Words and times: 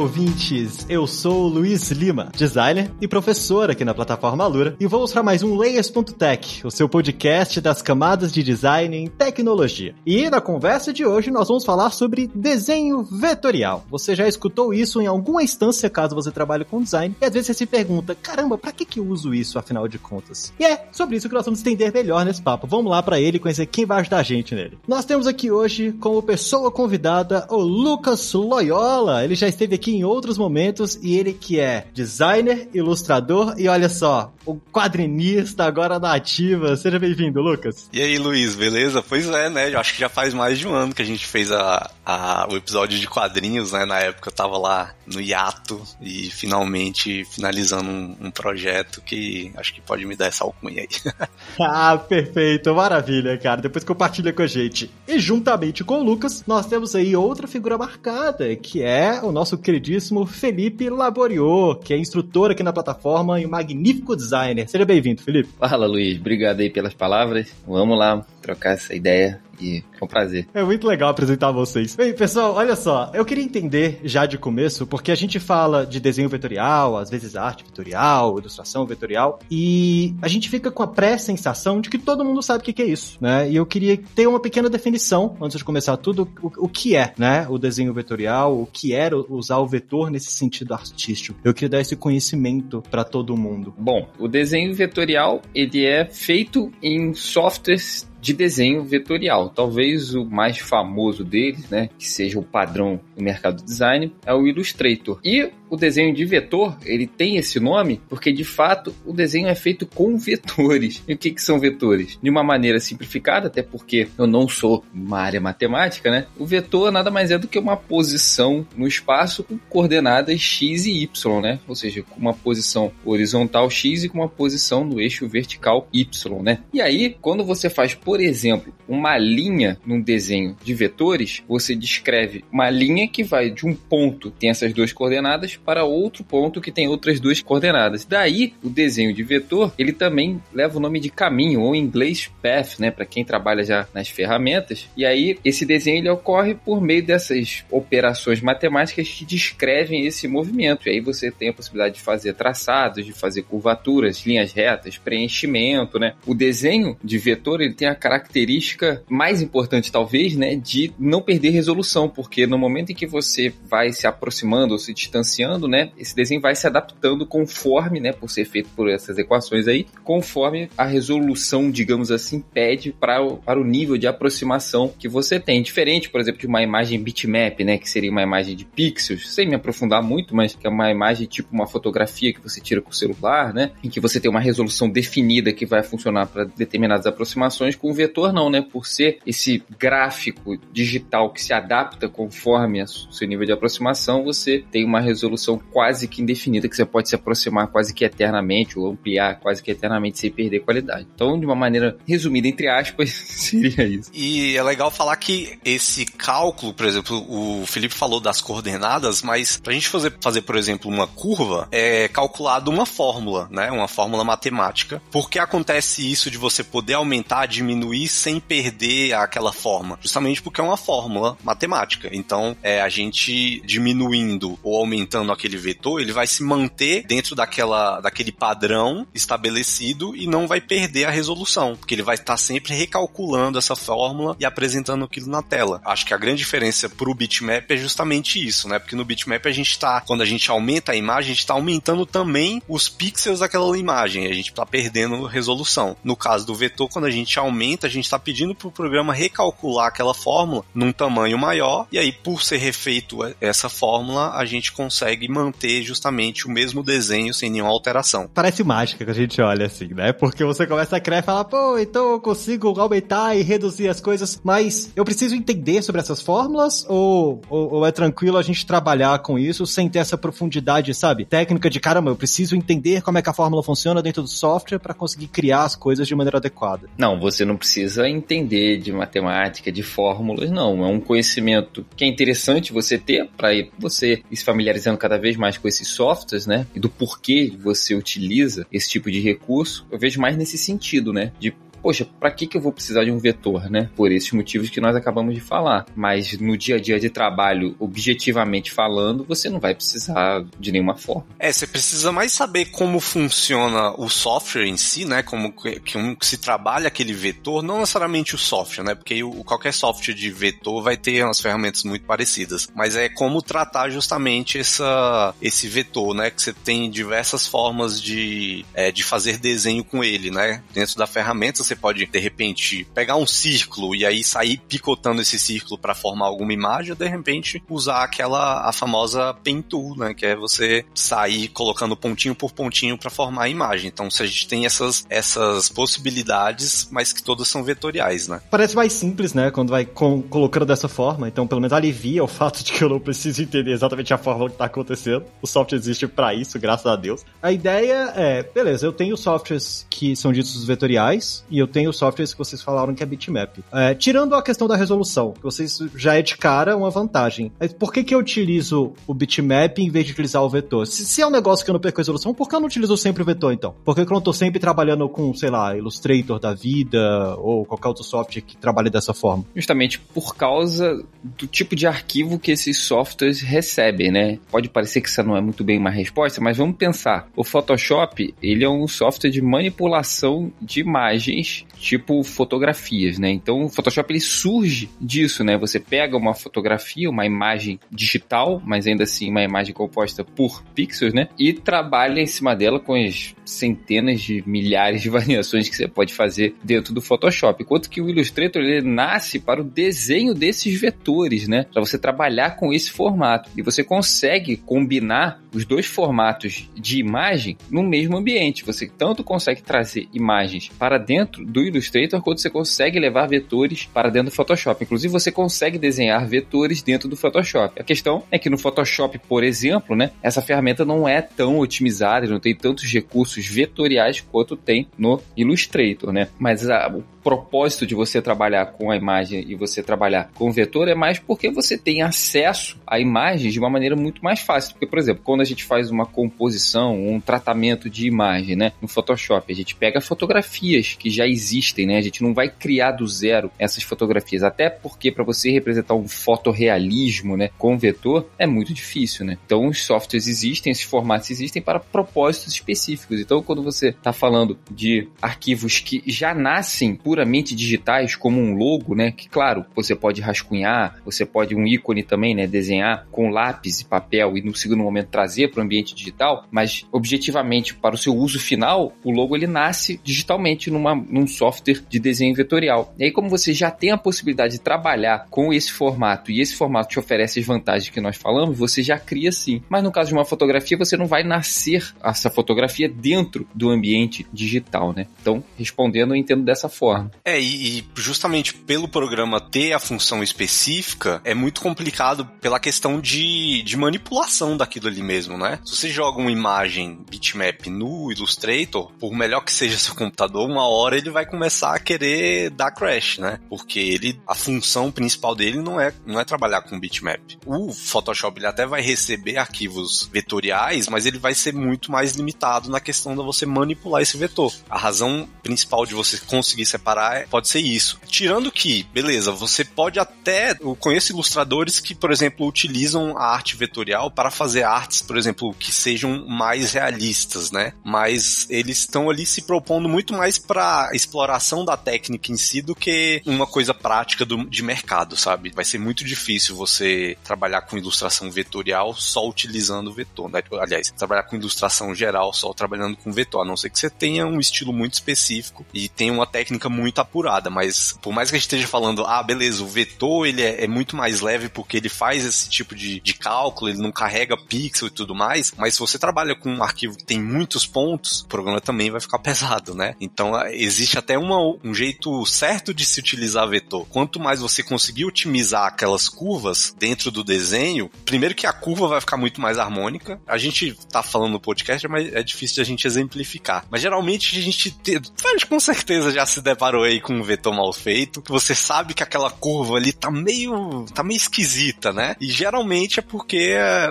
Ouvintes! 0.00 0.86
Eu 0.88 1.06
sou 1.06 1.46
Luiz 1.46 1.90
Lima, 1.90 2.30
designer 2.34 2.90
e 3.02 3.06
professor 3.06 3.70
aqui 3.70 3.84
na 3.84 3.92
plataforma 3.92 4.42
Alura, 4.42 4.74
e 4.80 4.86
vou 4.86 5.06
para 5.06 5.22
mais 5.22 5.42
um 5.42 5.54
Layers.tech, 5.54 6.66
o 6.66 6.70
seu 6.70 6.88
podcast 6.88 7.60
das 7.60 7.82
camadas 7.82 8.32
de 8.32 8.42
design 8.42 8.96
em 8.96 9.08
tecnologia. 9.08 9.94
E 10.06 10.30
na 10.30 10.40
conversa 10.40 10.90
de 10.90 11.04
hoje 11.04 11.30
nós 11.30 11.48
vamos 11.48 11.66
falar 11.66 11.90
sobre 11.90 12.30
desenho 12.34 13.02
vetorial. 13.02 13.84
Você 13.90 14.14
já 14.14 14.26
escutou 14.26 14.72
isso 14.72 15.02
em 15.02 15.06
alguma 15.06 15.42
instância 15.42 15.90
caso 15.90 16.14
você 16.14 16.30
trabalhe 16.30 16.64
com 16.64 16.82
design, 16.82 17.14
e 17.20 17.24
às 17.24 17.32
vezes 17.32 17.48
você 17.48 17.54
se 17.54 17.66
pergunta, 17.66 18.14
caramba, 18.14 18.56
para 18.56 18.72
que 18.72 18.86
que 18.86 19.00
eu 19.00 19.06
uso 19.06 19.34
isso 19.34 19.58
afinal 19.58 19.86
de 19.86 19.98
contas? 19.98 20.50
E 20.58 20.64
é 20.64 20.88
sobre 20.92 21.16
isso 21.16 21.28
que 21.28 21.34
nós 21.34 21.44
vamos 21.44 21.60
entender 21.60 21.92
melhor 21.92 22.24
nesse 22.24 22.40
papo. 22.40 22.66
Vamos 22.66 22.90
lá 22.90 23.02
para 23.02 23.20
ele 23.20 23.38
conhecer 23.38 23.66
quem 23.66 23.84
vai 23.84 24.00
ajudar 24.00 24.20
a 24.20 24.22
gente 24.22 24.54
nele. 24.54 24.78
Nós 24.88 25.04
temos 25.04 25.26
aqui 25.26 25.50
hoje 25.50 25.92
como 26.00 26.22
pessoa 26.22 26.70
convidada 26.70 27.46
o 27.50 27.56
Lucas 27.56 28.32
Loyola 28.32 29.22
ele 29.24 29.34
já 29.34 29.46
esteve 29.46 29.74
aqui 29.74 29.89
em 29.90 30.04
outros 30.04 30.38
momentos 30.38 30.98
e 31.02 31.16
ele 31.16 31.32
que 31.32 31.58
é 31.58 31.86
designer, 31.92 32.68
ilustrador 32.72 33.54
e 33.58 33.68
olha 33.68 33.88
só, 33.88 34.32
o 34.44 34.56
quadrinista 34.56 35.64
agora 35.64 35.98
na 35.98 36.14
ativa. 36.14 36.76
Seja 36.76 36.98
bem-vindo, 36.98 37.40
Lucas. 37.40 37.88
E 37.92 38.00
aí, 38.00 38.18
Luiz, 38.18 38.54
beleza? 38.54 39.02
Pois 39.02 39.28
é, 39.28 39.48
né? 39.48 39.72
Eu 39.72 39.78
acho 39.78 39.94
que 39.94 40.00
já 40.00 40.08
faz 40.08 40.34
mais 40.34 40.58
de 40.58 40.66
um 40.66 40.74
ano 40.74 40.94
que 40.94 41.02
a 41.02 41.04
gente 41.04 41.26
fez 41.26 41.52
a, 41.52 41.90
a, 42.04 42.48
o 42.50 42.56
episódio 42.56 42.98
de 42.98 43.06
quadrinhos, 43.06 43.72
né? 43.72 43.84
Na 43.84 43.98
época 43.98 44.28
eu 44.28 44.34
tava 44.34 44.58
lá 44.58 44.94
no 45.06 45.20
hiato 45.20 45.80
e 46.00 46.30
finalmente 46.30 47.24
finalizando 47.24 47.90
um, 47.90 48.16
um 48.20 48.30
projeto 48.30 49.00
que 49.02 49.52
acho 49.56 49.74
que 49.74 49.80
pode 49.80 50.04
me 50.06 50.16
dar 50.16 50.26
essa 50.26 50.44
alcunha 50.44 50.82
aí. 50.82 50.88
ah, 51.60 51.96
perfeito, 51.98 52.74
maravilha, 52.74 53.36
cara. 53.38 53.60
Depois 53.60 53.84
compartilha 53.84 54.32
com 54.32 54.42
a 54.42 54.46
gente. 54.46 54.90
E 55.06 55.18
juntamente 55.18 55.84
com 55.84 56.00
o 56.00 56.04
Lucas, 56.04 56.44
nós 56.46 56.66
temos 56.66 56.94
aí 56.94 57.14
outra 57.14 57.46
figura 57.46 57.76
marcada, 57.76 58.54
que 58.56 58.82
é 58.82 59.20
o 59.22 59.32
nosso 59.32 59.58
queridíssimo 59.80 60.26
Felipe 60.26 60.90
Laboriô, 60.90 61.74
que 61.74 61.94
é 61.94 61.96
instrutor 61.96 62.50
aqui 62.50 62.62
na 62.62 62.72
plataforma 62.72 63.40
e 63.40 63.46
um 63.46 63.48
magnífico 63.48 64.14
designer. 64.14 64.68
Seja 64.68 64.84
bem-vindo, 64.84 65.22
Felipe. 65.22 65.48
Fala, 65.58 65.86
Luiz. 65.86 66.18
Obrigado 66.18 66.60
aí 66.60 66.68
pelas 66.68 66.92
palavras. 66.92 67.54
Vamos 67.66 67.98
lá 67.98 68.24
trocar 68.42 68.74
essa 68.74 68.94
ideia 68.94 69.40
e 69.60 69.84
é 70.00 70.04
um 70.04 70.08
prazer. 70.08 70.46
É 70.54 70.62
muito 70.62 70.86
legal 70.86 71.10
apresentar 71.10 71.50
vocês. 71.50 71.94
Bem, 71.94 72.12
pessoal, 72.12 72.54
olha 72.54 72.76
só, 72.76 73.10
eu 73.14 73.24
queria 73.24 73.44
entender 73.44 74.00
já 74.04 74.26
de 74.26 74.38
começo, 74.38 74.86
porque 74.86 75.10
a 75.10 75.14
gente 75.14 75.38
fala 75.38 75.86
de 75.86 76.00
desenho 76.00 76.28
vetorial, 76.28 76.96
às 76.96 77.10
vezes 77.10 77.36
arte 77.36 77.64
vetorial, 77.64 78.38
ilustração 78.38 78.86
vetorial, 78.86 79.38
e 79.50 80.14
a 80.22 80.28
gente 80.28 80.48
fica 80.48 80.70
com 80.70 80.82
a 80.82 80.86
pré-sensação 80.86 81.80
de 81.80 81.90
que 81.90 81.98
todo 81.98 82.24
mundo 82.24 82.42
sabe 82.42 82.62
o 82.62 82.64
que 82.64 82.82
é 82.82 82.86
isso, 82.86 83.18
né? 83.20 83.50
E 83.50 83.56
eu 83.56 83.66
queria 83.66 83.96
ter 84.14 84.26
uma 84.26 84.40
pequena 84.40 84.68
definição, 84.68 85.36
antes 85.40 85.58
de 85.58 85.64
começar 85.64 85.96
tudo, 85.96 86.28
o, 86.42 86.64
o 86.64 86.68
que 86.68 86.96
é, 86.96 87.12
né, 87.18 87.46
o 87.48 87.58
desenho 87.58 87.92
vetorial, 87.92 88.60
o 88.60 88.66
que 88.66 88.92
era 88.92 89.16
usar 89.16 89.58
o 89.58 89.66
vetor 89.66 90.10
nesse 90.10 90.30
sentido 90.30 90.74
artístico. 90.74 91.38
Eu 91.44 91.54
queria 91.54 91.68
dar 91.68 91.80
esse 91.80 91.96
conhecimento 91.96 92.82
para 92.90 93.04
todo 93.04 93.36
mundo. 93.36 93.74
Bom, 93.78 94.08
o 94.18 94.28
desenho 94.28 94.74
vetorial, 94.74 95.42
ele 95.54 95.84
é 95.84 96.06
feito 96.06 96.70
em 96.82 97.14
softwares 97.14 98.09
de 98.20 98.32
desenho 98.32 98.84
vetorial. 98.84 99.48
Talvez 99.48 100.14
o 100.14 100.24
mais 100.24 100.58
famoso 100.58 101.24
deles, 101.24 101.68
né, 101.70 101.88
que 101.98 102.08
seja 102.08 102.38
o 102.38 102.44
padrão 102.44 103.00
do 103.16 103.22
mercado 103.22 103.62
design, 103.62 104.12
é 104.24 104.34
o 104.34 104.46
Illustrator. 104.46 105.18
E 105.24 105.50
o 105.70 105.76
desenho 105.76 106.12
de 106.12 106.24
vetor, 106.24 106.76
ele 106.84 107.06
tem 107.06 107.36
esse 107.36 107.60
nome 107.60 108.00
porque 108.08 108.32
de 108.32 108.44
fato 108.44 108.94
o 109.06 109.12
desenho 109.12 109.48
é 109.48 109.54
feito 109.54 109.86
com 109.86 110.18
vetores. 110.18 111.02
E 111.06 111.14
o 111.14 111.18
que, 111.18 111.30
que 111.30 111.42
são 111.42 111.58
vetores? 111.58 112.18
De 112.20 112.28
uma 112.28 112.42
maneira 112.42 112.80
simplificada, 112.80 113.46
até 113.46 113.62
porque 113.62 114.08
eu 114.18 114.26
não 114.26 114.48
sou 114.48 114.84
uma 114.92 115.20
área 115.20 115.40
matemática, 115.40 116.10
né? 116.10 116.26
O 116.36 116.44
vetor 116.44 116.90
nada 116.90 117.10
mais 117.10 117.30
é 117.30 117.38
do 117.38 117.46
que 117.46 117.58
uma 117.58 117.76
posição 117.76 118.66
no 118.76 118.86
espaço 118.86 119.44
com 119.44 119.56
coordenadas 119.68 120.40
x 120.40 120.86
e 120.86 121.02
y, 121.02 121.40
né? 121.40 121.60
Ou 121.68 121.76
seja, 121.76 122.02
com 122.02 122.18
uma 122.18 122.34
posição 122.34 122.90
horizontal 123.04 123.70
x 123.70 124.04
e 124.04 124.08
com 124.08 124.18
uma 124.18 124.28
posição 124.28 124.84
no 124.84 125.00
eixo 125.00 125.28
vertical 125.28 125.88
y, 125.92 126.42
né? 126.42 126.58
E 126.72 126.80
aí, 126.80 127.16
quando 127.20 127.44
você 127.44 127.70
faz, 127.70 127.94
por 127.94 128.20
exemplo, 128.20 128.74
uma 128.88 129.16
linha 129.16 129.78
num 129.86 130.00
desenho 130.00 130.56
de 130.64 130.74
vetores, 130.74 131.42
você 131.48 131.76
descreve 131.76 132.44
uma 132.50 132.68
linha 132.68 133.06
que 133.06 133.22
vai 133.22 133.50
de 133.50 133.66
um 133.66 133.74
ponto, 133.74 134.30
tem 134.30 134.50
essas 134.50 134.72
duas 134.72 134.92
coordenadas, 134.92 135.59
para 135.64 135.84
outro 135.84 136.24
ponto 136.24 136.60
que 136.60 136.72
tem 136.72 136.88
outras 136.88 137.20
duas 137.20 137.40
coordenadas. 137.40 138.04
Daí, 138.04 138.54
o 138.62 138.68
desenho 138.68 139.14
de 139.14 139.22
vetor, 139.22 139.72
ele 139.78 139.92
também 139.92 140.40
leva 140.52 140.78
o 140.78 140.80
nome 140.80 141.00
de 141.00 141.10
caminho, 141.10 141.60
ou 141.60 141.74
em 141.74 141.80
inglês 141.80 142.30
path, 142.42 142.78
né, 142.78 142.90
para 142.90 143.04
quem 143.04 143.24
trabalha 143.24 143.62
já 143.62 143.86
nas 143.94 144.08
ferramentas. 144.08 144.88
E 144.96 145.04
aí, 145.04 145.38
esse 145.44 145.64
desenho 145.64 145.98
ele 145.98 146.08
ocorre 146.08 146.54
por 146.54 146.80
meio 146.80 147.04
dessas 147.04 147.64
operações 147.70 148.40
matemáticas 148.40 149.08
que 149.08 149.24
descrevem 149.24 150.06
esse 150.06 150.26
movimento. 150.26 150.88
E 150.88 150.90
aí 150.90 151.00
você 151.00 151.30
tem 151.30 151.48
a 151.48 151.52
possibilidade 151.52 151.96
de 151.96 152.00
fazer 152.00 152.34
traçados, 152.34 153.04
de 153.04 153.12
fazer 153.12 153.42
curvaturas, 153.42 154.24
linhas 154.26 154.52
retas, 154.52 154.98
preenchimento, 154.98 155.98
né? 155.98 156.14
O 156.26 156.34
desenho 156.34 156.96
de 157.02 157.18
vetor, 157.18 157.60
ele 157.60 157.74
tem 157.74 157.88
a 157.88 157.94
característica 157.94 159.02
mais 159.08 159.42
importante 159.42 159.92
talvez, 159.92 160.36
né, 160.36 160.54
de 160.54 160.92
não 160.98 161.20
perder 161.20 161.50
resolução, 161.50 162.08
porque 162.08 162.46
no 162.46 162.58
momento 162.58 162.92
em 162.92 162.94
que 162.94 163.06
você 163.06 163.52
vai 163.68 163.92
se 163.92 164.06
aproximando 164.06 164.72
ou 164.72 164.78
se 164.78 164.94
distanciando 164.94 165.49
né? 165.68 165.90
Esse 165.96 166.14
desenho 166.14 166.40
vai 166.40 166.54
se 166.54 166.66
adaptando 166.66 167.26
conforme, 167.26 168.00
né, 168.00 168.12
por 168.12 168.30
ser 168.30 168.44
feito 168.44 168.68
por 168.74 168.88
essas 168.88 169.18
equações 169.18 169.66
aí, 169.68 169.86
conforme 170.04 170.68
a 170.76 170.84
resolução, 170.84 171.70
digamos 171.70 172.10
assim, 172.10 172.40
pede 172.40 172.92
para 172.92 173.22
o, 173.22 173.36
para 173.36 173.60
o 173.60 173.64
nível 173.64 173.96
de 173.96 174.06
aproximação 174.06 174.92
que 174.98 175.08
você 175.08 175.38
tem. 175.38 175.62
Diferente, 175.62 176.10
por 176.10 176.20
exemplo, 176.20 176.40
de 176.40 176.46
uma 176.46 176.62
imagem 176.62 177.00
bitmap, 177.00 177.60
né, 177.60 177.78
que 177.78 177.88
seria 177.88 178.10
uma 178.10 178.22
imagem 178.22 178.56
de 178.56 178.64
pixels, 178.64 179.32
sem 179.34 179.48
me 179.48 179.54
aprofundar 179.54 180.02
muito, 180.02 180.34
mas 180.34 180.54
que 180.54 180.66
é 180.66 180.70
uma 180.70 180.90
imagem 180.90 181.26
tipo 181.26 181.48
uma 181.52 181.66
fotografia 181.66 182.32
que 182.32 182.40
você 182.40 182.60
tira 182.60 182.80
com 182.80 182.90
o 182.90 182.94
celular, 182.94 183.52
né, 183.52 183.72
em 183.82 183.88
que 183.88 184.00
você 184.00 184.20
tem 184.20 184.30
uma 184.30 184.40
resolução 184.40 184.88
definida 184.88 185.52
que 185.52 185.66
vai 185.66 185.82
funcionar 185.82 186.26
para 186.26 186.44
determinadas 186.44 187.06
aproximações. 187.06 187.76
Com 187.76 187.90
o 187.90 187.94
vetor 187.94 188.32
não, 188.32 188.50
né, 188.50 188.60
por 188.62 188.86
ser 188.86 189.18
esse 189.26 189.62
gráfico 189.78 190.58
digital 190.72 191.32
que 191.32 191.42
se 191.42 191.52
adapta 191.52 192.08
conforme 192.08 192.82
o 192.82 192.86
seu 192.86 193.26
nível 193.26 193.46
de 193.46 193.52
aproximação, 193.52 194.24
você 194.24 194.64
tem 194.70 194.84
uma 194.84 195.00
resolução 195.00 195.39
resolução 195.40 195.58
quase 195.72 196.06
que 196.06 196.22
indefinida, 196.22 196.68
que 196.68 196.76
você 196.76 196.84
pode 196.84 197.08
se 197.08 197.14
aproximar 197.14 197.68
quase 197.68 197.94
que 197.94 198.04
eternamente 198.04 198.78
ou 198.78 198.90
ampliar 198.90 199.40
quase 199.40 199.62
que 199.62 199.70
eternamente 199.70 200.18
sem 200.18 200.30
perder 200.30 200.60
qualidade. 200.60 201.06
Então, 201.14 201.38
de 201.38 201.46
uma 201.46 201.54
maneira 201.54 201.96
resumida, 202.06 202.46
entre 202.46 202.68
aspas, 202.68 203.10
seria 203.26 203.86
isso. 203.86 204.10
E 204.12 204.56
é 204.56 204.62
legal 204.62 204.90
falar 204.90 205.16
que 205.16 205.58
esse 205.64 206.04
cálculo, 206.04 206.74
por 206.74 206.86
exemplo, 206.86 207.24
o 207.28 207.66
Felipe 207.66 207.94
falou 207.94 208.20
das 208.20 208.40
coordenadas, 208.40 209.22
mas 209.22 209.56
pra 209.56 209.72
gente 209.72 209.88
fazer, 209.88 210.14
fazer 210.20 210.42
por 210.42 210.56
exemplo, 210.56 210.90
uma 210.90 211.06
curva, 211.06 211.68
é 211.72 212.08
calculado 212.08 212.70
uma 212.70 212.84
fórmula, 212.84 213.48
né? 213.50 213.70
Uma 213.70 213.88
fórmula 213.88 214.22
matemática. 214.22 215.02
Por 215.10 215.30
que 215.30 215.38
acontece 215.38 216.10
isso 216.10 216.30
de 216.30 216.36
você 216.36 216.62
poder 216.62 216.94
aumentar, 216.94 217.46
diminuir 217.46 218.08
sem 218.08 218.38
perder 218.38 219.14
aquela 219.14 219.52
forma? 219.52 219.98
Justamente 220.00 220.42
porque 220.42 220.60
é 220.60 220.64
uma 220.64 220.76
fórmula 220.76 221.36
matemática. 221.42 222.08
Então, 222.12 222.56
é 222.62 222.80
a 222.80 222.88
gente 222.88 223.60
diminuindo 223.64 224.58
ou 224.62 224.78
aumentando 224.78 225.29
aquele 225.32 225.56
vetor, 225.56 226.00
ele 226.00 226.12
vai 226.12 226.26
se 226.26 226.42
manter 226.42 227.04
dentro 227.06 227.34
daquela, 227.34 228.00
daquele 228.00 228.32
padrão 228.32 229.06
estabelecido 229.14 230.14
e 230.16 230.26
não 230.26 230.46
vai 230.46 230.60
perder 230.60 231.04
a 231.04 231.10
resolução, 231.10 231.76
porque 231.76 231.94
ele 231.94 232.02
vai 232.02 232.14
estar 232.14 232.36
sempre 232.36 232.74
recalculando 232.74 233.58
essa 233.58 233.76
fórmula 233.76 234.36
e 234.38 234.44
apresentando 234.44 235.04
aquilo 235.04 235.28
na 235.28 235.42
tela. 235.42 235.80
Acho 235.84 236.06
que 236.06 236.14
a 236.14 236.18
grande 236.18 236.38
diferença 236.38 236.88
para 236.88 237.10
o 237.10 237.14
bitmap 237.14 237.70
é 237.70 237.76
justamente 237.76 238.44
isso, 238.44 238.68
né? 238.68 238.78
Porque 238.78 238.96
no 238.96 239.04
bitmap 239.04 239.46
a 239.46 239.52
gente 239.52 239.70
está, 239.70 240.00
quando 240.00 240.22
a 240.22 240.26
gente 240.26 240.50
aumenta 240.50 240.92
a 240.92 240.96
imagem, 240.96 241.30
a 241.30 241.34
gente 241.34 241.40
está 241.40 241.54
aumentando 241.54 242.06
também 242.06 242.62
os 242.68 242.88
pixels 242.88 243.40
daquela 243.40 243.76
imagem, 243.76 244.26
a 244.26 244.32
gente 244.32 244.50
está 244.50 244.64
perdendo 244.64 245.24
resolução. 245.26 245.96
No 246.02 246.16
caso 246.16 246.46
do 246.46 246.54
vetor, 246.54 246.88
quando 246.88 247.04
a 247.04 247.10
gente 247.10 247.38
aumenta, 247.38 247.86
a 247.86 247.90
gente 247.90 248.04
está 248.04 248.18
pedindo 248.18 248.54
para 248.54 248.68
o 248.68 248.72
programa 248.72 249.12
recalcular 249.12 249.88
aquela 249.88 250.14
fórmula 250.14 250.64
num 250.74 250.92
tamanho 250.92 251.38
maior, 251.38 251.86
e 251.92 251.98
aí, 251.98 252.12
por 252.12 252.42
ser 252.42 252.58
refeito 252.58 253.18
essa 253.40 253.68
fórmula, 253.68 254.34
a 254.36 254.44
gente 254.44 254.72
consegue 254.72 255.09
consegue 255.10 255.28
manter 255.28 255.82
justamente 255.82 256.46
o 256.46 256.50
mesmo 256.50 256.82
desenho 256.82 257.34
sem 257.34 257.50
nenhuma 257.50 257.70
alteração. 257.70 258.30
Parece 258.32 258.62
mágica 258.62 259.04
que 259.04 259.10
a 259.10 259.14
gente 259.14 259.40
olha 259.40 259.66
assim, 259.66 259.88
né? 259.88 260.12
Porque 260.12 260.44
você 260.44 260.66
começa 260.66 260.96
a 260.96 261.00
criar 261.00 261.18
e 261.18 261.22
fala, 261.22 261.44
pô, 261.44 261.76
então 261.78 262.12
eu 262.12 262.20
consigo 262.20 262.68
aumentar 262.80 263.36
e 263.36 263.42
reduzir 263.42 263.88
as 263.88 264.00
coisas, 264.00 264.40
mas 264.44 264.92
eu 264.94 265.04
preciso 265.04 265.34
entender 265.34 265.82
sobre 265.82 266.00
essas 266.00 266.22
fórmulas 266.22 266.86
ou, 266.88 267.40
ou, 267.48 267.74
ou 267.74 267.86
é 267.86 267.90
tranquilo 267.90 268.38
a 268.38 268.42
gente 268.42 268.64
trabalhar 268.64 269.18
com 269.20 269.38
isso 269.38 269.66
sem 269.66 269.88
ter 269.88 269.98
essa 269.98 270.16
profundidade, 270.16 270.94
sabe? 270.94 271.24
Técnica 271.24 271.68
de 271.68 271.80
caramba, 271.80 272.10
eu 272.10 272.16
preciso 272.16 272.54
entender 272.54 273.02
como 273.02 273.18
é 273.18 273.22
que 273.22 273.30
a 273.30 273.34
fórmula 273.34 273.62
funciona 273.62 274.02
dentro 274.02 274.22
do 274.22 274.28
software 274.28 274.78
para 274.78 274.94
conseguir 274.94 275.26
criar 275.26 275.64
as 275.64 275.74
coisas 275.74 276.06
de 276.06 276.14
maneira 276.14 276.38
adequada. 276.38 276.88
Não, 276.96 277.18
você 277.18 277.44
não 277.44 277.56
precisa 277.56 278.08
entender 278.08 278.78
de 278.78 278.92
matemática, 278.92 279.72
de 279.72 279.82
fórmulas, 279.82 280.50
não. 280.50 280.84
É 280.84 280.88
um 280.88 281.00
conhecimento 281.00 281.84
que 281.96 282.04
é 282.04 282.08
interessante 282.08 282.72
você 282.72 282.96
ter 282.96 283.28
para 283.36 283.50
você 283.78 284.22
ir 284.30 284.36
se 284.36 284.44
familiarizando 284.44 284.99
cada 285.00 285.18
vez 285.18 285.36
mais 285.36 285.58
com 285.58 285.66
esses 285.66 285.88
softwares, 285.88 286.46
né? 286.46 286.66
E 286.74 286.78
do 286.78 286.88
porquê 286.88 287.52
você 287.58 287.94
utiliza 287.94 288.66
esse 288.70 288.88
tipo 288.88 289.10
de 289.10 289.20
recurso. 289.20 289.86
Eu 289.90 289.98
vejo 289.98 290.20
mais 290.20 290.36
nesse 290.36 290.58
sentido, 290.58 291.12
né? 291.12 291.32
De 291.40 291.54
poxa, 291.82 292.06
para 292.18 292.30
que, 292.30 292.46
que 292.46 292.56
eu 292.56 292.60
vou 292.60 292.72
precisar 292.72 293.04
de 293.04 293.10
um 293.10 293.18
vetor, 293.18 293.70
né? 293.70 293.90
Por 293.96 294.12
esses 294.12 294.30
motivos 294.32 294.70
que 294.70 294.80
nós 294.80 294.94
acabamos 294.94 295.34
de 295.34 295.40
falar. 295.40 295.86
Mas 295.94 296.38
no 296.38 296.56
dia 296.56 296.76
a 296.76 296.80
dia 296.80 296.98
de 296.98 297.10
trabalho, 297.10 297.74
objetivamente 297.78 298.70
falando, 298.70 299.24
você 299.24 299.48
não 299.48 299.60
vai 299.60 299.74
precisar 299.74 300.44
de 300.58 300.72
nenhuma 300.72 300.96
forma. 300.96 301.26
É, 301.38 301.52
você 301.52 301.66
precisa 301.66 302.12
mais 302.12 302.32
saber 302.32 302.66
como 302.66 303.00
funciona 303.00 303.92
o 303.98 304.08
software 304.08 304.66
em 304.66 304.76
si, 304.76 305.04
né? 305.04 305.22
Como 305.22 305.52
que, 305.52 305.80
que 305.80 306.16
se 306.20 306.38
trabalha 306.38 306.88
aquele 306.88 307.12
vetor, 307.12 307.62
não 307.62 307.80
necessariamente 307.80 308.34
o 308.34 308.38
software, 308.38 308.84
né? 308.84 308.94
Porque 308.94 309.22
o, 309.22 309.44
qualquer 309.44 309.72
software 309.72 310.14
de 310.14 310.30
vetor 310.30 310.82
vai 310.82 310.96
ter 310.96 311.24
umas 311.24 311.40
ferramentas 311.40 311.84
muito 311.84 312.04
parecidas. 312.04 312.68
Mas 312.74 312.96
é 312.96 313.08
como 313.08 313.42
tratar 313.42 313.90
justamente 313.90 314.58
essa, 314.58 315.34
esse 315.40 315.68
vetor, 315.68 316.14
né? 316.14 316.30
Que 316.30 316.42
você 316.42 316.52
tem 316.52 316.90
diversas 316.90 317.46
formas 317.46 318.00
de, 318.00 318.64
é, 318.74 318.92
de 318.92 319.02
fazer 319.02 319.38
desenho 319.38 319.84
com 319.84 320.04
ele, 320.04 320.30
né? 320.30 320.62
Dentro 320.72 320.96
da 320.96 321.06
ferramenta 321.06 321.62
você 321.70 321.76
pode, 321.76 322.04
de 322.04 322.18
repente, 322.18 322.86
pegar 322.94 323.16
um 323.16 323.26
círculo 323.26 323.94
e 323.94 324.04
aí 324.04 324.24
sair 324.24 324.60
picotando 324.68 325.22
esse 325.22 325.38
círculo 325.38 325.78
para 325.78 325.94
formar 325.94 326.26
alguma 326.26 326.52
imagem, 326.52 326.90
ou 326.90 326.96
de 326.96 327.06
repente 327.06 327.62
usar 327.68 328.02
aquela 328.02 328.68
a 328.68 328.72
famosa 328.72 329.34
pen 329.44 329.62
tool, 329.62 329.96
né, 329.96 330.12
que 330.14 330.26
é 330.26 330.34
você 330.34 330.84
sair 330.94 331.48
colocando 331.48 331.96
pontinho 331.96 332.34
por 332.34 332.52
pontinho 332.52 332.98
para 332.98 333.10
formar 333.10 333.44
a 333.44 333.48
imagem. 333.48 333.88
Então, 333.88 334.10
se 334.10 334.22
a 334.22 334.26
gente 334.26 334.48
tem 334.48 334.66
essas 334.66 335.06
essas 335.08 335.68
possibilidades, 335.68 336.88
mas 336.90 337.12
que 337.12 337.22
todas 337.22 337.46
são 337.48 337.62
vetoriais, 337.62 338.26
né? 338.26 338.40
Parece 338.50 338.74
mais 338.74 338.92
simples, 338.92 339.32
né, 339.32 339.50
quando 339.50 339.70
vai 339.70 339.84
com, 339.84 340.22
colocando 340.22 340.66
dessa 340.66 340.88
forma. 340.88 341.28
Então, 341.28 341.46
pelo 341.46 341.60
menos 341.60 341.72
alivia 341.72 342.24
o 342.24 342.26
fato 342.28 342.64
de 342.64 342.72
que 342.72 342.82
eu 342.82 342.88
não 342.88 342.98
preciso 343.00 343.42
entender 343.42 343.70
exatamente 343.70 344.12
a 344.12 344.18
forma 344.18 344.46
que 344.46 344.54
está 344.54 344.64
acontecendo. 344.64 345.24
O 345.40 345.46
software 345.46 345.78
existe 345.78 346.06
para 346.08 346.34
isso, 346.34 346.58
graças 346.58 346.86
a 346.86 346.96
Deus. 346.96 347.24
A 347.40 347.52
ideia 347.52 348.12
é, 348.16 348.42
beleza, 348.42 348.86
eu 348.86 348.92
tenho 348.92 349.16
softwares 349.16 349.86
que 349.88 350.16
são 350.16 350.32
ditos 350.32 350.64
vetoriais 350.64 351.44
e 351.50 351.59
eu 351.60 351.68
tenho 351.68 351.92
softwares 351.92 352.32
que 352.32 352.38
vocês 352.38 352.62
falaram 352.62 352.94
que 352.94 353.02
é 353.02 353.06
bitmap. 353.06 353.58
É, 353.72 353.94
tirando 353.94 354.34
a 354.34 354.42
questão 354.42 354.66
da 354.66 354.76
resolução, 354.76 355.32
que 355.32 355.42
vocês 355.42 355.78
já 355.94 356.18
é 356.18 356.22
de 356.22 356.36
cara 356.36 356.76
uma 356.76 356.90
vantagem. 356.90 357.52
Mas 357.58 357.72
por 357.72 357.92
que, 357.92 358.02
que 358.02 358.14
eu 358.14 358.18
utilizo 358.18 358.92
o 359.06 359.14
bitmap 359.14 359.78
em 359.78 359.90
vez 359.90 360.06
de 360.06 360.12
utilizar 360.12 360.42
o 360.42 360.48
vetor? 360.48 360.86
Se, 360.86 361.04
se 361.04 361.22
é 361.22 361.26
um 361.26 361.30
negócio 361.30 361.64
que 361.64 361.70
eu 361.70 361.72
não 361.74 361.80
perco 361.80 361.98
resolução, 361.98 362.34
por 362.34 362.48
que 362.48 362.54
eu 362.54 362.60
não 362.60 362.66
utilizo 362.66 362.96
sempre 362.96 363.22
o 363.22 363.26
vetor 363.26 363.52
então? 363.52 363.74
Por 363.84 363.94
que, 363.94 364.04
que 364.04 364.12
eu 364.12 364.14
não 364.14 364.20
tô 364.20 364.32
sempre 364.32 364.58
trabalhando 364.58 365.08
com, 365.08 365.32
sei 365.34 365.50
lá, 365.50 365.76
Illustrator 365.76 366.38
da 366.38 366.54
vida 366.54 367.36
ou 367.38 367.64
qualquer 367.64 367.88
outro 367.88 368.04
software 368.04 368.42
que 368.42 368.56
trabalhe 368.56 368.90
dessa 368.90 369.12
forma? 369.12 369.44
Justamente 369.54 369.98
por 369.98 370.34
causa 370.34 371.04
do 371.22 371.46
tipo 371.46 371.76
de 371.76 371.86
arquivo 371.86 372.38
que 372.38 372.50
esses 372.50 372.78
softwares 372.78 373.40
recebem, 373.40 374.10
né? 374.10 374.38
Pode 374.50 374.68
parecer 374.68 375.00
que 375.00 375.08
isso 375.08 375.22
não 375.22 375.36
é 375.36 375.40
muito 375.40 375.62
bem 375.64 375.78
uma 375.78 375.90
resposta, 375.90 376.40
mas 376.40 376.56
vamos 376.56 376.76
pensar. 376.76 377.28
O 377.36 377.44
Photoshop, 377.44 378.34
ele 378.42 378.64
é 378.64 378.68
um 378.68 378.86
software 378.88 379.30
de 379.30 379.42
manipulação 379.42 380.52
de 380.60 380.80
imagens 380.80 381.49
tipo 381.80 382.22
fotografias, 382.22 383.18
né? 383.18 383.30
Então 383.30 383.64
o 383.64 383.68
Photoshop 383.68 384.12
ele 384.12 384.20
surge 384.20 384.90
disso, 385.00 385.42
né? 385.42 385.56
Você 385.56 385.80
pega 385.80 386.16
uma 386.16 386.34
fotografia, 386.34 387.08
uma 387.08 387.24
imagem 387.24 387.80
digital, 387.90 388.60
mas 388.64 388.86
ainda 388.86 389.04
assim 389.04 389.30
uma 389.30 389.42
imagem 389.42 389.74
composta 389.74 390.22
por 390.22 390.62
pixels, 390.74 391.14
né? 391.14 391.28
E 391.38 391.52
trabalha 391.52 392.20
em 392.20 392.26
cima 392.26 392.54
dela 392.54 392.78
com 392.78 392.94
as 392.94 393.34
centenas 393.44 394.20
de 394.20 394.42
milhares 394.46 395.02
de 395.02 395.08
variações 395.10 395.68
que 395.68 395.76
você 395.76 395.88
pode 395.88 396.12
fazer 396.12 396.54
dentro 396.62 396.92
do 396.92 397.00
Photoshop. 397.00 397.62
Enquanto 397.62 397.88
que 397.88 398.00
o 398.00 398.08
Illustrator 398.08 398.62
ele 398.62 398.86
nasce 398.86 399.38
para 399.38 399.60
o 399.60 399.64
desenho 399.64 400.34
desses 400.34 400.78
vetores, 400.78 401.48
né? 401.48 401.64
Para 401.72 401.80
você 401.80 401.98
trabalhar 401.98 402.56
com 402.56 402.72
esse 402.72 402.90
formato. 402.90 403.50
E 403.56 403.62
você 403.62 403.82
consegue 403.82 404.56
combinar 404.56 405.42
os 405.52 405.64
dois 405.64 405.86
formatos 405.86 406.68
de 406.74 406.98
imagem 406.98 407.56
no 407.70 407.82
mesmo 407.82 408.16
ambiente. 408.16 408.64
Você 408.64 408.86
tanto 408.86 409.24
consegue 409.24 409.62
trazer 409.62 410.08
imagens 410.12 410.68
para 410.78 410.98
dentro 410.98 411.39
do 411.44 411.62
Illustrator 411.62 412.20
quanto 412.22 412.40
você 412.40 412.50
consegue 412.50 412.98
levar 412.98 413.26
vetores 413.26 413.88
para 413.92 414.10
dentro 414.10 414.30
do 414.30 414.34
Photoshop. 414.34 414.84
Inclusive, 414.84 415.12
você 415.12 415.30
consegue 415.30 415.78
desenhar 415.78 416.26
vetores 416.26 416.82
dentro 416.82 417.08
do 417.08 417.16
Photoshop. 417.16 417.80
A 417.80 417.84
questão 417.84 418.22
é 418.30 418.38
que 418.38 418.50
no 418.50 418.58
Photoshop, 418.58 419.18
por 419.18 419.42
exemplo, 419.44 419.96
né, 419.96 420.10
essa 420.22 420.42
ferramenta 420.42 420.84
não 420.84 421.08
é 421.08 421.20
tão 421.22 421.58
otimizada, 421.58 422.26
não 422.26 422.40
tem 422.40 422.54
tantos 422.54 422.84
recursos 422.84 423.46
vetoriais 423.46 424.20
quanto 424.20 424.56
tem 424.56 424.88
no 424.98 425.20
Illustrator, 425.36 426.12
né? 426.12 426.28
Mas 426.38 426.68
a, 426.68 426.88
o 426.88 427.02
propósito 427.22 427.86
de 427.86 427.94
você 427.94 428.20
trabalhar 428.20 428.66
com 428.66 428.90
a 428.90 428.96
imagem 428.96 429.44
e 429.46 429.54
você 429.54 429.82
trabalhar 429.82 430.30
com 430.34 430.48
o 430.48 430.52
vetor 430.52 430.88
é 430.88 430.94
mais 430.94 431.18
porque 431.18 431.50
você 431.50 431.76
tem 431.76 432.02
acesso 432.02 432.78
à 432.86 432.98
imagem 432.98 433.50
de 433.50 433.58
uma 433.58 433.70
maneira 433.70 433.94
muito 433.94 434.22
mais 434.22 434.40
fácil. 434.40 434.72
Porque, 434.72 434.86
por 434.86 434.98
exemplo, 434.98 435.22
quando 435.24 435.42
a 435.42 435.44
gente 435.44 435.64
faz 435.64 435.90
uma 435.90 436.06
composição, 436.06 436.96
um 436.96 437.20
tratamento 437.20 437.88
de 437.88 438.06
imagem, 438.06 438.56
né, 438.56 438.72
no 438.80 438.88
Photoshop, 438.88 439.52
a 439.52 439.54
gente 439.54 439.74
pega 439.74 440.00
fotografias 440.00 440.96
que 440.98 441.10
já 441.10 441.26
existem, 441.30 441.86
né? 441.86 441.98
A 441.98 442.02
gente 442.02 442.22
não 442.22 442.34
vai 442.34 442.48
criar 442.48 442.92
do 442.92 443.06
zero 443.06 443.50
essas 443.58 443.82
fotografias, 443.82 444.42
até 444.42 444.68
porque 444.68 445.10
para 445.10 445.24
você 445.24 445.50
representar 445.50 445.94
um 445.94 446.08
fotorrealismo, 446.08 447.36
né, 447.36 447.50
com 447.58 447.78
vetor 447.78 448.28
é 448.38 448.46
muito 448.46 448.72
difícil, 448.72 449.24
né? 449.24 449.38
Então, 449.44 449.66
os 449.66 449.84
softwares 449.84 450.26
existem, 450.26 450.70
esses 450.70 450.84
formatos 450.84 451.30
existem 451.30 451.62
para 451.62 451.80
propósitos 451.80 452.52
específicos. 452.54 453.20
Então, 453.20 453.42
quando 453.42 453.62
você 453.62 453.88
está 453.88 454.12
falando 454.12 454.58
de 454.70 455.08
arquivos 455.20 455.80
que 455.80 456.02
já 456.06 456.34
nascem 456.34 456.94
puramente 456.94 457.54
digitais, 457.54 458.14
como 458.14 458.40
um 458.40 458.54
logo, 458.54 458.94
né? 458.94 459.10
Que 459.10 459.28
claro, 459.28 459.64
você 459.74 459.94
pode 459.94 460.20
rascunhar, 460.20 461.00
você 461.04 461.24
pode 461.24 461.54
um 461.54 461.66
ícone 461.66 462.02
também, 462.02 462.34
né? 462.34 462.46
Desenhar 462.46 463.06
com 463.10 463.30
lápis 463.30 463.80
e 463.80 463.84
papel 463.84 464.36
e 464.36 464.42
no 464.42 464.54
segundo 464.54 464.82
momento 464.82 465.08
trazer 465.08 465.50
para 465.50 465.60
o 465.60 465.64
ambiente 465.64 465.94
digital, 465.94 466.46
mas 466.50 466.86
objetivamente 466.92 467.74
para 467.74 467.94
o 467.94 467.98
seu 467.98 468.14
uso 468.14 468.38
final, 468.38 468.92
o 469.04 469.10
logo 469.10 469.36
ele 469.36 469.46
nasce 469.46 470.00
digitalmente 470.02 470.70
numa, 470.70 470.94
num 470.94 471.19
software 471.26 471.82
de 471.88 471.98
desenho 471.98 472.34
vetorial. 472.34 472.94
E 472.98 473.04
aí, 473.04 473.12
como 473.12 473.28
você 473.28 473.52
já 473.52 473.70
tem 473.70 473.90
a 473.90 473.98
possibilidade 473.98 474.54
de 474.54 474.60
trabalhar 474.60 475.26
com 475.30 475.52
esse 475.52 475.72
formato 475.72 476.30
e 476.30 476.40
esse 476.40 476.54
formato 476.54 476.90
te 476.90 476.98
oferece 476.98 477.40
as 477.40 477.46
vantagens 477.46 477.90
que 477.90 478.00
nós 478.00 478.16
falamos, 478.16 478.58
você 478.58 478.82
já 478.82 478.98
cria 478.98 479.32
sim. 479.32 479.62
Mas 479.68 479.82
no 479.82 479.92
caso 479.92 480.08
de 480.08 480.14
uma 480.14 480.24
fotografia, 480.24 480.76
você 480.76 480.96
não 480.96 481.06
vai 481.06 481.22
nascer 481.22 481.92
essa 482.02 482.30
fotografia 482.30 482.88
dentro 482.88 483.46
do 483.54 483.70
ambiente 483.70 484.26
digital, 484.32 484.92
né? 484.92 485.06
Então, 485.20 485.42
respondendo, 485.56 486.14
eu 486.14 486.16
entendo 486.16 486.44
dessa 486.44 486.68
forma. 486.68 487.10
É, 487.24 487.40
e, 487.40 487.78
e, 487.78 487.84
justamente 487.94 488.54
pelo 488.54 488.88
programa 488.88 489.40
ter 489.40 489.72
a 489.72 489.78
função 489.78 490.22
específica, 490.22 491.20
é 491.24 491.34
muito 491.34 491.60
complicado 491.60 492.24
pela 492.40 492.60
questão 492.60 493.00
de, 493.00 493.62
de 493.62 493.76
manipulação 493.76 494.56
daquilo 494.56 494.88
ali 494.88 495.02
mesmo, 495.02 495.36
né? 495.36 495.58
Se 495.64 495.76
você 495.76 495.88
joga 495.88 496.20
uma 496.20 496.30
imagem 496.30 496.98
bitmap 497.10 497.66
no 497.68 498.12
Illustrator, 498.12 498.92
por 498.98 499.12
melhor 499.12 499.40
que 499.42 499.52
seja 499.52 499.78
seu 499.78 499.94
computador, 499.94 500.48
uma 500.48 500.66
hora 500.68 500.96
ele 500.96 501.09
vai 501.10 501.26
começar 501.26 501.74
a 501.74 501.78
querer 501.78 502.50
dar 502.50 502.70
crash, 502.70 503.18
né? 503.18 503.38
Porque 503.48 503.78
ele, 503.78 504.20
a 504.26 504.34
função 504.34 504.90
principal 504.90 505.34
dele 505.34 505.58
não 505.60 505.80
é, 505.80 505.92
não 506.06 506.20
é 506.20 506.24
trabalhar 506.24 506.62
com 506.62 506.78
bitmap. 506.78 507.20
O 507.46 507.72
Photoshop 507.72 508.38
ele 508.38 508.46
até 508.46 508.66
vai 508.66 508.82
receber 508.82 509.36
arquivos 509.36 510.08
vetoriais, 510.12 510.88
mas 510.88 511.06
ele 511.06 511.18
vai 511.18 511.34
ser 511.34 511.54
muito 511.54 511.90
mais 511.90 512.12
limitado 512.12 512.70
na 512.70 512.80
questão 512.80 513.16
de 513.16 513.22
você 513.22 513.46
manipular 513.46 514.02
esse 514.02 514.16
vetor. 514.16 514.52
A 514.68 514.78
razão 514.78 515.28
principal 515.42 515.86
de 515.86 515.94
você 515.94 516.18
conseguir 516.18 516.66
separar 516.66 516.90
separar 516.90 517.28
pode 517.28 517.48
ser 517.48 517.60
isso. 517.60 518.00
Tirando 518.06 518.50
que, 518.50 518.82
beleza, 518.92 519.30
você 519.32 519.64
pode 519.64 519.98
até. 519.98 520.56
Eu 520.60 520.74
conheço 520.74 521.12
ilustradores 521.12 521.78
que, 521.78 521.94
por 521.94 522.10
exemplo, 522.10 522.46
utilizam 522.46 523.16
a 523.16 523.26
arte 523.26 523.56
vetorial 523.56 524.10
para 524.10 524.30
fazer 524.30 524.62
artes, 524.62 525.02
por 525.02 525.16
exemplo, 525.16 525.54
que 525.54 525.70
sejam 525.70 526.26
mais 526.26 526.72
realistas, 526.72 527.50
né? 527.50 527.72
Mas 527.84 528.46
eles 528.50 528.78
estão 528.78 529.10
ali 529.10 529.24
se 529.24 529.42
propondo 529.42 529.88
muito 529.88 530.12
mais 530.14 530.38
para 530.38 530.90
exploração 531.00 531.64
da 531.64 531.76
técnica 531.76 532.32
em 532.32 532.36
si 532.36 532.62
do 532.62 532.74
que 532.74 533.22
uma 533.26 533.46
coisa 533.46 533.74
prática 533.74 534.24
do, 534.24 534.44
de 534.48 534.62
mercado, 534.62 535.16
sabe? 535.16 535.50
Vai 535.50 535.64
ser 535.64 535.78
muito 535.78 536.04
difícil 536.04 536.54
você 536.54 537.16
trabalhar 537.24 537.62
com 537.62 537.76
ilustração 537.76 538.30
vetorial 538.30 538.94
só 538.94 539.28
utilizando 539.28 539.92
vetor. 539.92 540.30
Né? 540.30 540.42
Aliás, 540.60 540.90
trabalhar 540.90 541.24
com 541.24 541.36
ilustração 541.36 541.94
geral 541.94 542.32
só 542.32 542.52
trabalhando 542.52 542.96
com 542.96 543.12
vetor, 543.12 543.42
a 543.42 543.44
não 543.44 543.56
ser 543.56 543.70
que 543.70 543.78
você 543.78 543.90
tenha 543.90 544.26
um 544.26 544.38
estilo 544.38 544.72
muito 544.72 544.94
específico 544.94 545.64
e 545.72 545.88
tenha 545.88 546.12
uma 546.12 546.26
técnica 546.26 546.68
muito 546.68 547.00
apurada, 547.00 547.50
mas 547.50 547.96
por 548.00 548.12
mais 548.12 548.30
que 548.30 548.36
a 548.36 548.38
gente 548.38 548.46
esteja 548.46 548.66
falando, 548.66 549.04
ah, 549.04 549.22
beleza, 549.22 549.62
o 549.62 549.68
vetor 549.68 550.26
ele 550.26 550.42
é, 550.42 550.64
é 550.64 550.68
muito 550.68 550.96
mais 550.96 551.20
leve 551.20 551.48
porque 551.48 551.76
ele 551.76 551.88
faz 551.88 552.24
esse 552.24 552.48
tipo 552.48 552.74
de, 552.74 553.00
de 553.00 553.14
cálculo, 553.14 553.70
ele 553.70 553.82
não 553.82 553.92
carrega 553.92 554.36
pixel 554.36 554.88
e 554.88 554.90
tudo 554.90 555.14
mais, 555.14 555.52
mas 555.56 555.74
se 555.74 555.80
você 555.80 555.98
trabalha 555.98 556.34
com 556.34 556.50
um 556.50 556.62
arquivo 556.62 556.96
que 556.96 557.04
tem 557.04 557.20
muitos 557.20 557.66
pontos, 557.66 558.20
o 558.20 558.26
programa 558.26 558.60
também 558.60 558.90
vai 558.90 559.00
ficar 559.00 559.18
pesado, 559.30 559.74
né? 559.74 559.94
Então 560.00 560.32
existe 560.46 560.79
existe 560.80 560.98
até 560.98 561.18
uma, 561.18 561.38
um 561.62 561.74
jeito 561.74 562.24
certo 562.24 562.72
de 562.72 562.84
se 562.84 563.00
utilizar 563.00 563.46
vetor. 563.48 563.86
Quanto 563.88 564.18
mais 564.18 564.40
você 564.40 564.62
conseguir 564.62 565.04
otimizar 565.04 565.66
aquelas 565.66 566.08
curvas 566.08 566.74
dentro 566.78 567.10
do 567.10 567.22
desenho, 567.22 567.90
primeiro 568.04 568.34
que 568.34 568.46
a 568.46 568.52
curva 568.52 568.88
vai 568.88 569.00
ficar 569.00 569.16
muito 569.16 569.40
mais 569.40 569.58
harmônica. 569.58 570.20
A 570.26 570.38
gente 570.38 570.76
tá 570.90 571.02
falando 571.02 571.32
no 571.32 571.40
podcast, 571.40 571.86
mas 571.86 572.12
é 572.12 572.22
difícil 572.22 572.56
de 572.56 572.60
a 572.62 572.64
gente 572.64 572.86
exemplificar. 572.86 573.66
Mas 573.70 573.82
geralmente 573.82 574.38
a 574.38 574.42
gente, 574.42 574.70
te, 574.70 575.00
com 575.48 575.60
certeza 575.60 576.10
já 576.10 576.24
se 576.24 576.40
deparou 576.40 576.84
aí 576.84 577.00
com 577.00 577.12
um 577.12 577.22
vetor 577.22 577.54
mal 577.54 577.72
feito, 577.72 578.22
você 578.26 578.54
sabe 578.54 578.94
que 578.94 579.02
aquela 579.02 579.30
curva 579.30 579.76
ali 579.76 579.92
tá 579.92 580.10
meio, 580.10 580.86
tá 580.94 581.02
meio 581.02 581.18
esquisita, 581.18 581.92
né? 581.92 582.16
E 582.20 582.30
geralmente 582.30 583.00
é 583.00 583.02
porque 583.02 583.54
é, 583.54 583.90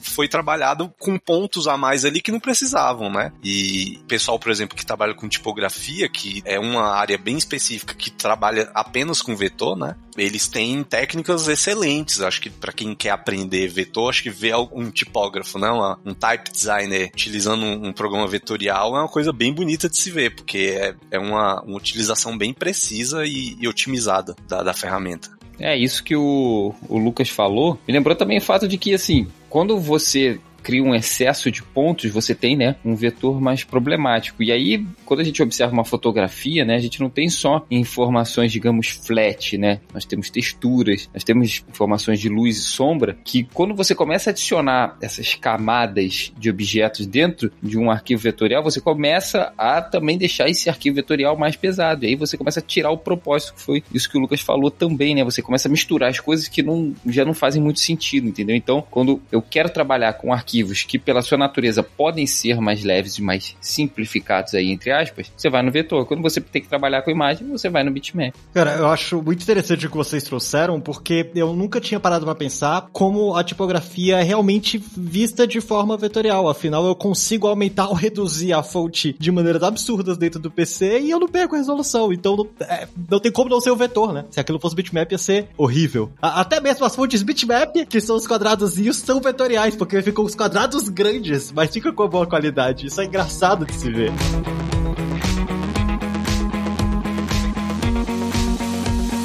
foi 0.00 0.28
trabalhado 0.28 0.92
com 0.98 1.18
pontos 1.18 1.66
a 1.66 1.76
mais 1.76 2.04
ali 2.04 2.20
que 2.20 2.30
não 2.30 2.40
precisavam, 2.40 3.10
né? 3.10 3.32
E 3.42 3.98
pessoal, 4.06 4.38
por 4.38 4.50
exemplo, 4.50 4.76
que 4.76 4.86
trabalha 4.86 5.14
com 5.14 5.28
tipografia, 5.28 6.08
que 6.08 6.27
é 6.44 6.58
uma 6.58 6.94
área 6.94 7.18
bem 7.18 7.36
específica 7.36 7.94
que 7.94 8.10
trabalha 8.10 8.70
apenas 8.74 9.22
com 9.22 9.36
vetor, 9.36 9.76
né? 9.76 9.96
Eles 10.16 10.48
têm 10.48 10.82
técnicas 10.82 11.46
excelentes. 11.48 12.20
Acho 12.20 12.40
que 12.40 12.50
para 12.50 12.72
quem 12.72 12.94
quer 12.94 13.10
aprender 13.10 13.68
vetor, 13.68 14.10
acho 14.10 14.22
que 14.22 14.30
ver 14.30 14.54
um 14.72 14.90
tipógrafo, 14.90 15.58
né? 15.58 15.68
um 16.04 16.14
type 16.14 16.50
designer 16.50 17.10
utilizando 17.14 17.64
um, 17.64 17.92
programa 17.92 18.26
vetorial 18.26 18.96
é 18.96 19.00
uma 19.00 19.08
coisa 19.08 19.32
bem 19.32 19.52
bonita 19.52 19.88
de 19.88 19.96
se 19.96 20.10
ver, 20.10 20.34
porque 20.34 20.76
é, 20.78 20.94
é 21.12 21.18
uma, 21.18 21.62
uma 21.62 21.76
utilização 21.76 22.36
bem 22.36 22.52
precisa 22.52 23.24
e, 23.24 23.56
e 23.60 23.68
otimizada 23.68 24.34
da, 24.48 24.62
da 24.62 24.74
ferramenta. 24.74 25.38
É 25.58 25.76
isso 25.76 26.04
que 26.04 26.14
o, 26.14 26.74
o 26.88 26.98
Lucas 26.98 27.28
falou. 27.28 27.78
Me 27.86 27.92
lembrou 27.92 28.14
também 28.14 28.38
o 28.38 28.42
fato 28.42 28.68
de 28.68 28.78
que, 28.78 28.94
assim, 28.94 29.26
quando 29.48 29.78
você 29.78 30.40
cria 30.68 30.82
um 30.82 30.94
excesso 30.94 31.50
de 31.50 31.62
pontos, 31.62 32.10
você 32.10 32.34
tem, 32.34 32.54
né, 32.54 32.76
um 32.84 32.94
vetor 32.94 33.40
mais 33.40 33.64
problemático. 33.64 34.42
E 34.42 34.52
aí, 34.52 34.86
quando 35.06 35.20
a 35.20 35.24
gente 35.24 35.42
observa 35.42 35.72
uma 35.72 35.82
fotografia, 35.82 36.62
né, 36.62 36.74
a 36.74 36.78
gente 36.78 37.00
não 37.00 37.08
tem 37.08 37.30
só 37.30 37.64
informações, 37.70 38.52
digamos, 38.52 38.88
flat, 38.88 39.56
né? 39.56 39.80
Nós 39.94 40.04
temos 40.04 40.28
texturas, 40.28 41.08
nós 41.14 41.24
temos 41.24 41.64
informações 41.66 42.20
de 42.20 42.28
luz 42.28 42.58
e 42.58 42.64
sombra, 42.64 43.16
que 43.24 43.44
quando 43.44 43.74
você 43.74 43.94
começa 43.94 44.28
a 44.28 44.32
adicionar 44.32 44.98
essas 45.00 45.34
camadas 45.34 46.34
de 46.36 46.50
objetos 46.50 47.06
dentro 47.06 47.50
de 47.62 47.78
um 47.78 47.90
arquivo 47.90 48.20
vetorial, 48.20 48.62
você 48.62 48.78
começa 48.78 49.54
a 49.56 49.80
também 49.80 50.18
deixar 50.18 50.50
esse 50.50 50.68
arquivo 50.68 50.96
vetorial 50.96 51.34
mais 51.34 51.56
pesado. 51.56 52.04
E 52.04 52.08
aí 52.08 52.14
você 52.14 52.36
começa 52.36 52.60
a 52.60 52.62
tirar 52.62 52.90
o 52.90 52.98
propósito, 52.98 53.54
que 53.54 53.62
foi 53.62 53.82
isso 53.90 54.10
que 54.10 54.18
o 54.18 54.20
Lucas 54.20 54.42
falou 54.42 54.70
também, 54.70 55.14
né? 55.14 55.24
Você 55.24 55.40
começa 55.40 55.66
a 55.66 55.70
misturar 55.70 56.10
as 56.10 56.20
coisas 56.20 56.46
que 56.46 56.62
não, 56.62 56.92
já 57.06 57.24
não 57.24 57.32
fazem 57.32 57.62
muito 57.62 57.80
sentido, 57.80 58.28
entendeu? 58.28 58.54
Então, 58.54 58.84
quando 58.90 59.22
eu 59.32 59.40
quero 59.40 59.70
trabalhar 59.70 60.12
com 60.12 60.30
arquivo 60.30 60.57
arquivos 60.58 60.82
que, 60.82 60.98
pela 60.98 61.22
sua 61.22 61.38
natureza, 61.38 61.82
podem 61.82 62.26
ser 62.26 62.60
mais 62.60 62.82
leves 62.82 63.18
e 63.18 63.22
mais 63.22 63.56
simplificados 63.60 64.54
aí, 64.54 64.70
entre 64.70 64.90
aspas, 64.90 65.30
você 65.36 65.48
vai 65.48 65.62
no 65.62 65.70
vetor. 65.70 66.06
Quando 66.06 66.22
você 66.22 66.40
tem 66.40 66.62
que 66.62 66.68
trabalhar 66.68 67.02
com 67.02 67.10
imagem, 67.10 67.48
você 67.48 67.68
vai 67.68 67.84
no 67.84 67.90
bitmap. 67.90 68.34
Cara, 68.52 68.76
eu 68.76 68.88
acho 68.88 69.22
muito 69.22 69.42
interessante 69.42 69.86
o 69.86 69.90
que 69.90 69.96
vocês 69.96 70.24
trouxeram, 70.24 70.80
porque 70.80 71.30
eu 71.34 71.52
nunca 71.52 71.80
tinha 71.80 72.00
parado 72.00 72.24
para 72.24 72.34
pensar 72.34 72.88
como 72.92 73.36
a 73.36 73.44
tipografia 73.44 74.18
é 74.18 74.22
realmente 74.22 74.82
vista 74.96 75.46
de 75.46 75.60
forma 75.60 75.96
vetorial. 75.96 76.48
Afinal, 76.48 76.86
eu 76.86 76.94
consigo 76.94 77.46
aumentar 77.46 77.88
ou 77.88 77.94
reduzir 77.94 78.52
a 78.52 78.62
fonte 78.62 79.14
de 79.18 79.30
maneiras 79.30 79.62
absurdas 79.62 80.16
dentro 80.16 80.40
do 80.40 80.50
PC 80.50 81.00
e 81.00 81.10
eu 81.10 81.20
não 81.20 81.28
perco 81.28 81.54
a 81.54 81.58
resolução. 81.58 82.12
Então, 82.12 82.36
não, 82.36 82.48
é, 82.60 82.88
não 83.10 83.20
tem 83.20 83.30
como 83.30 83.50
não 83.50 83.60
ser 83.60 83.70
o 83.70 83.76
vetor, 83.76 84.12
né? 84.12 84.24
Se 84.30 84.40
aquilo 84.40 84.58
fosse 84.58 84.74
bitmap, 84.74 85.10
ia 85.10 85.18
ser 85.18 85.48
horrível. 85.56 86.10
A, 86.20 86.40
até 86.40 86.60
mesmo 86.60 86.84
as 86.84 86.94
fontes 86.94 87.22
bitmap, 87.22 87.74
que 87.88 88.00
são 88.00 88.16
os 88.16 88.26
quadradozinhos, 88.26 88.96
são 88.96 89.20
vetoriais, 89.20 89.76
porque 89.76 90.00
ficam 90.02 90.24
os 90.24 90.34
quadrados 90.34 90.47
grandes, 90.88 91.52
mas 91.52 91.70
fica 91.70 91.92
com 91.92 92.08
boa 92.08 92.26
qualidade. 92.26 92.86
Isso 92.86 93.00
é 93.00 93.04
engraçado 93.04 93.66
de 93.66 93.74
se 93.74 93.90
ver. 93.90 94.12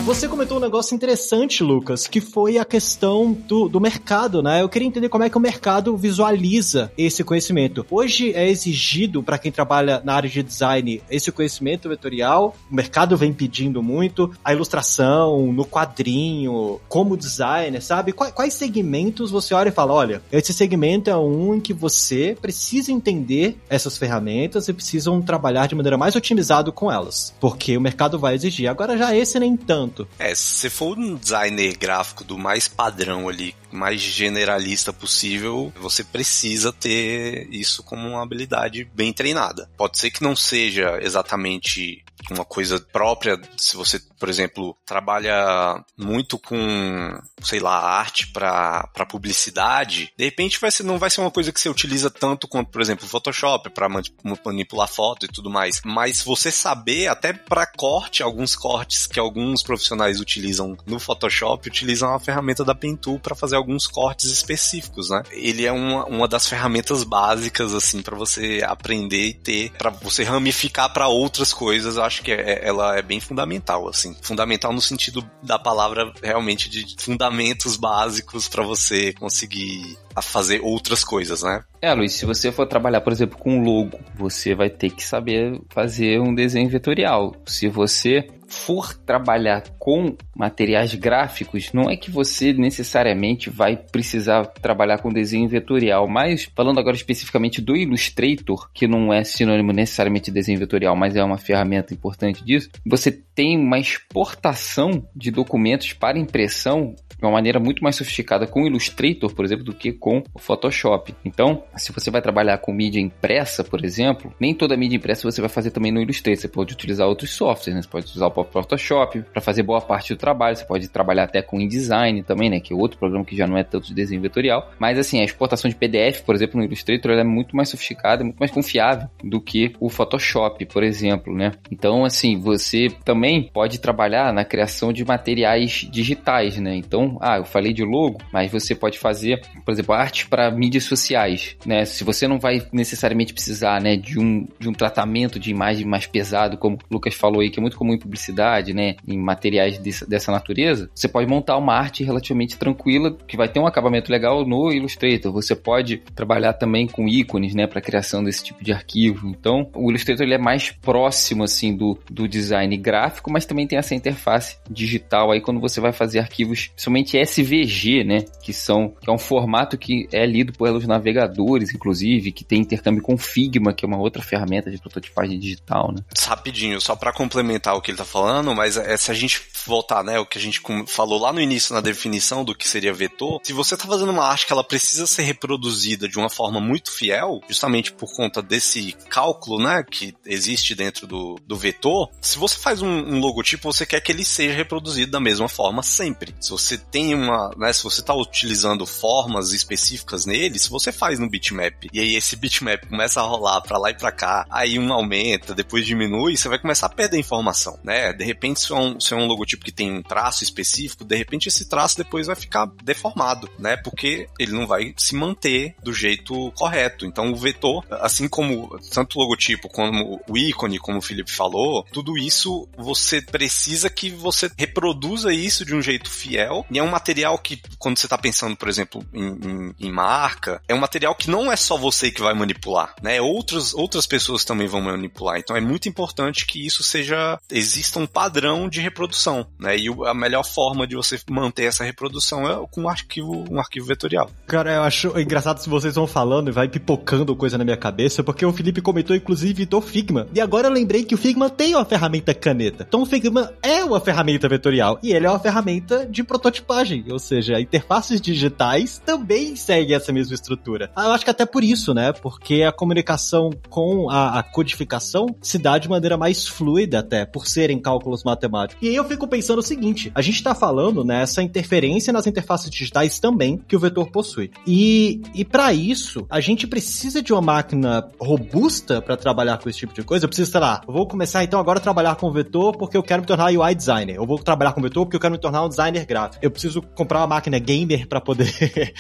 Você 0.05 0.27
comentou 0.27 0.57
um 0.57 0.60
negócio 0.60 0.93
interessante, 0.93 1.63
Lucas, 1.63 2.07
que 2.07 2.19
foi 2.19 2.57
a 2.57 2.65
questão 2.65 3.31
do, 3.31 3.69
do 3.69 3.79
mercado, 3.79 4.43
né? 4.43 4.62
Eu 4.62 4.67
queria 4.67 4.86
entender 4.86 5.07
como 5.07 5.24
é 5.24 5.29
que 5.29 5.38
o 5.38 5.39
mercado 5.39 5.95
visualiza 5.95 6.91
esse 6.98 7.24
conhecimento. 7.24 7.86
Hoje 7.89 8.33
é 8.33 8.50
exigido 8.50 9.24
para 9.24 9.38
quem 9.38 9.50
trabalha 9.50 10.01
na 10.03 10.13
área 10.13 10.29
de 10.29 10.43
design 10.43 11.01
esse 11.10 11.31
conhecimento 11.31 11.88
vetorial. 11.88 12.53
O 12.69 12.75
mercado 12.75 13.15
vem 13.15 13.31
pedindo 13.31 13.81
muito 13.81 14.29
a 14.43 14.51
ilustração, 14.51 15.53
no 15.53 15.65
quadrinho, 15.65 16.81
como 16.89 17.15
designer, 17.15 17.81
sabe? 17.81 18.12
Quais, 18.12 18.33
quais 18.33 18.53
segmentos 18.53 19.31
você 19.31 19.53
olha 19.53 19.69
e 19.69 19.74
fala, 19.74 19.93
olha, 19.93 20.22
esse 20.33 20.53
segmento 20.53 21.10
é 21.10 21.15
um 21.15 21.55
em 21.55 21.62
que 21.62 21.74
você 21.74 22.38
precisa 22.41 22.91
entender 22.91 23.57
essas 23.69 23.98
ferramentas 23.98 24.67
e 24.67 24.74
precisam 24.74 25.22
trabalhar 25.22 25.65
de 25.65 25.75
maneira 25.75 25.98
mais 25.98 26.13
otimizada 26.13 26.74
com 26.74 26.91
elas, 26.91 27.33
porque 27.39 27.77
o 27.77 27.81
mercado 27.81 28.19
vai 28.19 28.36
exigir. 28.36 28.67
Agora 28.67 28.98
já 28.98 29.15
esse 29.15 29.39
nem 29.39 29.55
tanto 29.55 29.92
É, 30.17 30.33
se 30.33 30.55
você 30.55 30.69
for 30.69 30.97
um 30.97 31.15
designer 31.15 31.77
gráfico 31.77 32.23
do 32.23 32.38
mais 32.38 32.67
padrão 32.67 33.29
ali, 33.29 33.55
mais 33.71 34.01
generalista 34.01 34.93
possível, 34.93 35.71
você 35.79 36.03
precisa 36.03 36.71
ter 36.71 37.47
isso 37.51 37.83
como 37.83 38.07
uma 38.07 38.23
habilidade 38.23 38.83
bem 38.93 39.12
treinada. 39.13 39.69
Pode 39.77 39.97
ser 39.97 40.12
que 40.12 40.23
não 40.23 40.35
seja 40.35 41.00
exatamente 41.01 42.03
uma 42.31 42.45
coisa 42.45 42.79
própria, 42.79 43.39
se 43.57 43.75
você, 43.75 44.01
por 44.24 44.30
exemplo, 44.30 44.74
trabalha 44.86 45.84
muito 45.98 46.39
com, 46.39 47.22
sei 47.42 47.60
lá, 47.60 47.77
arte 47.77 48.27
para 48.27 48.88
publicidade, 49.10 50.13
de 50.18 50.24
repente 50.24 50.62
vai 50.62 50.72
ser, 50.72 50.84
não 50.84 50.98
vai 50.98 51.10
ser 51.10 51.20
uma 51.20 51.30
coisa 51.30 51.51
que 51.51 51.60
você 51.60 51.68
utiliza 51.68 52.10
tanto 52.10 52.48
quanto, 52.48 52.72
por 52.72 52.80
exemplo, 52.82 53.06
Photoshop 53.06 53.70
para 53.72 53.89
manipular 53.89 54.88
foto 54.88 55.25
e 55.25 55.27
tudo 55.27 55.50
mais, 55.50 55.82
mas 55.84 56.22
você 56.22 56.51
saber 56.51 57.10
até 57.10 57.34
para 57.34 57.65
corte, 57.65 58.24
alguns 58.24 58.56
cortes 58.56 59.08
que 59.08 59.20
alguns 59.20 59.62
profissionais 59.62 60.22
utilizam 60.22 60.77
no 60.88 61.01
Photoshop, 61.01 61.68
utilizam 61.68 62.15
a 62.15 62.20
ferramenta 62.20 62.63
da 62.63 62.74
Pentool 62.74 63.20
para 63.20 63.36
fazer 63.36 63.58
alguns 63.58 63.88
cortes 63.88 64.32
específicos, 64.32 65.10
né? 65.10 65.22
Ele 65.32 65.65
é 65.65 65.72
uma, 65.74 66.06
uma 66.06 66.27
das 66.30 66.48
ferramentas 66.48 67.03
básicas 67.03 67.74
assim 67.74 68.01
para 68.01 68.15
você 68.15 68.62
aprender 68.65 69.25
e 69.25 69.34
ter, 69.34 69.72
para 69.72 69.89
você 69.89 70.24
ramificar 70.24 70.94
para 70.94 71.10
outras 71.10 71.51
coisas. 71.51 71.98
Eu 71.98 72.03
acho 72.03 72.24
que 72.24 72.32
é, 72.32 72.65
ela 72.65 72.98
é 72.98 73.01
bem 73.01 73.20
fundamental, 73.20 73.89
assim. 73.89 74.12
Fundamental 74.22 74.74
no 74.74 74.82
sentido 74.82 75.27
da 75.41 75.58
palavra 75.58 76.12
realmente 76.22 76.70
de 76.70 76.96
fundamentos 76.98 77.77
básicos 77.77 78.48
para 78.48 78.63
você 78.63 79.13
conseguir 79.13 79.98
fazer 80.22 80.62
outras 80.62 81.03
coisas, 81.03 81.43
né? 81.43 81.63
É, 81.82 81.93
Luiz, 81.93 82.13
se 82.13 82.25
você 82.25 82.51
for 82.51 82.67
trabalhar, 82.67 83.01
por 83.01 83.12
exemplo, 83.12 83.38
com 83.38 83.63
logo, 83.63 84.00
você 84.15 84.55
vai 84.55 84.70
ter 84.70 84.91
que 84.91 85.03
saber 85.03 85.60
fazer 85.70 86.20
um 86.20 86.34
desenho 86.34 86.70
vetorial. 86.70 87.36
Se 87.46 87.67
você 87.67 88.27
for 88.53 88.93
trabalhar 88.93 89.63
com 89.79 90.15
materiais 90.36 90.93
gráficos, 90.93 91.74
não 91.74 91.89
é 91.89 91.98
que 91.98 92.12
você 92.12 92.53
necessariamente 92.53 93.50
vai 93.50 93.75
precisar 93.75 94.45
trabalhar 94.45 95.00
com 95.00 95.12
desenho 95.12 95.50
vetorial, 95.50 96.07
mas 96.07 96.50
falando 96.55 96.79
agora 96.79 96.95
especificamente 96.95 97.62
do 97.62 97.75
Illustrator, 97.75 98.69
que 98.74 98.88
não 98.88 99.12
é 99.12 99.24
sinônimo 99.24 99.72
necessariamente 99.72 100.25
de 100.25 100.31
desenho 100.31 100.60
vetorial, 100.60 100.95
mas 100.95 101.15
é 101.15 101.24
uma 101.24 101.38
ferramenta 101.38 101.93
importante 101.93 102.43
disso, 102.43 102.69
você 102.86 103.12
tem 103.12 103.57
uma 103.57 103.79
exportação 103.79 105.05
de 105.15 105.31
documentos 105.31 105.93
para 105.93 106.19
impressão 106.19 106.95
de 107.17 107.25
uma 107.25 107.31
maneira 107.31 107.60
muito 107.60 107.83
mais 107.83 107.95
sofisticada 107.95 108.45
com 108.45 108.63
o 108.63 108.67
Illustrator, 108.67 109.33
por 109.33 109.45
exemplo, 109.45 109.63
do 109.63 109.74
que 109.74 109.91
com 109.91 110.22
o 110.33 110.39
Photoshop. 110.39 111.15
Então, 111.24 111.63
se 111.77 111.91
você 111.91 112.12
vai 112.12 112.22
trabalhar 112.22 112.57
com 112.57 112.74
mídia 112.74 113.00
impressa, 113.00 113.63
por 113.63 113.83
exemplo, 113.83 114.33
nem 114.39 114.53
toda 114.53 114.75
mídia 114.75 114.98
impressa 114.98 115.29
você 115.29 115.39
vai 115.39 115.50
fazer 115.50 115.72
também 115.72 115.91
no 115.91 116.01
Illustrator. 116.01 116.41
Você 116.41 116.48
pode 116.48 116.74
utilizar 116.74 117.07
outros 117.07 117.31
softwares, 117.31 117.75
né? 117.75 117.81
Você 117.81 117.88
pode 117.88 118.05
usar 118.07 118.27
o 118.27 118.31
Photoshop 118.53 119.24
para 119.33 119.41
fazer 119.41 119.63
boa 119.63 119.81
parte 119.81 120.13
do 120.13 120.17
trabalho. 120.17 120.55
Você 120.55 120.65
pode 120.65 120.88
trabalhar 120.88 121.24
até 121.24 121.41
com 121.41 121.60
InDesign 121.60 122.22
também, 122.24 122.50
né? 122.50 122.60
Que 122.60 122.74
é 122.74 122.75
outro 122.75 123.00
programa 123.00 123.25
que 123.25 123.36
já 123.36 123.48
não 123.48 123.57
é 123.57 123.63
tanto 123.63 123.88
de 123.88 123.93
desenho 123.93 124.22
vetorial. 124.22 124.72
Mas 124.77 124.98
assim, 125.00 125.19
a 125.19 125.24
exportação 125.24 125.69
de 125.69 125.75
PDF, 125.75 126.22
por 126.22 126.36
exemplo, 126.36 126.60
no 126.60 126.65
Illustrator, 126.65 127.12
é 127.12 127.24
muito 127.24 127.55
mais 127.55 127.69
sofisticada, 127.69 128.24
muito 128.24 128.38
mais 128.38 128.51
confiável 128.51 129.07
do 129.24 129.41
que 129.41 129.74
o 129.79 129.89
Photoshop, 129.89 130.65
por 130.65 130.83
exemplo, 130.83 131.36
né? 131.36 131.53
Então, 131.72 132.05
assim, 132.05 132.39
você 132.39 132.89
também 133.03 133.50
pode 133.51 133.79
trabalhar 133.79 134.31
na 134.31 134.45
criação 134.45 134.93
de 134.93 135.03
materiais 135.03 135.88
digitais, 135.89 136.57
né? 136.57 136.75
Então, 136.75 137.17
ah, 137.19 137.38
eu 137.38 137.45
falei 137.45 137.74
de 137.74 137.83
logo, 137.83 138.19
mas 138.31 138.51
você 138.51 138.75
pode 138.75 139.00
fazer, 139.00 139.41
por 139.65 139.72
exemplo, 139.72 139.95
arte 139.95 140.27
para 140.27 140.51
mídias 140.51 140.83
sociais, 140.83 141.55
né? 141.65 141.86
Se 141.86 142.03
você 142.03 142.27
não 142.27 142.39
vai 142.39 142.62
necessariamente 142.72 143.33
precisar, 143.33 143.81
né, 143.81 143.95
de 143.95 144.19
um, 144.19 144.45
de 144.60 144.69
um 144.69 144.74
tratamento 144.74 145.39
de 145.39 145.50
imagem 145.50 145.86
mais 145.86 146.05
pesado, 146.05 146.57
como 146.57 146.75
o 146.75 146.93
Lucas 146.93 147.15
falou 147.15 147.41
aí, 147.41 147.50
que 147.50 147.60
é 147.60 147.62
muito 147.62 147.77
comum 147.77 147.93
em 147.93 148.00
publicidade 148.00 148.32
né, 148.73 148.95
em 149.07 149.17
materiais 149.17 149.77
dessa, 149.77 150.05
dessa 150.05 150.31
natureza, 150.31 150.89
você 150.93 151.07
pode 151.07 151.27
montar 151.27 151.57
uma 151.57 151.73
arte 151.73 152.03
relativamente 152.03 152.57
tranquila 152.57 153.15
que 153.27 153.37
vai 153.37 153.47
ter 153.47 153.59
um 153.59 153.67
acabamento 153.67 154.11
legal 154.11 154.45
no 154.45 154.71
Illustrator. 154.71 155.31
Você 155.31 155.55
pode 155.55 155.97
trabalhar 156.15 156.53
também 156.53 156.87
com 156.87 157.07
ícones, 157.07 157.53
né, 157.53 157.67
para 157.67 157.81
criação 157.81 158.23
desse 158.23 158.43
tipo 158.43 158.63
de 158.63 158.71
arquivo. 158.71 159.27
Então, 159.27 159.69
o 159.75 159.89
Illustrator 159.89 160.25
ele 160.25 160.35
é 160.35 160.37
mais 160.37 160.71
próximo 160.71 161.43
assim 161.43 161.75
do, 161.75 161.97
do 162.09 162.27
design 162.27 162.75
gráfico, 162.77 163.31
mas 163.31 163.45
também 163.45 163.67
tem 163.67 163.77
essa 163.77 163.95
interface 163.95 164.57
digital 164.69 165.31
aí 165.31 165.41
quando 165.41 165.59
você 165.59 165.79
vai 165.79 165.91
fazer 165.91 166.19
arquivos, 166.19 166.67
principalmente 166.67 167.17
SVG, 167.17 168.03
né, 168.03 168.25
que 168.41 168.53
são 168.53 168.93
que 169.01 169.09
é 169.09 169.13
um 169.13 169.17
formato 169.17 169.77
que 169.77 170.07
é 170.11 170.25
lido 170.25 170.53
pelos 170.53 170.87
navegadores, 170.87 171.73
inclusive, 171.73 172.31
que 172.31 172.43
tem 172.43 172.61
intercâmbio 172.61 173.01
com 173.01 173.17
Figma, 173.17 173.73
que 173.73 173.85
é 173.85 173.87
uma 173.87 173.97
outra 173.97 174.21
ferramenta 174.21 174.69
de 174.69 174.77
prototipagem 174.77 175.39
digital, 175.39 175.91
né? 175.91 176.03
Rapidinho, 176.25 176.79
só 176.79 176.95
para 176.95 177.11
complementar 177.11 177.75
o 177.75 177.81
que 177.81 177.91
ele 177.91 177.97
tá 177.97 178.05
falando, 178.05 178.23
mas 178.56 178.77
é, 178.77 178.96
se 178.98 179.12
a 179.12 179.13
gente 179.13 179.42
voltar, 179.65 180.03
né, 180.03 180.20
o 180.20 180.25
que 180.25 180.38
a 180.38 180.42
gente 180.42 180.62
falou 180.88 181.20
lá 181.20 181.32
no 181.32 181.42
início 181.42 181.74
na 181.74 181.82
definição 181.82 182.44
do 182.44 182.56
que 182.56 182.68
seria 182.68 182.94
vetor, 182.94 183.39
se 183.44 183.53
você 183.53 183.77
tá 183.77 183.86
fazendo 183.88 184.12
uma 184.12 184.25
arte 184.25 184.46
que 184.46 184.53
ela 184.53 184.63
precisa 184.63 185.08
ser 185.08 185.24
reproduzida 185.24 186.08
de 186.08 186.18
uma 186.18 186.30
forma 186.30 186.60
muito 186.60 186.92
fiel, 186.92 187.42
justamente 187.48 187.92
por 187.92 188.13
conta 188.13 188.42
desse 188.42 188.94
cálculo, 189.10 189.63
né, 189.63 189.84
que 189.89 190.13
existe 190.25 190.75
dentro 190.75 191.08
do, 191.08 191.39
do 191.46 191.56
vetor, 191.56 192.10
se 192.22 192.38
você 192.38 192.58
faz 192.58 192.82
um, 192.82 192.89
um 192.89 193.20
logotipo, 193.20 193.72
você 193.72 193.86
quer 193.86 194.01
que 194.01 194.12
ele 194.12 194.25
seja 194.25 194.53
reproduzido 194.53 195.12
da 195.12 195.20
mesma 195.20 195.48
forma 195.48 195.82
sempre. 195.82 196.36
Se 196.39 196.50
você 196.51 196.77
tem 196.77 197.15
uma, 197.15 197.51
né, 197.58 197.72
se 197.72 197.84
você 197.84 198.01
tá 198.01 198.13
utilizando 198.13 198.86
formas 198.86 199.53
específicas 199.53 200.25
nele, 200.25 200.60
se 200.60 200.70
você 200.70 200.92
faz 200.92 201.20
no 201.20 201.30
bitmap, 201.30 201.88
e 201.92 202.00
aí 202.00 202.15
esse 202.15 202.36
bitmap 202.36 202.86
começa 202.88 203.22
a 203.22 203.24
rolar 203.24 203.62
para 203.62 203.77
lá 203.77 203.89
e 203.89 203.98
para 203.98 204.12
cá, 204.12 204.46
aí 204.50 204.77
um 204.77 204.92
aumenta, 204.92 205.56
depois 205.56 205.86
diminui, 205.86 206.38
você 206.38 206.50
vai 206.50 206.60
começar 206.60 206.88
a 206.88 206.89
perder 206.89 207.18
informação, 207.18 207.80
né? 207.84 208.12
De 208.13 208.24
repente, 208.24 208.62
se 208.62 208.72
é 208.72 208.75
um, 208.75 209.00
se 209.00 209.13
é 209.13 209.17
um 209.17 209.25
logotipo 209.25 209.65
que 209.65 209.72
tem 209.72 209.91
um 209.91 210.01
traço 210.01 210.43
específico, 210.43 211.03
de 211.03 211.15
repente 211.15 211.48
esse 211.48 211.67
traço 211.67 211.98
depois 211.98 212.27
vai 212.27 212.36
ficar 212.36 212.70
deformado, 212.84 213.50
né? 213.60 213.77
Porque 213.77 214.27
ele 214.39 214.51
não 214.51 214.67
vai 214.67 214.93
se 214.98 215.15
manter 215.15 215.75
do 215.84 215.93
jeito 215.93 216.51
correto. 216.51 217.05
Então 217.05 217.32
o 217.32 217.36
vetor, 217.36 217.86
assim 217.89 218.27
como 218.27 218.79
tanto 218.91 219.17
o 219.17 219.22
logotipo 219.22 219.70
como 219.70 220.22
o 220.27 220.38
ícone, 220.38 220.79
como 220.79 221.00
o 221.00 221.01
Felipe 221.01 221.32
falou, 221.32 221.86
tudo 221.91 222.17
isso 222.17 222.67
você 222.77 223.22
precisa 223.22 223.89
que 223.89 224.10
você 224.10 224.50
reproduza 224.58 225.34
isso 225.34 225.65
de 225.65 225.75
um 225.75 225.82
jeito 225.82 226.10
fiel. 226.10 226.65
E 226.70 226.79
é 226.79 226.84
um 226.84 226.89
material 226.89 227.38
que, 227.38 227.62
quando 227.77 227.98
você 227.98 228.05
está 228.05 228.17
pensando, 228.17 228.55
por 228.55 228.67
exemplo, 228.67 229.05
em, 229.13 229.25
em, 229.25 229.75
em, 229.88 229.91
marca, 229.91 230.62
é 230.67 230.74
um 230.74 230.79
material 230.79 231.15
que 231.15 231.29
não 231.29 231.51
é 231.51 231.55
só 231.55 231.77
você 231.77 232.12
que 232.12 232.22
vai 232.22 232.34
manipular, 232.34 232.96
né? 233.01 233.22
Outros, 233.22 233.74
outras 233.74 234.05
pessoas 234.05 234.46
também 234.46 234.67
vão 234.67 234.82
manipular. 234.82 235.38
Então 235.38 235.55
é 235.55 235.62
muito 235.62 235.88
importante 235.89 236.46
que 236.46 236.65
isso 236.65 236.84
seja 236.84 237.39
exista 237.50 238.00
um 238.03 238.07
padrão 238.07 238.67
de 238.69 238.81
reprodução, 238.81 239.45
né? 239.60 239.77
E 239.77 239.88
a 240.05 240.13
melhor 240.13 240.43
forma 240.43 240.86
de 240.86 240.95
você 240.95 241.19
manter 241.29 241.63
essa 241.63 241.83
reprodução 241.83 242.48
é 242.50 242.67
com 242.69 242.81
um 242.81 242.89
arquivo, 242.89 243.45
um 243.50 243.60
arquivo 243.60 243.86
vetorial. 243.86 244.29
Cara, 244.48 244.75
eu 244.75 244.83
acho 244.83 245.19
engraçado 245.19 245.60
se 245.60 245.69
vocês 245.69 245.95
vão 245.95 246.05
falando 246.05 246.50
e 246.50 246.51
vai 246.51 246.67
pipocando 246.67 247.36
coisa 247.36 247.57
na 247.57 247.63
minha 247.63 247.77
cabeça, 247.77 248.24
porque 248.24 248.45
o 248.45 248.53
Felipe 248.53 248.81
comentou 248.81 249.15
inclusive 249.15 249.65
do 249.65 249.81
Figma. 249.81 250.27
E 250.33 250.41
agora 250.41 250.67
eu 250.67 250.72
lembrei 250.72 251.03
que 251.03 251.15
o 251.15 251.17
Figma 251.17 251.50
tem 251.50 251.75
uma 251.75 251.86
ferramenta 251.86 252.33
caneta. 252.33 252.86
Então 252.88 253.01
o 253.01 253.05
Figma 253.05 253.53
é 253.62 253.83
uma 253.83 254.00
ferramenta 254.00 254.48
vetorial 254.50 255.00
e 255.01 255.13
ele 255.13 255.25
é 255.25 255.29
uma 255.29 255.39
ferramenta 255.39 256.05
de 256.05 256.24
prototipagem, 256.24 257.05
ou 257.10 257.19
seja, 257.19 257.60
interfaces 257.60 258.19
digitais 258.19 259.01
também 259.05 259.55
seguem 259.55 259.95
essa 259.95 260.12
mesma 260.12 260.36
estrutura. 260.36 260.91
Eu 260.95 261.12
acho 261.12 261.24
que 261.24 261.31
até 261.31 261.45
por 261.45 261.63
isso, 261.63 261.93
né? 261.93 262.12
Porque 262.12 262.63
a 262.63 262.72
comunicação 262.72 263.50
com 263.69 264.10
a, 264.10 264.39
a 264.39 264.43
codificação 264.43 265.27
se 265.41 265.57
dá 265.57 265.77
de 265.77 265.89
maneira 265.89 266.17
mais 266.17 266.48
fluida 266.48 267.00
até, 267.00 267.25
por 267.25 267.48
serem 267.48 267.79
cálculos 267.93 268.23
matemáticos. 268.23 268.81
E 268.81 268.89
aí 268.89 268.95
eu 268.95 269.03
fico 269.05 269.27
pensando 269.27 269.59
o 269.59 269.63
seguinte, 269.63 270.12
a 270.15 270.21
gente 270.21 270.35
está 270.35 270.55
falando 270.55 271.03
nessa 271.03 271.41
né, 271.41 271.47
interferência 271.47 272.12
nas 272.12 272.25
interfaces 272.25 272.69
digitais 272.69 273.19
também 273.19 273.57
que 273.67 273.75
o 273.75 273.79
vetor 273.79 274.09
possui. 274.09 274.51
E, 274.65 275.21
e 275.33 275.45
para 275.45 275.73
isso, 275.73 276.25
a 276.29 276.39
gente 276.39 276.65
precisa 276.65 277.21
de 277.21 277.31
uma 277.31 277.41
máquina 277.41 278.09
robusta 278.19 279.01
para 279.01 279.15
trabalhar 279.15 279.57
com 279.59 279.69
esse 279.69 279.79
tipo 279.79 279.93
de 279.93 280.03
coisa. 280.03 280.25
Eu 280.25 280.29
preciso, 280.29 280.51
sei 280.51 280.59
lá, 280.59 280.81
eu 280.88 280.93
vou 280.93 281.07
começar 281.07 281.43
então 281.43 281.59
agora 281.59 281.79
a 281.79 281.81
trabalhar 281.81 282.15
com 282.15 282.31
vetor 282.31 282.75
porque 282.75 282.97
eu 282.97 283.03
quero 283.03 283.21
me 283.21 283.27
tornar 283.27 283.51
UI 283.51 283.75
designer. 283.75 284.15
Eu 284.15 284.25
vou 284.25 284.39
trabalhar 284.39 284.73
com 284.73 284.81
vetor 284.81 285.05
porque 285.05 285.15
eu 285.15 285.19
quero 285.19 285.33
me 285.33 285.39
tornar 285.39 285.63
um 285.63 285.69
designer 285.69 286.05
gráfico. 286.05 286.43
Eu 286.43 286.50
preciso 286.50 286.81
comprar 286.81 287.19
uma 287.19 287.27
máquina 287.27 287.59
gamer 287.59 288.07
para 288.07 288.19
poder. 288.19 288.51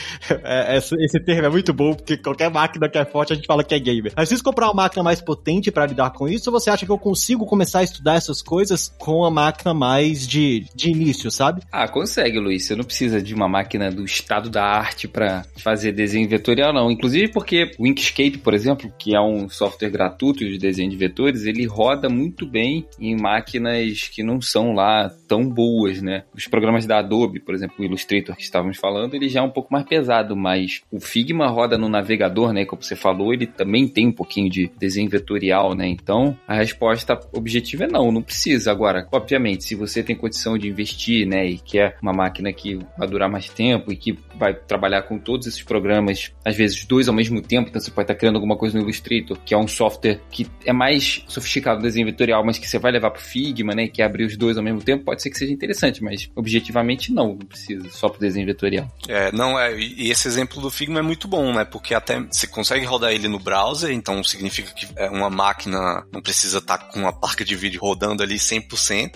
é, 0.43 0.77
esse, 0.77 0.95
esse 0.95 1.19
termo 1.19 1.47
é 1.47 1.49
muito 1.49 1.73
bom 1.73 1.93
porque 1.93 2.17
qualquer 2.17 2.51
máquina 2.51 2.87
que 2.87 2.97
é 2.97 3.05
forte 3.05 3.33
a 3.33 3.35
gente 3.35 3.47
fala 3.47 3.63
que 3.63 3.73
é 3.73 3.79
gamer. 3.79 4.13
Mas 4.15 4.29
preciso 4.29 4.43
comprar 4.43 4.67
uma 4.67 4.83
máquina 4.83 5.03
mais 5.03 5.21
potente 5.21 5.71
para 5.71 5.85
lidar 5.85 6.11
com 6.11 6.27
isso 6.27 6.49
ou 6.49 6.59
você 6.59 6.69
acha 6.69 6.85
que 6.85 6.91
eu 6.91 6.97
consigo 6.97 7.45
começar 7.45 7.79
a 7.79 7.83
estudar 7.83 8.15
essas 8.15 8.41
coisas 8.41 8.82
com 8.97 9.23
a 9.23 9.31
máquina 9.31 9.73
mais 9.73 10.27
de, 10.27 10.65
de 10.75 10.89
início, 10.89 11.29
sabe? 11.29 11.61
Ah, 11.71 11.87
consegue, 11.87 12.39
Luiz. 12.39 12.65
Você 12.65 12.75
não 12.75 12.83
precisa 12.83 13.21
de 13.21 13.33
uma 13.33 13.47
máquina 13.47 13.91
do 13.91 14.03
estado 14.03 14.49
da 14.49 14.63
arte 14.63 15.07
para 15.07 15.43
fazer 15.57 15.91
desenho 15.91 16.27
vetorial, 16.27 16.73
não. 16.73 16.91
Inclusive 16.91 17.31
porque 17.31 17.71
o 17.77 17.87
Inkscape, 17.87 18.37
por 18.37 18.53
exemplo, 18.53 18.91
que 18.97 19.15
é 19.15 19.21
um 19.21 19.49
software 19.49 19.89
gratuito 19.89 20.45
de 20.45 20.57
desenho 20.57 20.89
de 20.89 20.97
vetores, 20.97 21.45
ele 21.45 21.65
roda 21.65 22.09
muito 22.09 22.45
bem 22.45 22.85
em 22.99 23.15
máquinas 23.15 24.09
que 24.09 24.23
não 24.23 24.41
são 24.41 24.73
lá 24.73 25.09
tão 25.27 25.47
boas, 25.47 26.01
né? 26.01 26.23
Os 26.35 26.47
programas 26.47 26.85
da 26.85 26.99
Adobe, 26.99 27.39
por 27.39 27.53
exemplo, 27.53 27.75
o 27.79 27.83
Illustrator 27.83 28.35
que 28.35 28.43
estávamos 28.43 28.77
falando, 28.77 29.15
ele 29.15 29.29
já 29.29 29.39
é 29.39 29.43
um 29.43 29.49
pouco 29.49 29.71
mais 29.71 29.85
pesado, 29.85 30.35
mas 30.35 30.81
o 30.91 30.99
Figma 30.99 31.47
roda 31.47 31.77
no 31.77 31.89
navegador, 31.89 32.53
né? 32.53 32.65
Como 32.65 32.81
você 32.81 32.95
falou, 32.95 33.33
ele 33.33 33.47
também 33.47 33.87
tem 33.87 34.07
um 34.07 34.11
pouquinho 34.11 34.49
de 34.49 34.71
desenho 34.77 35.09
vetorial, 35.09 35.75
né? 35.75 35.87
Então, 35.87 36.37
a 36.47 36.55
resposta 36.55 37.19
objetiva 37.33 37.85
é 37.85 37.87
não, 37.87 38.11
não 38.11 38.21
precisa. 38.21 38.72
Agora, 38.73 39.07
obviamente, 39.11 39.63
se 39.63 39.75
você 39.75 40.01
tem 40.01 40.15
condição 40.15 40.57
de 40.57 40.67
investir, 40.67 41.27
né, 41.27 41.45
e 41.45 41.59
quer 41.59 41.95
uma 42.01 42.11
máquina 42.11 42.51
que 42.51 42.79
vai 42.97 43.07
durar 43.07 43.29
mais 43.29 43.47
tempo 43.47 43.93
e 43.93 43.95
que 43.95 44.17
vai 44.35 44.53
trabalhar 44.53 45.03
com 45.03 45.19
todos 45.19 45.45
esses 45.45 45.61
programas, 45.61 46.31
às 46.43 46.55
vezes 46.55 46.83
dois 46.85 47.07
ao 47.07 47.13
mesmo 47.13 47.39
tempo, 47.39 47.69
então 47.69 47.79
você 47.79 47.91
pode 47.91 48.05
estar 48.05 48.15
criando 48.15 48.35
alguma 48.35 48.57
coisa 48.57 48.75
no 48.75 48.83
Illustrator, 48.83 49.37
que 49.45 49.53
é 49.53 49.57
um 49.57 49.67
software 49.67 50.19
que 50.31 50.47
é 50.65 50.73
mais 50.73 51.23
sofisticado 51.27 51.77
no 51.77 51.83
desenho 51.83 52.07
vetorial, 52.07 52.43
mas 52.43 52.57
que 52.57 52.67
você 52.67 52.79
vai 52.79 52.91
levar 52.91 53.11
para 53.11 53.19
o 53.19 53.23
Figma, 53.23 53.75
né, 53.75 53.87
que 53.87 54.01
é 54.01 54.05
abrir 54.05 54.25
os 54.25 54.35
dois 54.35 54.57
ao 54.57 54.63
mesmo 54.63 54.81
tempo, 54.81 55.05
pode 55.05 55.21
ser 55.21 55.29
que 55.29 55.37
seja 55.37 55.53
interessante, 55.53 56.03
mas 56.03 56.29
objetivamente 56.35 57.13
não, 57.13 57.29
não 57.35 57.45
precisa, 57.45 57.87
só 57.91 58.09
para 58.09 58.19
desenho 58.19 58.47
vetorial. 58.47 58.91
É, 59.07 59.31
não 59.31 59.59
é, 59.59 59.79
e 59.79 60.09
esse 60.09 60.27
exemplo 60.27 60.59
do 60.59 60.71
Figma 60.71 60.99
é 60.99 61.03
muito 61.03 61.27
bom, 61.27 61.53
né, 61.53 61.63
porque 61.63 61.93
até 61.93 62.19
você 62.19 62.47
consegue 62.47 62.85
rodar 62.85 63.11
ele 63.11 63.27
no 63.27 63.37
browser, 63.37 63.91
então 63.91 64.23
significa 64.23 64.73
que 64.73 64.87
é 64.95 65.09
uma 65.09 65.29
máquina 65.29 66.03
não 66.11 66.21
precisa 66.21 66.57
estar 66.57 66.77
com 66.77 66.99
uma 66.99 67.13
placa 67.13 67.45
de 67.45 67.55
vídeo 67.55 67.79
rodando 67.81 68.23
ali 68.23 68.35
100%, 68.35 68.62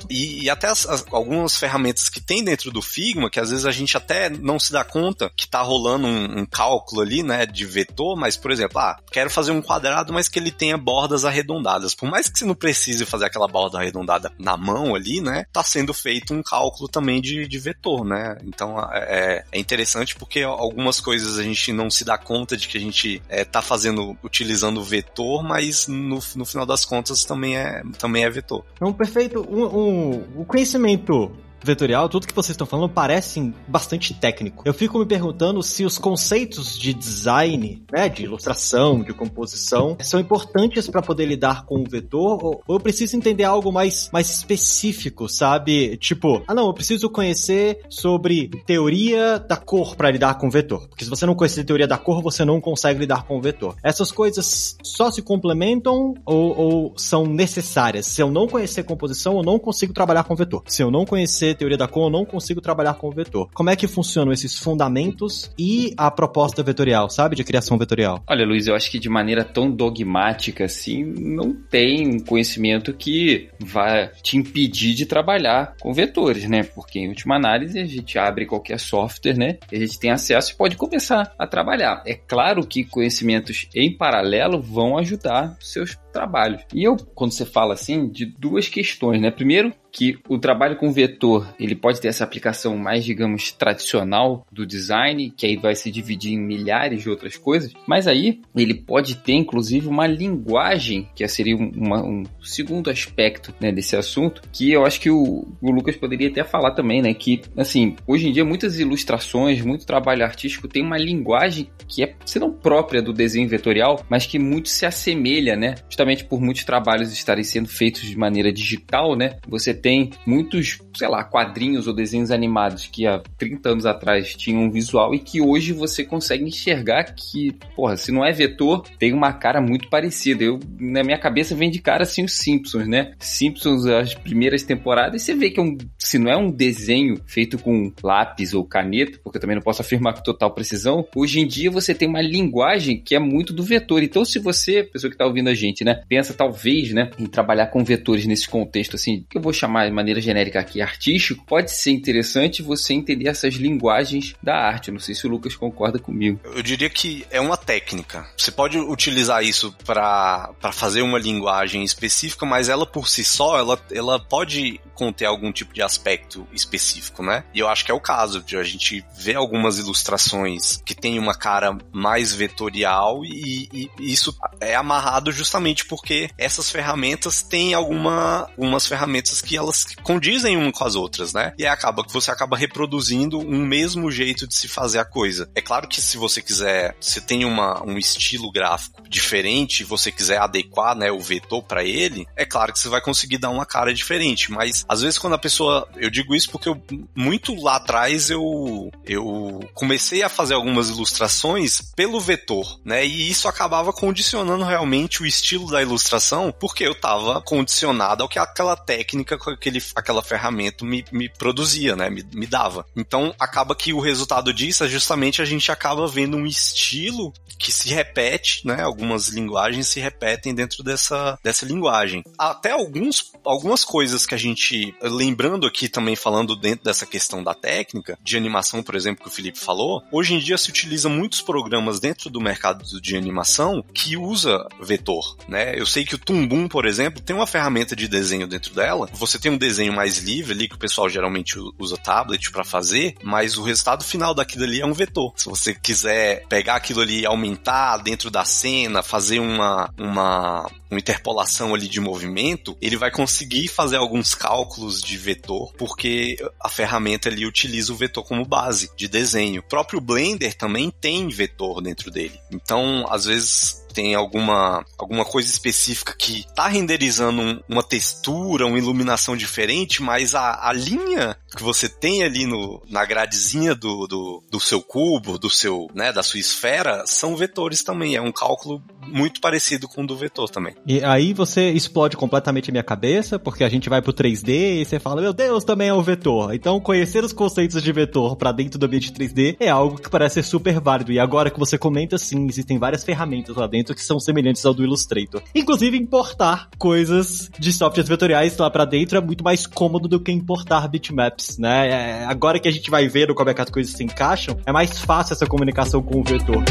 e, 0.09 0.43
e 0.43 0.49
até 0.49 0.67
as, 0.67 0.85
as, 0.85 1.05
algumas 1.11 1.57
ferramentas 1.57 2.09
que 2.09 2.21
tem 2.21 2.43
dentro 2.43 2.71
do 2.71 2.81
Figma, 2.81 3.29
que 3.29 3.39
às 3.39 3.49
vezes 3.49 3.65
a 3.65 3.71
gente 3.71 3.95
até 3.95 4.29
não 4.29 4.59
se 4.59 4.71
dá 4.71 4.83
conta 4.83 5.31
que 5.35 5.47
tá 5.47 5.61
rolando 5.61 6.07
um, 6.07 6.39
um 6.39 6.45
cálculo 6.45 7.01
ali, 7.01 7.23
né, 7.23 7.45
de 7.45 7.65
vetor, 7.65 8.15
mas, 8.17 8.37
por 8.37 8.51
exemplo, 8.51 8.79
ah, 8.79 8.99
quero 9.11 9.29
fazer 9.29 9.51
um 9.51 9.61
quadrado, 9.61 10.13
mas 10.13 10.27
que 10.27 10.39
ele 10.39 10.51
tenha 10.51 10.77
bordas 10.77 11.25
arredondadas. 11.25 11.95
Por 11.95 12.09
mais 12.09 12.29
que 12.29 12.39
você 12.39 12.45
não 12.45 12.55
precise 12.55 13.05
fazer 13.05 13.25
aquela 13.25 13.47
borda 13.47 13.77
arredondada 13.77 14.31
na 14.39 14.57
mão 14.57 14.95
ali, 14.95 15.21
né, 15.21 15.45
tá 15.51 15.63
sendo 15.63 15.93
feito 15.93 16.33
um 16.33 16.41
cálculo 16.43 16.87
também 16.87 17.21
de, 17.21 17.47
de 17.47 17.59
vetor, 17.59 18.05
né? 18.05 18.37
Então 18.43 18.77
é, 18.93 19.43
é 19.51 19.59
interessante 19.59 20.15
porque 20.15 20.41
algumas 20.41 20.99
coisas 20.99 21.37
a 21.37 21.43
gente 21.43 21.71
não 21.73 21.89
se 21.89 22.03
dá 22.03 22.17
conta 22.17 22.55
de 22.55 22.67
que 22.67 22.77
a 22.77 22.81
gente 22.81 23.21
é, 23.29 23.43
tá 23.43 23.61
fazendo, 23.61 24.17
utilizando 24.23 24.83
vetor, 24.83 25.43
mas 25.43 25.87
no, 25.87 26.19
no 26.35 26.45
final 26.45 26.65
das 26.65 26.85
contas 26.85 27.23
também 27.25 27.57
é, 27.57 27.81
também 27.97 28.23
é 28.23 28.29
vetor. 28.29 28.65
Então, 28.75 28.93
perfeito. 28.93 29.26
Um, 29.35 29.63
um, 29.63 30.23
o 30.41 30.45
conhecimento 30.45 31.31
vetorial, 31.63 32.09
tudo 32.09 32.27
que 32.27 32.33
vocês 32.33 32.53
estão 32.53 32.67
falando 32.67 32.89
parece 32.89 33.53
bastante 33.67 34.13
técnico. 34.13 34.63
Eu 34.65 34.73
fico 34.73 34.99
me 34.99 35.05
perguntando 35.05 35.61
se 35.63 35.85
os 35.85 35.97
conceitos 35.97 36.77
de 36.77 36.93
design, 36.93 37.83
né, 37.91 38.09
de 38.09 38.23
ilustração, 38.23 39.03
de 39.03 39.13
composição, 39.13 39.97
são 40.01 40.19
importantes 40.19 40.89
para 40.89 41.01
poder 41.01 41.25
lidar 41.25 41.65
com 41.65 41.81
o 41.81 41.89
vetor 41.89 42.43
ou, 42.43 42.63
eu 42.67 42.79
preciso 42.79 43.15
entender 43.15 43.43
algo 43.43 43.71
mais, 43.71 44.09
mais 44.11 44.29
específico, 44.29 45.27
sabe? 45.27 45.97
Tipo, 45.97 46.43
ah 46.47 46.53
não, 46.53 46.67
eu 46.67 46.73
preciso 46.73 47.09
conhecer 47.09 47.79
sobre 47.89 48.49
teoria 48.65 49.39
da 49.39 49.57
cor 49.57 49.95
para 49.95 50.11
lidar 50.11 50.35
com 50.37 50.47
o 50.47 50.51
vetor. 50.51 50.87
Porque 50.87 51.03
se 51.03 51.09
você 51.09 51.25
não 51.25 51.35
conhecer 51.35 51.63
teoria 51.63 51.87
da 51.87 51.97
cor, 51.97 52.21
você 52.21 52.45
não 52.45 52.61
consegue 52.61 52.99
lidar 52.99 53.23
com 53.23 53.37
o 53.37 53.41
vetor. 53.41 53.75
Essas 53.83 54.11
coisas 54.11 54.77
só 54.83 55.11
se 55.11 55.21
complementam 55.21 56.13
ou, 56.25 56.57
ou 56.57 56.93
são 56.95 57.25
necessárias? 57.25 58.05
Se 58.05 58.21
eu 58.21 58.31
não 58.31 58.47
conhecer 58.47 58.83
composição, 58.83 59.37
eu 59.37 59.43
não 59.43 59.59
consigo 59.59 59.93
trabalhar 59.93 60.23
com 60.23 60.35
vetor. 60.35 60.63
Se 60.67 60.81
eu 60.81 60.91
não 60.91 61.05
conhecer 61.05 61.46
teoria 61.55 61.77
da 61.77 61.87
cor, 61.87 62.05
eu 62.05 62.09
não 62.09 62.25
consigo 62.25 62.61
trabalhar 62.61 62.95
com 62.95 63.07
o 63.07 63.11
vetor. 63.11 63.49
Como 63.53 63.69
é 63.69 63.75
que 63.75 63.87
funcionam 63.87 64.31
esses 64.31 64.57
fundamentos 64.57 65.51
e 65.57 65.93
a 65.97 66.09
proposta 66.09 66.63
vetorial, 66.63 67.09
sabe? 67.09 67.35
De 67.35 67.43
criação 67.43 67.77
vetorial. 67.77 68.23
Olha, 68.27 68.45
Luiz, 68.45 68.67
eu 68.67 68.75
acho 68.75 68.89
que 68.89 68.99
de 68.99 69.09
maneira 69.09 69.43
tão 69.43 69.69
dogmática 69.69 70.65
assim, 70.65 71.03
não 71.03 71.53
tem 71.53 72.07
um 72.07 72.19
conhecimento 72.19 72.93
que 72.93 73.49
vai 73.59 74.09
te 74.21 74.37
impedir 74.37 74.93
de 74.93 75.05
trabalhar 75.05 75.75
com 75.79 75.93
vetores, 75.93 76.47
né? 76.49 76.63
Porque 76.63 76.99
em 76.99 77.09
última 77.09 77.35
análise 77.35 77.79
a 77.79 77.85
gente 77.85 78.17
abre 78.17 78.45
qualquer 78.45 78.79
software, 78.79 79.37
né? 79.37 79.57
E 79.71 79.75
a 79.75 79.79
gente 79.79 79.99
tem 79.99 80.11
acesso 80.11 80.53
e 80.53 80.55
pode 80.55 80.75
começar 80.75 81.33
a 81.37 81.47
trabalhar. 81.47 82.01
É 82.05 82.13
claro 82.13 82.65
que 82.65 82.83
conhecimentos 82.83 83.67
em 83.73 83.95
paralelo 83.95 84.61
vão 84.61 84.97
ajudar 84.97 85.55
seus 85.59 85.97
trabalhos. 86.17 86.63
E 86.73 86.83
eu, 86.83 86.97
quando 87.13 87.31
você 87.31 87.45
fala 87.45 87.75
assim, 87.75 88.09
de 88.09 88.25
duas 88.25 88.67
questões, 88.67 89.21
né? 89.21 89.29
Primeiro, 89.29 89.71
que 89.91 90.17
o 90.27 90.37
trabalho 90.37 90.75
com 90.75 90.91
vetor 90.91 91.47
ele 91.59 91.75
pode 91.75 91.99
ter 91.99 92.07
essa 92.07 92.23
aplicação 92.23 92.77
mais, 92.77 93.03
digamos, 93.03 93.51
tradicional 93.51 94.45
do 94.51 94.65
design, 94.65 95.33
que 95.35 95.45
aí 95.45 95.57
vai 95.57 95.75
se 95.75 95.89
dividir 95.89 96.33
em 96.33 96.39
milhares 96.39 97.01
de 97.01 97.09
outras 97.09 97.35
coisas, 97.35 97.73
mas 97.87 98.07
aí 98.07 98.41
ele 98.55 98.75
pode 98.75 99.15
ter, 99.15 99.33
inclusive, 99.33 99.87
uma 99.87 100.05
linguagem, 100.05 101.07
que 101.15 101.27
seria 101.27 101.55
uma, 101.55 102.03
um 102.03 102.23
segundo 102.43 102.89
aspecto 102.89 103.53
né, 103.59 103.71
desse 103.71 103.95
assunto, 103.95 104.41
que 104.51 104.71
eu 104.71 104.85
acho 104.85 105.01
que 105.01 105.09
o, 105.09 105.47
o, 105.61 105.71
Lucas 105.71 105.95
poderia 105.95 106.29
até 106.29 106.43
falar 106.43 106.71
também, 106.71 107.01
né? 107.01 107.13
Que, 107.13 107.41
assim, 107.57 107.95
hoje 108.05 108.27
em 108.27 108.31
dia 108.31 108.45
muitas 108.45 108.79
ilustrações, 108.79 109.61
muito 109.61 109.85
trabalho 109.85 110.23
artístico 110.23 110.67
tem 110.67 110.83
uma 110.83 110.97
linguagem 110.97 111.69
que 111.87 112.03
é, 112.03 112.15
se 112.25 112.39
não 112.39 112.51
própria 112.51 113.01
do 113.01 113.13
desenho 113.13 113.47
vetorial, 113.47 114.05
mas 114.09 114.25
que 114.25 114.37
muito 114.37 114.69
se 114.69 114.85
assemelha, 114.85 115.55
né? 115.55 115.75
Justamente 115.89 116.06
por 116.25 116.41
muitos 116.41 116.63
trabalhos 116.63 117.11
estarem 117.11 117.43
sendo 117.43 117.67
feitos 117.67 118.01
de 118.01 118.17
maneira 118.17 118.51
digital, 118.51 119.15
né? 119.15 119.37
Você 119.47 119.73
tem 119.73 120.11
muitos, 120.25 120.79
sei 120.95 121.07
lá, 121.07 121.23
quadrinhos 121.23 121.87
ou 121.87 121.93
desenhos 121.93 122.31
animados 122.31 122.87
que 122.87 123.05
há 123.05 123.21
30 123.37 123.69
anos 123.69 123.85
atrás 123.85 124.35
tinham 124.35 124.63
um 124.63 124.71
visual 124.71 125.13
e 125.13 125.19
que 125.19 125.41
hoje 125.41 125.73
você 125.73 126.03
consegue 126.03 126.43
enxergar 126.43 127.15
que, 127.15 127.53
porra, 127.75 127.97
se 127.97 128.11
não 128.11 128.25
é 128.25 128.31
vetor, 128.31 128.83
tem 128.99 129.13
uma 129.13 129.33
cara 129.33 129.61
muito 129.61 129.89
parecida. 129.89 130.43
Eu, 130.43 130.59
na 130.79 131.03
minha 131.03 131.17
cabeça, 131.17 131.55
vem 131.55 131.69
de 131.69 131.79
cara 131.79 132.03
assim 132.03 132.23
os 132.23 132.37
Simpsons, 132.37 132.87
né? 132.87 133.13
Simpsons, 133.19 133.85
as 133.85 134.13
primeiras 134.13 134.63
temporadas, 134.63 135.21
você 135.21 135.33
vê 135.33 135.49
que 135.49 135.59
é 135.59 135.63
um, 135.63 135.77
se 135.97 136.17
não 136.17 136.31
é 136.31 136.37
um 136.37 136.51
desenho 136.51 137.19
feito 137.25 137.57
com 137.57 137.91
lápis 138.03 138.53
ou 138.53 138.63
caneta, 138.63 139.19
porque 139.23 139.37
eu 139.37 139.41
também 139.41 139.55
não 139.55 139.63
posso 139.63 139.81
afirmar 139.81 140.13
com 140.13 140.21
total 140.21 140.51
precisão, 140.51 141.07
hoje 141.15 141.39
em 141.39 141.47
dia 141.47 141.71
você 141.71 141.93
tem 141.93 142.07
uma 142.07 142.21
linguagem 142.21 142.99
que 142.99 143.15
é 143.15 143.19
muito 143.19 143.53
do 143.53 143.63
vetor. 143.63 144.03
Então, 144.03 144.23
se 144.23 144.39
você, 144.39 144.83
pessoa 144.83 145.09
que 145.09 145.15
está 145.15 145.25
ouvindo 145.25 145.49
a 145.49 145.53
gente, 145.53 145.83
né, 145.83 145.96
pensa 146.07 146.33
talvez, 146.33 146.93
né, 146.93 147.11
em 147.17 147.25
trabalhar 147.25 147.67
com 147.67 147.83
vetores 147.83 148.25
nesse 148.25 148.47
contexto 148.47 148.95
assim, 148.95 149.25
que 149.29 149.37
eu 149.37 149.41
vou 149.41 149.53
chamar 149.53 149.85
de 149.85 149.91
maneira 149.91 150.21
genérica 150.21 150.59
aqui 150.59 150.81
artístico, 150.81 151.45
pode 151.45 151.71
ser 151.71 151.91
interessante 151.91 152.61
você 152.61 152.93
entender 152.93 153.27
essas 153.29 153.55
linguagens 153.55 154.35
da 154.41 154.55
arte. 154.55 154.91
Não 154.91 154.99
sei 154.99 155.15
se 155.15 155.25
o 155.25 155.29
Lucas 155.29 155.55
concorda 155.55 155.99
comigo. 155.99 156.39
Eu 156.43 156.61
diria 156.61 156.89
que 156.89 157.25
é 157.29 157.39
uma 157.39 157.57
técnica. 157.57 158.27
Você 158.37 158.51
pode 158.51 158.77
utilizar 158.77 159.43
isso 159.43 159.75
para 159.85 160.53
fazer 160.73 161.01
uma 161.01 161.19
linguagem 161.19 161.83
específica, 161.83 162.45
mas 162.45 162.69
ela 162.69 162.85
por 162.85 163.07
si 163.07 163.23
só, 163.23 163.57
ela, 163.57 163.79
ela 163.91 164.19
pode 164.19 164.79
conter 164.93 165.25
algum 165.25 165.51
tipo 165.51 165.73
de 165.73 165.81
aspecto 165.81 166.47
específico, 166.51 167.21
né? 167.21 167.43
E 167.53 167.59
eu 167.59 167.67
acho 167.67 167.85
que 167.85 167.91
é 167.91 167.93
o 167.93 167.99
caso 167.99 168.41
de 168.41 168.57
a 168.57 168.63
gente 168.63 169.05
ver 169.15 169.35
algumas 169.35 169.77
ilustrações 169.77 170.81
que 170.83 170.95
tem 170.95 171.19
uma 171.19 171.35
cara 171.35 171.77
mais 171.91 172.33
vetorial 172.33 173.23
e, 173.23 173.69
e 173.71 173.89
isso 173.99 174.35
é 174.59 174.75
amarrado 174.75 175.31
justamente 175.31 175.76
porque 175.85 176.29
essas 176.37 176.69
ferramentas 176.69 177.41
têm 177.41 177.73
alguma, 177.73 178.49
algumas 178.57 178.85
ferramentas 178.85 179.41
que 179.41 179.57
elas 179.57 179.85
condizem 180.03 180.57
uma 180.57 180.71
com 180.71 180.83
as 180.83 180.95
outras, 180.95 181.33
né? 181.33 181.53
E 181.57 181.65
acaba 181.65 182.03
que 182.03 182.13
você 182.13 182.31
acaba 182.31 182.57
reproduzindo 182.57 183.39
um 183.39 183.65
mesmo 183.65 184.11
jeito 184.11 184.47
de 184.47 184.55
se 184.55 184.67
fazer 184.67 184.99
a 184.99 185.05
coisa. 185.05 185.49
É 185.55 185.61
claro 185.61 185.87
que 185.87 186.01
se 186.01 186.17
você 186.17 186.41
quiser, 186.41 186.95
você 186.99 187.21
tem 187.21 187.45
uma, 187.45 187.83
um 187.85 187.97
estilo 187.97 188.51
gráfico 188.51 189.03
diferente, 189.09 189.83
você 189.83 190.11
quiser 190.11 190.39
adequar, 190.39 190.95
né, 190.95 191.11
o 191.11 191.19
vetor 191.19 191.63
para 191.63 191.83
ele, 191.83 192.25
é 192.35 192.45
claro 192.45 192.73
que 192.73 192.79
você 192.79 192.89
vai 192.89 193.01
conseguir 193.01 193.37
dar 193.37 193.49
uma 193.49 193.65
cara 193.65 193.93
diferente, 193.93 194.51
mas 194.51 194.85
às 194.87 195.01
vezes 195.01 195.17
quando 195.17 195.33
a 195.33 195.39
pessoa, 195.39 195.87
eu 195.95 196.09
digo 196.09 196.35
isso 196.35 196.49
porque 196.49 196.69
eu, 196.69 196.81
muito 197.15 197.55
lá 197.55 197.77
atrás 197.77 198.29
eu 198.29 198.91
eu 199.05 199.59
comecei 199.73 200.23
a 200.23 200.29
fazer 200.29 200.53
algumas 200.53 200.89
ilustrações 200.89 201.81
pelo 201.95 202.19
vetor, 202.19 202.79
né? 202.83 203.05
E 203.05 203.29
isso 203.29 203.47
acabava 203.47 203.93
condicionando 203.93 204.63
realmente 204.63 205.21
o 205.21 205.25
estilo 205.25 205.66
da 205.71 205.81
ilustração, 205.81 206.53
porque 206.57 206.85
eu 206.85 206.95
tava 206.95 207.41
condicionado 207.41 208.23
ao 208.23 208.29
que 208.29 208.39
aquela 208.39 208.75
técnica 208.75 209.35
aquele, 209.35 209.81
aquela 209.95 210.23
ferramenta 210.23 210.85
me, 210.85 211.03
me 211.11 211.29
produzia, 211.29 211.95
né? 211.95 212.09
Me, 212.09 212.25
me 212.33 212.47
dava. 212.47 212.85
Então 212.95 213.33
acaba 213.39 213.75
que 213.75 213.93
o 213.93 213.99
resultado 213.99 214.53
disso 214.53 214.83
é 214.83 214.87
justamente 214.87 215.41
a 215.41 215.45
gente 215.45 215.71
acaba 215.71 216.07
vendo 216.07 216.37
um 216.37 216.45
estilo 216.45 217.33
que 217.57 217.71
se 217.71 217.89
repete, 217.89 218.65
né? 218.65 218.81
Algumas 218.81 219.29
linguagens 219.29 219.87
se 219.87 219.99
repetem 219.99 220.53
dentro 220.53 220.83
dessa, 220.83 221.37
dessa 221.43 221.65
linguagem. 221.65 222.23
Até 222.37 222.71
alguns, 222.71 223.31
algumas 223.43 223.83
coisas 223.83 224.25
que 224.25 224.35
a 224.35 224.37
gente, 224.37 224.95
lembrando 225.01 225.65
aqui 225.65 225.89
também 225.89 226.15
falando 226.15 226.55
dentro 226.55 226.85
dessa 226.85 227.05
questão 227.05 227.43
da 227.43 227.53
técnica, 227.53 228.17
de 228.21 228.37
animação, 228.37 228.83
por 228.83 228.95
exemplo, 228.95 229.23
que 229.23 229.29
o 229.29 229.33
Felipe 229.33 229.59
falou, 229.59 230.03
hoje 230.11 230.33
em 230.33 230.39
dia 230.39 230.57
se 230.57 230.69
utiliza 230.69 231.09
muitos 231.09 231.41
programas 231.41 231.99
dentro 231.99 232.29
do 232.29 232.39
mercado 232.39 232.83
de 233.01 233.15
animação 233.15 233.83
que 233.93 234.15
usa 234.15 234.67
vetor, 234.79 235.35
né? 235.47 235.56
Eu 235.77 235.85
sei 235.85 236.05
que 236.05 236.15
o 236.15 236.17
Tumbum, 236.17 236.67
por 236.67 236.85
exemplo, 236.85 237.21
tem 237.21 237.35
uma 237.35 237.47
ferramenta 237.47 237.95
de 237.95 238.07
desenho 238.07 238.47
dentro 238.47 238.73
dela. 238.73 239.09
Você 239.13 239.39
tem 239.39 239.51
um 239.51 239.57
desenho 239.57 239.93
mais 239.93 240.19
livre 240.19 240.53
ali, 240.53 240.67
que 240.67 240.75
o 240.75 240.79
pessoal 240.79 241.09
geralmente 241.09 241.57
usa 241.77 241.97
tablet 241.97 242.51
para 242.51 242.63
fazer, 242.63 243.15
mas 243.23 243.57
o 243.57 243.63
resultado 243.63 244.03
final 244.03 244.33
daquilo 244.33 244.63
ali 244.63 244.81
é 244.81 244.85
um 244.85 244.93
vetor. 244.93 245.33
Se 245.35 245.45
você 245.45 245.73
quiser 245.73 246.45
pegar 246.47 246.75
aquilo 246.75 247.01
ali 247.01 247.25
aumentar 247.25 247.97
dentro 247.97 248.29
da 248.29 248.45
cena, 248.45 249.01
fazer 249.01 249.39
uma, 249.39 249.93
uma, 249.97 250.69
uma 250.89 250.99
interpolação 250.99 251.73
ali 251.73 251.87
de 251.87 251.99
movimento, 251.99 252.77
ele 252.81 252.97
vai 252.97 253.11
conseguir 253.11 253.67
fazer 253.67 253.97
alguns 253.97 254.33
cálculos 254.33 255.01
de 255.01 255.17
vetor, 255.17 255.73
porque 255.77 256.37
a 256.59 256.69
ferramenta 256.69 257.29
ali 257.29 257.45
utiliza 257.45 257.91
o 257.91 257.95
vetor 257.95 258.23
como 258.23 258.45
base 258.45 258.89
de 258.95 259.07
desenho. 259.07 259.61
O 259.61 259.67
próprio 259.67 260.01
Blender 260.01 260.53
também 260.55 260.89
tem 260.89 261.27
vetor 261.29 261.81
dentro 261.81 262.11
dele. 262.11 262.39
Então, 262.51 263.05
às 263.09 263.25
vezes 263.25 263.85
tem 263.97 264.13
alguma, 264.13 264.85
alguma 264.95 265.25
coisa 265.25 265.49
específica 265.49 266.13
que 266.15 266.45
tá 266.53 266.67
renderizando 266.67 267.41
um, 267.41 267.59
uma 267.67 267.81
textura, 267.81 268.67
uma 268.67 268.77
iluminação 268.77 269.35
diferente, 269.35 270.03
mas 270.03 270.35
a, 270.35 270.69
a 270.69 270.71
linha 270.71 271.35
que 271.55 271.63
você 271.63 271.89
tem 271.89 272.23
ali 272.23 272.45
no, 272.45 272.79
na 272.87 273.03
gradezinha 273.05 273.73
do, 273.73 274.05
do, 274.05 274.43
do 274.51 274.59
seu 274.59 274.83
cubo, 274.83 275.39
do 275.39 275.49
seu, 275.49 275.87
né, 275.95 276.13
da 276.13 276.21
sua 276.21 276.39
esfera, 276.39 277.05
são 277.07 277.35
vetores 277.35 277.81
também. 277.81 278.15
É 278.15 278.21
um 278.21 278.31
cálculo 278.31 278.83
muito 279.07 279.41
parecido 279.41 279.87
com 279.87 280.03
o 280.03 280.07
do 280.07 280.15
vetor 280.15 280.47
também. 280.47 280.75
E 280.85 281.03
aí 281.03 281.33
você 281.33 281.69
explode 281.69 282.15
completamente 282.15 282.69
a 282.69 282.71
minha 282.71 282.83
cabeça, 282.83 283.37
porque 283.37 283.63
a 283.63 283.69
gente 283.69 283.89
vai 283.89 284.01
pro 284.01 284.13
3D 284.13 284.81
e 284.81 284.85
você 284.85 284.99
fala, 284.99 285.21
meu 285.21 285.33
Deus, 285.33 285.63
também 285.63 285.89
é 285.89 285.93
um 285.93 286.01
vetor. 286.01 286.53
Então, 286.53 286.79
conhecer 286.79 287.23
os 287.23 287.33
conceitos 287.33 287.81
de 287.81 287.91
vetor 287.91 288.35
para 288.35 288.51
dentro 288.51 288.79
do 288.79 288.85
ambiente 288.85 289.11
3D 289.11 289.57
é 289.59 289.69
algo 289.69 289.97
que 289.97 290.09
parece 290.09 290.35
ser 290.35 290.43
super 290.43 290.79
válido. 290.79 291.11
E 291.11 291.19
agora 291.19 291.49
que 291.49 291.59
você 291.59 291.77
comenta, 291.77 292.17
sim, 292.17 292.47
existem 292.47 292.77
várias 292.77 293.03
ferramentas 293.03 293.55
lá 293.55 293.67
dentro 293.67 293.95
que 293.95 294.01
são 294.01 294.19
semelhantes 294.19 294.65
ao 294.65 294.73
do 294.73 294.83
Illustrator. 294.83 295.41
Inclusive, 295.53 295.97
importar 295.97 296.69
coisas 296.77 297.49
de 297.59 297.73
softwares 297.73 298.07
vetoriais 298.07 298.57
lá 298.57 298.69
para 298.69 298.85
dentro 298.85 299.17
é 299.17 299.21
muito 299.21 299.43
mais 299.43 299.65
cômodo 299.65 300.07
do 300.07 300.19
que 300.19 300.31
importar 300.31 300.87
bitmaps, 300.87 301.57
né? 301.57 301.89
É, 301.89 302.25
agora 302.25 302.59
que 302.59 302.67
a 302.67 302.71
gente 302.71 302.89
vai 302.89 303.07
ver 303.07 303.33
como 303.33 303.49
é 303.49 303.53
que 303.53 303.61
as 303.61 303.69
coisas 303.69 303.93
se 303.93 304.03
encaixam, 304.03 304.57
é 304.65 304.71
mais 304.71 304.99
fácil 304.99 305.33
essa 305.33 305.45
comunicação 305.45 306.01
com 306.01 306.19
o 306.19 306.23
vetor. 306.23 306.63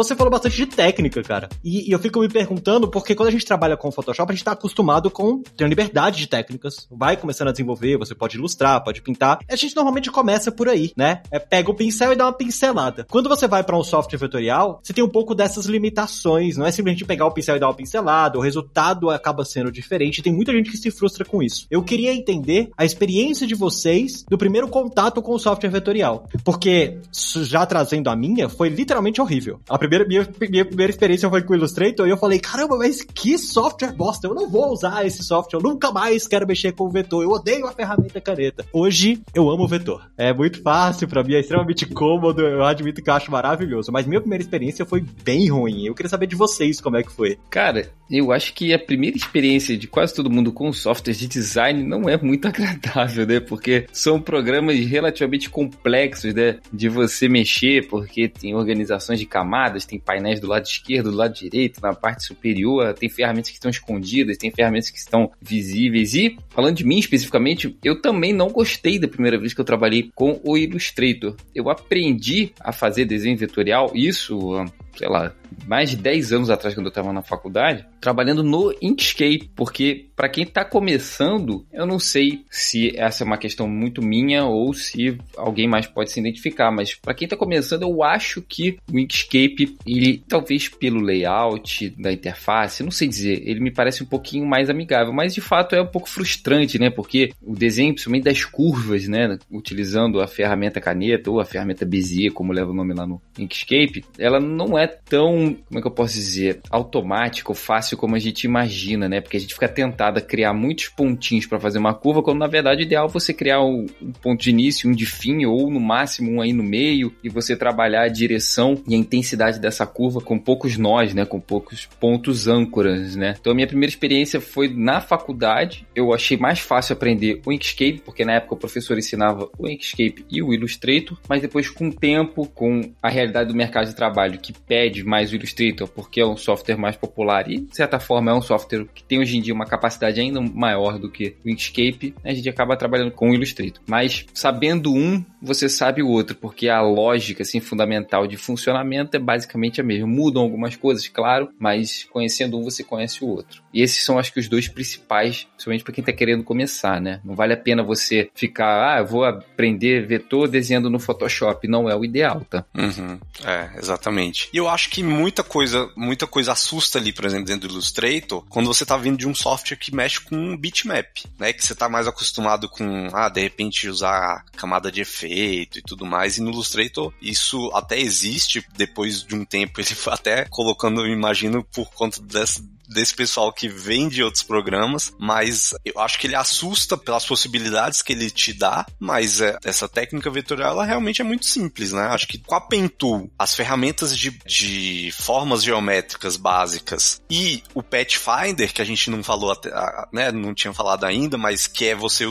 Você 0.00 0.16
falou 0.16 0.30
bastante 0.30 0.56
de 0.56 0.64
técnica, 0.64 1.22
cara. 1.22 1.46
E, 1.62 1.90
e, 1.90 1.92
eu 1.92 1.98
fico 1.98 2.20
me 2.20 2.28
perguntando, 2.28 2.88
porque 2.88 3.14
quando 3.14 3.28
a 3.28 3.30
gente 3.30 3.44
trabalha 3.44 3.76
com 3.76 3.92
Photoshop, 3.92 4.32
a 4.32 4.34
gente 4.34 4.42
tá 4.42 4.52
acostumado 4.52 5.10
com 5.10 5.42
ter 5.42 5.68
liberdade 5.68 6.16
de 6.16 6.26
técnicas. 6.26 6.88
Vai 6.90 7.18
começando 7.18 7.48
a 7.48 7.52
desenvolver, 7.52 7.98
você 7.98 8.14
pode 8.14 8.38
ilustrar, 8.38 8.82
pode 8.82 9.02
pintar. 9.02 9.40
A 9.46 9.56
gente 9.56 9.76
normalmente 9.76 10.10
começa 10.10 10.50
por 10.50 10.70
aí, 10.70 10.90
né? 10.96 11.20
É, 11.30 11.38
pega 11.38 11.70
o 11.70 11.74
pincel 11.74 12.14
e 12.14 12.16
dá 12.16 12.24
uma 12.24 12.32
pincelada. 12.32 13.04
Quando 13.10 13.28
você 13.28 13.46
vai 13.46 13.62
para 13.62 13.76
um 13.76 13.84
software 13.84 14.18
vetorial, 14.18 14.80
você 14.82 14.94
tem 14.94 15.04
um 15.04 15.08
pouco 15.08 15.34
dessas 15.34 15.66
limitações. 15.66 16.56
Não 16.56 16.64
é 16.64 16.70
simplesmente 16.70 17.04
pegar 17.04 17.26
o 17.26 17.32
pincel 17.32 17.56
e 17.56 17.60
dar 17.60 17.66
uma 17.66 17.74
pincelada. 17.74 18.38
O 18.38 18.40
resultado 18.40 19.10
acaba 19.10 19.44
sendo 19.44 19.70
diferente. 19.70 20.22
Tem 20.22 20.32
muita 20.32 20.50
gente 20.52 20.70
que 20.70 20.78
se 20.78 20.90
frustra 20.90 21.26
com 21.26 21.42
isso. 21.42 21.66
Eu 21.70 21.82
queria 21.82 22.14
entender 22.14 22.70
a 22.74 22.86
experiência 22.86 23.46
de 23.46 23.54
vocês 23.54 24.24
do 24.26 24.38
primeiro 24.38 24.66
contato 24.66 25.20
com 25.20 25.34
o 25.34 25.38
software 25.38 25.68
vetorial. 25.68 26.26
Porque, 26.42 26.98
já 27.12 27.66
trazendo 27.66 28.08
a 28.08 28.16
minha, 28.16 28.48
foi 28.48 28.70
literalmente 28.70 29.20
horrível. 29.20 29.60
A 29.68 29.78
primeira, 29.90 30.06
minha, 30.06 30.28
minha 30.48 30.64
primeira 30.64 30.90
experiência 30.90 31.28
foi 31.28 31.42
com 31.42 31.52
o 31.52 31.56
Illustrator 31.56 32.06
e 32.06 32.10
eu 32.10 32.16
falei, 32.16 32.38
caramba, 32.38 32.78
mas 32.78 33.02
que 33.02 33.36
software 33.36 33.92
bosta, 33.92 34.28
eu 34.28 34.34
não 34.34 34.48
vou 34.48 34.72
usar 34.72 35.04
esse 35.04 35.24
software, 35.24 35.58
eu 35.58 35.62
nunca 35.62 35.90
mais 35.90 36.28
quero 36.28 36.46
mexer 36.46 36.72
com 36.72 36.84
o 36.84 36.90
vetor, 36.90 37.22
eu 37.22 37.30
odeio 37.30 37.66
a 37.66 37.72
ferramenta 37.72 38.20
caneta. 38.20 38.64
Hoje, 38.72 39.20
eu 39.34 39.50
amo 39.50 39.64
o 39.64 39.68
vetor. 39.68 40.08
É 40.16 40.32
muito 40.32 40.62
fácil 40.62 41.08
para 41.08 41.24
mim, 41.24 41.34
é 41.34 41.40
extremamente 41.40 41.86
cômodo, 41.86 42.42
eu 42.42 42.62
admito 42.62 43.02
que 43.02 43.10
eu 43.10 43.14
acho 43.14 43.30
maravilhoso, 43.30 43.90
mas 43.90 44.06
minha 44.06 44.20
primeira 44.20 44.42
experiência 44.42 44.86
foi 44.86 45.04
bem 45.24 45.48
ruim. 45.50 45.86
Eu 45.86 45.94
queria 45.94 46.08
saber 46.08 46.26
de 46.26 46.36
vocês 46.36 46.80
como 46.80 46.96
é 46.96 47.02
que 47.02 47.10
foi. 47.10 47.38
Cara, 47.50 47.90
eu 48.10 48.32
acho 48.32 48.54
que 48.54 48.74
a 48.74 48.78
primeira 48.78 49.16
experiência 49.16 49.76
de 49.76 49.86
quase 49.86 50.14
todo 50.14 50.30
mundo 50.30 50.52
com 50.52 50.72
softwares 50.72 51.18
de 51.18 51.26
design 51.26 51.82
não 51.82 52.08
é 52.08 52.16
muito 52.16 52.46
agradável, 52.48 53.26
né? 53.26 53.40
Porque 53.40 53.86
são 53.92 54.20
programas 54.20 54.78
relativamente 54.78 55.48
complexos, 55.48 56.34
né? 56.34 56.58
De 56.72 56.88
você 56.88 57.28
mexer, 57.28 57.88
porque 57.88 58.28
tem 58.28 58.54
organizações 58.54 59.18
de 59.18 59.26
camadas 59.26 59.69
tem 59.78 59.98
painéis 59.98 60.40
do 60.40 60.46
lado 60.46 60.64
esquerdo, 60.64 61.10
do 61.10 61.16
lado 61.16 61.34
direito, 61.34 61.80
na 61.80 61.94
parte 61.94 62.24
superior, 62.24 62.94
tem 62.94 63.08
ferramentas 63.08 63.50
que 63.50 63.56
estão 63.56 63.70
escondidas, 63.70 64.36
tem 64.36 64.50
ferramentas 64.50 64.90
que 64.90 64.98
estão 64.98 65.30
visíveis. 65.40 66.14
E, 66.14 66.36
falando 66.48 66.76
de 66.76 66.84
mim 66.84 66.98
especificamente, 66.98 67.76
eu 67.84 68.00
também 68.00 68.32
não 68.32 68.48
gostei 68.48 68.98
da 68.98 69.08
primeira 69.08 69.38
vez 69.38 69.54
que 69.54 69.60
eu 69.60 69.64
trabalhei 69.64 70.10
com 70.14 70.40
o 70.44 70.56
Illustrator. 70.56 71.36
Eu 71.54 71.68
aprendi 71.70 72.52
a 72.60 72.72
fazer 72.72 73.04
desenho 73.04 73.36
vetorial, 73.36 73.92
isso, 73.94 74.64
sei 74.96 75.08
lá, 75.08 75.32
mais 75.66 75.90
de 75.90 75.96
10 75.96 76.32
anos 76.32 76.50
atrás, 76.50 76.74
quando 76.74 76.86
eu 76.86 76.90
estava 76.90 77.12
na 77.12 77.22
faculdade, 77.22 77.86
trabalhando 78.00 78.42
no 78.42 78.74
Inkscape, 78.80 79.50
porque 79.54 80.06
para 80.16 80.28
quem 80.28 80.44
está 80.44 80.64
começando, 80.64 81.66
eu 81.72 81.86
não 81.86 81.98
sei 81.98 82.44
se 82.50 82.96
essa 82.96 83.24
é 83.24 83.26
uma 83.26 83.38
questão 83.38 83.68
muito 83.68 84.02
minha 84.02 84.44
ou 84.44 84.72
se 84.74 85.18
alguém 85.36 85.68
mais 85.68 85.86
pode 85.86 86.10
se 86.10 86.20
identificar, 86.20 86.70
mas 86.70 86.94
para 86.94 87.14
quem 87.14 87.26
está 87.26 87.36
começando, 87.36 87.82
eu 87.82 88.02
acho 88.02 88.42
que 88.42 88.76
o 88.92 88.98
Inkscape, 88.98 89.76
ele 89.86 90.22
talvez 90.28 90.68
pelo 90.68 91.00
layout 91.00 91.90
da 91.98 92.12
interface, 92.12 92.82
não 92.82 92.90
sei 92.90 93.08
dizer, 93.08 93.42
ele 93.46 93.60
me 93.60 93.70
parece 93.70 94.02
um 94.02 94.06
pouquinho 94.06 94.46
mais 94.46 94.70
amigável, 94.70 95.12
mas 95.12 95.34
de 95.34 95.40
fato 95.40 95.74
é 95.74 95.82
um 95.82 95.86
pouco 95.86 96.08
frustrante, 96.08 96.78
né? 96.78 96.90
Porque 96.90 97.32
o 97.42 97.54
desenho, 97.54 97.92
principalmente 97.92 98.24
das 98.24 98.44
curvas, 98.44 99.08
né, 99.08 99.38
utilizando 99.50 100.20
a 100.20 100.26
ferramenta 100.26 100.80
caneta 100.80 101.30
ou 101.30 101.40
a 101.40 101.44
ferramenta 101.44 101.84
Bezier, 101.84 102.32
como 102.32 102.52
leva 102.52 102.70
o 102.70 102.74
nome 102.74 102.94
lá 102.94 103.06
no 103.06 103.20
Inkscape, 103.38 104.04
ela 104.18 104.40
não 104.40 104.78
é 104.78 104.79
tão, 104.86 105.56
como 105.68 105.78
é 105.78 105.80
que 105.80 105.86
eu 105.86 105.92
posso 105.92 106.14
dizer, 106.14 106.60
automática 106.70 107.50
ou 107.50 107.54
fácil 107.54 107.96
como 107.96 108.16
a 108.16 108.18
gente 108.18 108.44
imagina, 108.44 109.08
né? 109.08 109.20
Porque 109.20 109.36
a 109.36 109.40
gente 109.40 109.54
fica 109.54 109.68
tentado 109.68 110.18
a 110.18 110.22
criar 110.22 110.52
muitos 110.52 110.88
pontinhos 110.88 111.46
para 111.46 111.60
fazer 111.60 111.78
uma 111.78 111.94
curva, 111.94 112.22
quando 112.22 112.38
na 112.38 112.46
verdade 112.46 112.82
o 112.82 112.84
ideal 112.84 113.06
é 113.06 113.08
você 113.08 113.32
criar 113.32 113.62
um, 113.62 113.86
um, 114.00 114.12
ponto 114.12 114.42
de 114.42 114.50
início, 114.50 114.88
um 114.88 114.92
de 114.92 115.06
fim, 115.06 115.44
ou 115.44 115.70
no 115.70 115.80
máximo 115.80 116.32
um 116.32 116.40
aí 116.40 116.52
no 116.52 116.62
meio, 116.62 117.14
e 117.22 117.28
você 117.28 117.56
trabalhar 117.56 118.02
a 118.02 118.08
direção 118.08 118.82
e 118.88 118.94
a 118.94 118.98
intensidade 118.98 119.58
dessa 119.58 119.86
curva 119.86 120.20
com 120.20 120.38
poucos 120.38 120.76
nós, 120.76 121.14
né? 121.14 121.24
Com 121.24 121.40
poucos 121.40 121.86
pontos 121.98 122.48
âncoras, 122.48 123.16
né? 123.16 123.34
Então 123.40 123.52
a 123.52 123.54
minha 123.54 123.66
primeira 123.66 123.90
experiência 123.90 124.40
foi 124.40 124.68
na 124.68 125.00
faculdade. 125.00 125.86
Eu 125.94 126.12
achei 126.12 126.36
mais 126.36 126.60
fácil 126.60 126.92
aprender 126.94 127.40
o 127.44 127.52
Inkscape, 127.52 128.02
porque 128.04 128.24
na 128.24 128.34
época 128.34 128.54
o 128.54 128.58
professor 128.58 128.98
ensinava 128.98 129.48
o 129.58 129.68
Inkscape 129.68 130.24
e 130.30 130.42
o 130.42 130.52
Illustrator, 130.52 131.18
mas 131.28 131.40
depois 131.40 131.68
com 131.68 131.88
o 131.88 131.92
tempo, 131.92 132.46
com 132.46 132.92
a 133.02 133.08
realidade 133.08 133.48
do 133.48 133.54
mercado 133.54 133.88
de 133.88 133.94
trabalho 133.94 134.38
que 134.38 134.52
pede 134.70 135.02
mais 135.02 135.32
o 135.32 135.34
Illustrator, 135.34 135.88
porque 135.88 136.20
é 136.20 136.24
um 136.24 136.36
software 136.36 136.76
mais 136.76 136.94
popular 136.94 137.50
e, 137.50 137.58
de 137.58 137.74
certa 137.74 137.98
forma, 137.98 138.30
é 138.30 138.34
um 138.34 138.40
software 138.40 138.86
que 138.94 139.02
tem 139.02 139.18
hoje 139.18 139.36
em 139.36 139.40
dia 139.40 139.52
uma 139.52 139.66
capacidade 139.66 140.20
ainda 140.20 140.40
maior 140.40 140.96
do 140.96 141.10
que 141.10 141.34
o 141.44 141.50
Inkscape, 141.50 142.14
a 142.22 142.32
gente 142.32 142.48
acaba 142.48 142.76
trabalhando 142.76 143.10
com 143.10 143.30
o 143.30 143.34
Illustrator. 143.34 143.82
Mas 143.84 144.24
sabendo 144.32 144.94
um, 144.94 145.24
você 145.42 145.68
sabe 145.68 146.04
o 146.04 146.08
outro, 146.08 146.36
porque 146.36 146.68
a 146.68 146.80
lógica 146.80 147.42
assim, 147.42 147.58
fundamental 147.58 148.28
de 148.28 148.36
funcionamento 148.36 149.16
é 149.16 149.20
basicamente 149.20 149.80
a 149.80 149.84
mesma. 149.84 150.06
Mudam 150.06 150.42
algumas 150.42 150.76
coisas, 150.76 151.08
claro, 151.08 151.48
mas 151.58 152.04
conhecendo 152.04 152.56
um, 152.56 152.62
você 152.62 152.84
conhece 152.84 153.24
o 153.24 153.28
outro. 153.28 153.64
E 153.74 153.82
esses 153.82 154.04
são, 154.04 154.20
acho 154.20 154.32
que, 154.32 154.38
os 154.38 154.48
dois 154.48 154.68
principais, 154.68 155.48
principalmente 155.50 155.82
para 155.82 155.94
quem 155.94 156.02
está 156.02 156.12
querendo 156.12 156.44
começar, 156.44 157.00
né? 157.00 157.20
Não 157.24 157.34
vale 157.34 157.54
a 157.54 157.56
pena 157.56 157.82
você 157.82 158.30
ficar, 158.34 158.94
ah, 158.94 159.00
eu 159.00 159.06
vou 159.06 159.24
aprender 159.24 160.06
vetor 160.06 160.46
desenhando 160.46 160.88
no 160.88 161.00
Photoshop. 161.00 161.66
Não 161.66 161.88
é 161.88 161.96
o 161.96 162.04
ideal, 162.04 162.44
tá? 162.48 162.64
Uhum. 162.76 163.18
É, 163.44 163.78
exatamente. 163.78 164.48
E 164.52 164.59
eu 164.60 164.68
acho 164.68 164.90
que 164.90 165.02
muita 165.02 165.42
coisa, 165.42 165.90
muita 165.96 166.26
coisa 166.26 166.52
assusta 166.52 166.98
ali, 166.98 167.12
por 167.12 167.24
exemplo, 167.24 167.46
dentro 167.46 167.68
do 167.68 167.74
Illustrator, 167.74 168.44
quando 168.48 168.66
você 168.66 168.84
está 168.84 168.96
vindo 168.96 169.18
de 169.18 169.26
um 169.26 169.34
software 169.34 169.76
que 169.76 169.94
mexe 169.94 170.20
com 170.20 170.56
bitmap, 170.56 171.06
né? 171.38 171.52
Que 171.52 171.64
você 171.64 171.72
está 171.72 171.88
mais 171.88 172.06
acostumado 172.06 172.68
com, 172.68 173.08
ah, 173.12 173.28
de 173.28 173.40
repente 173.40 173.88
usar 173.88 174.44
camada 174.56 174.92
de 174.92 175.00
efeito 175.00 175.78
e 175.78 175.82
tudo 175.82 176.06
mais. 176.06 176.36
E 176.36 176.42
no 176.42 176.50
Illustrator 176.50 177.12
isso 177.20 177.70
até 177.74 177.98
existe 177.98 178.64
depois 178.76 179.22
de 179.22 179.34
um 179.34 179.44
tempo. 179.44 179.80
Ele 179.80 179.88
até 180.06 180.44
colocando, 180.44 181.00
eu 181.00 181.12
imagino, 181.12 181.64
por 181.64 181.90
conta 181.92 182.20
dessa 182.22 182.62
desse 182.90 183.14
pessoal 183.14 183.52
que 183.52 183.68
vem 183.68 184.08
de 184.08 184.22
outros 184.22 184.42
programas, 184.42 185.12
mas 185.18 185.72
eu 185.84 185.98
acho 186.00 186.18
que 186.18 186.26
ele 186.26 186.34
assusta 186.34 186.96
pelas 186.96 187.24
possibilidades 187.24 188.02
que 188.02 188.12
ele 188.12 188.30
te 188.30 188.52
dá, 188.52 188.84
mas 188.98 189.40
é, 189.40 189.56
essa 189.64 189.88
técnica 189.88 190.30
vetorial 190.30 190.72
ela 190.72 190.84
realmente 190.84 191.20
é 191.20 191.24
muito 191.24 191.46
simples, 191.46 191.92
né? 191.92 192.02
Acho 192.08 192.26
que 192.26 192.38
com 192.38 192.54
a 192.54 192.60
Pentool, 192.60 193.30
as 193.38 193.54
ferramentas 193.54 194.16
de, 194.16 194.30
de 194.44 195.12
formas 195.12 195.62
geométricas 195.62 196.36
básicas 196.36 197.20
e 197.30 197.62
o 197.74 197.82
Pathfinder, 197.82 198.72
que 198.72 198.82
a 198.82 198.84
gente 198.84 199.10
não 199.10 199.22
falou 199.22 199.52
até, 199.52 199.70
né, 200.12 200.32
não 200.32 200.54
tinha 200.54 200.72
falado 200.72 201.04
ainda, 201.04 201.38
mas 201.38 201.66
que 201.66 201.86
é 201.86 201.94
você 201.94 202.26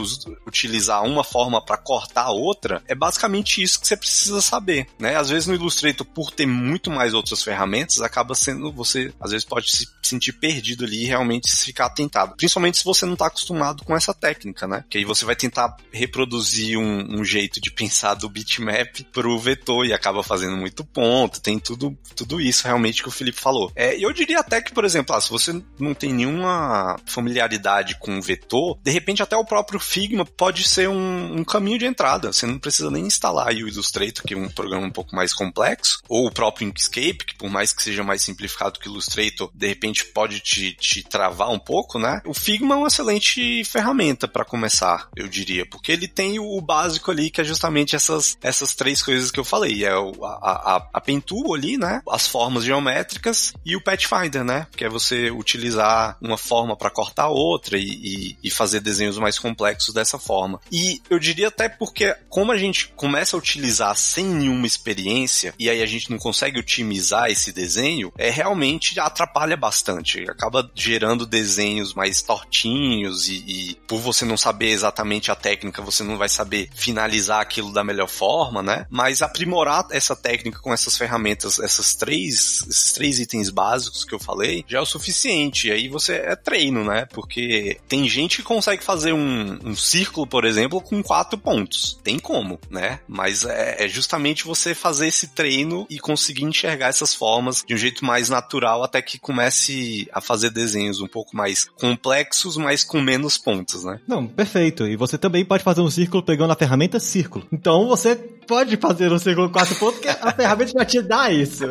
utilizar 0.46 1.02
uma 1.04 1.24
forma 1.24 1.64
para 1.64 1.78
cortar 1.78 2.24
a 2.24 2.32
outra, 2.32 2.82
é 2.86 2.94
basicamente 2.94 3.62
isso 3.62 3.80
que 3.80 3.86
você 3.86 3.96
precisa 3.96 4.40
saber, 4.40 4.86
né? 4.98 5.16
Às 5.16 5.30
vezes 5.30 5.46
no 5.46 5.54
Illustrator, 5.54 6.06
por 6.06 6.30
ter 6.30 6.46
muito 6.46 6.90
mais 6.90 7.14
outras 7.14 7.42
ferramentas, 7.42 8.00
acaba 8.00 8.34
sendo 8.34 8.72
você, 8.72 9.12
às 9.20 9.30
vezes 9.30 9.46
pode 9.46 9.70
se 9.70 9.86
sentir 10.10 10.32
perdido 10.32 10.84
ali 10.84 11.04
e 11.04 11.06
realmente 11.06 11.50
ficar 11.50 11.86
atentado. 11.86 12.36
Principalmente 12.36 12.78
se 12.78 12.84
você 12.84 13.06
não 13.06 13.14
está 13.14 13.26
acostumado 13.26 13.84
com 13.84 13.96
essa 13.96 14.12
técnica, 14.12 14.66
né? 14.66 14.84
Que 14.88 14.98
aí 14.98 15.04
você 15.04 15.24
vai 15.24 15.36
tentar 15.36 15.76
reproduzir 15.92 16.78
um, 16.78 17.20
um 17.20 17.24
jeito 17.24 17.60
de 17.60 17.70
pensar 17.70 18.14
do 18.14 18.28
bitmap 18.28 19.02
pro 19.12 19.38
vetor 19.38 19.86
e 19.86 19.92
acaba 19.92 20.22
fazendo 20.22 20.56
muito 20.56 20.84
ponto. 20.84 21.40
Tem 21.40 21.58
tudo, 21.58 21.96
tudo 22.14 22.40
isso 22.40 22.64
realmente 22.64 23.02
que 23.02 23.08
o 23.08 23.12
Felipe 23.12 23.40
falou. 23.40 23.72
É, 23.74 23.96
eu 23.96 24.12
diria 24.12 24.40
até 24.40 24.60
que, 24.60 24.72
por 24.72 24.84
exemplo, 24.84 25.14
ah, 25.14 25.20
se 25.20 25.30
você 25.30 25.60
não 25.78 25.94
tem 25.94 26.12
nenhuma 26.12 26.96
familiaridade 27.06 27.96
com 27.98 28.18
o 28.18 28.22
vetor, 28.22 28.78
de 28.82 28.90
repente 28.90 29.22
até 29.22 29.36
o 29.36 29.44
próprio 29.44 29.80
Figma 29.80 30.24
pode 30.24 30.64
ser 30.64 30.88
um, 30.88 31.38
um 31.38 31.44
caminho 31.44 31.78
de 31.78 31.86
entrada. 31.86 32.32
Você 32.32 32.46
não 32.46 32.58
precisa 32.58 32.90
nem 32.90 33.06
instalar 33.06 33.48
o 33.48 33.68
Illustrator, 33.68 34.24
que 34.24 34.34
é 34.34 34.36
um 34.36 34.48
programa 34.48 34.86
um 34.86 34.90
pouco 34.90 35.14
mais 35.14 35.32
complexo, 35.32 36.00
ou 36.08 36.26
o 36.26 36.32
próprio 36.32 36.66
Inkscape, 36.68 37.24
que 37.24 37.34
por 37.36 37.48
mais 37.48 37.72
que 37.72 37.82
seja 37.82 38.02
mais 38.02 38.22
simplificado 38.22 38.78
que 38.78 38.88
o 38.88 38.92
Illustrator, 38.92 39.50
de 39.54 39.66
repente 39.66 39.99
pode 40.04 40.40
te, 40.40 40.72
te 40.74 41.02
travar 41.02 41.50
um 41.50 41.58
pouco, 41.58 41.98
né? 41.98 42.20
O 42.26 42.34
Figma 42.34 42.74
é 42.74 42.78
uma 42.78 42.88
excelente 42.88 43.64
ferramenta 43.64 44.26
para 44.26 44.44
começar, 44.44 45.08
eu 45.16 45.28
diria, 45.28 45.66
porque 45.66 45.92
ele 45.92 46.08
tem 46.08 46.38
o 46.38 46.60
básico 46.60 47.10
ali 47.10 47.30
que 47.30 47.40
é 47.40 47.44
justamente 47.44 47.94
essas, 47.94 48.36
essas 48.42 48.74
três 48.74 49.02
coisas 49.02 49.30
que 49.30 49.38
eu 49.38 49.44
falei, 49.44 49.84
é 49.84 49.96
o, 49.96 50.24
a, 50.24 50.76
a, 50.76 50.88
a 50.94 51.00
Pentool 51.00 51.54
ali, 51.54 51.76
né? 51.76 52.02
As 52.08 52.26
formas 52.26 52.64
geométricas 52.64 53.52
e 53.64 53.76
o 53.76 53.82
Pathfinder, 53.82 54.44
né? 54.44 54.66
Que 54.76 54.84
é 54.84 54.88
você 54.88 55.30
utilizar 55.30 56.16
uma 56.20 56.36
forma 56.36 56.76
para 56.76 56.90
cortar 56.90 57.28
outra 57.28 57.76
e, 57.76 57.84
e, 57.84 58.38
e 58.44 58.50
fazer 58.50 58.80
desenhos 58.80 59.18
mais 59.18 59.38
complexos 59.38 59.94
dessa 59.94 60.18
forma. 60.18 60.60
E 60.70 61.00
eu 61.10 61.18
diria 61.18 61.48
até 61.48 61.68
porque 61.68 62.14
como 62.28 62.52
a 62.52 62.58
gente 62.58 62.88
começa 62.88 63.36
a 63.36 63.38
utilizar 63.38 63.96
sem 63.96 64.24
nenhuma 64.24 64.66
experiência 64.66 65.54
e 65.58 65.68
aí 65.68 65.82
a 65.82 65.86
gente 65.86 66.10
não 66.10 66.18
consegue 66.18 66.58
otimizar 66.58 67.30
esse 67.30 67.52
desenho, 67.52 68.12
é 68.16 68.30
realmente 68.30 68.98
atrapalha 68.98 69.56
bastante 69.56 69.89
acaba 70.28 70.70
gerando 70.74 71.26
desenhos 71.26 71.94
mais 71.94 72.22
tortinhos 72.22 73.28
e, 73.28 73.44
e, 73.46 73.74
por 73.86 74.00
você 74.00 74.24
não 74.24 74.36
saber 74.36 74.70
exatamente 74.70 75.30
a 75.30 75.34
técnica, 75.34 75.82
você 75.82 76.02
não 76.02 76.16
vai 76.16 76.28
saber 76.28 76.68
finalizar 76.74 77.40
aquilo 77.40 77.72
da 77.72 77.84
melhor 77.84 78.08
forma, 78.08 78.62
né? 78.62 78.86
Mas 78.90 79.22
aprimorar 79.22 79.86
essa 79.90 80.14
técnica 80.14 80.60
com 80.60 80.72
essas 80.72 80.96
ferramentas, 80.96 81.58
essas 81.58 81.94
três, 81.94 82.64
esses 82.68 82.92
três 82.92 83.18
itens 83.18 83.50
básicos 83.50 84.04
que 84.04 84.14
eu 84.14 84.18
falei, 84.18 84.64
já 84.68 84.78
é 84.78 84.80
o 84.80 84.86
suficiente. 84.86 85.68
E 85.68 85.72
aí 85.72 85.88
você 85.88 86.14
é 86.14 86.36
treino, 86.36 86.84
né? 86.84 87.06
Porque 87.12 87.78
tem 87.88 88.08
gente 88.08 88.38
que 88.38 88.42
consegue 88.42 88.82
fazer 88.82 89.12
um, 89.12 89.58
um 89.64 89.76
círculo, 89.76 90.26
por 90.26 90.44
exemplo, 90.44 90.80
com 90.80 91.02
quatro 91.02 91.38
pontos. 91.38 91.98
Tem 92.02 92.18
como, 92.18 92.58
né? 92.70 93.00
Mas 93.08 93.44
é, 93.44 93.84
é 93.84 93.88
justamente 93.88 94.44
você 94.44 94.74
fazer 94.74 95.08
esse 95.08 95.28
treino 95.28 95.86
e 95.88 95.98
conseguir 95.98 96.44
enxergar 96.44 96.88
essas 96.88 97.14
formas 97.14 97.64
de 97.66 97.74
um 97.74 97.78
jeito 97.78 98.04
mais 98.04 98.28
natural 98.28 98.82
até 98.82 99.00
que 99.00 99.18
comece 99.18 99.69
a 100.12 100.20
fazer 100.20 100.50
desenhos 100.50 101.00
um 101.00 101.06
pouco 101.06 101.36
mais 101.36 101.68
complexos, 101.80 102.56
mas 102.56 102.84
com 102.84 103.00
menos 103.00 103.38
pontos, 103.38 103.84
né? 103.84 104.00
Não, 104.06 104.26
perfeito. 104.26 104.86
E 104.86 104.96
você 104.96 105.16
também 105.16 105.44
pode 105.44 105.62
fazer 105.62 105.80
um 105.80 105.90
círculo 105.90 106.22
pegando 106.22 106.52
a 106.52 106.56
ferramenta 106.56 106.98
círculo. 107.00 107.46
Então 107.52 107.86
você 107.86 108.16
pode 108.50 108.76
fazer 108.78 109.12
um 109.12 109.18
círculo 109.18 109.48
quatro 109.48 109.76
pontos, 109.76 110.00
que 110.00 110.08
a 110.08 110.32
ferramenta 110.34 110.72
já 110.72 110.84
te 110.84 111.00
dá 111.00 111.30
isso. 111.30 111.62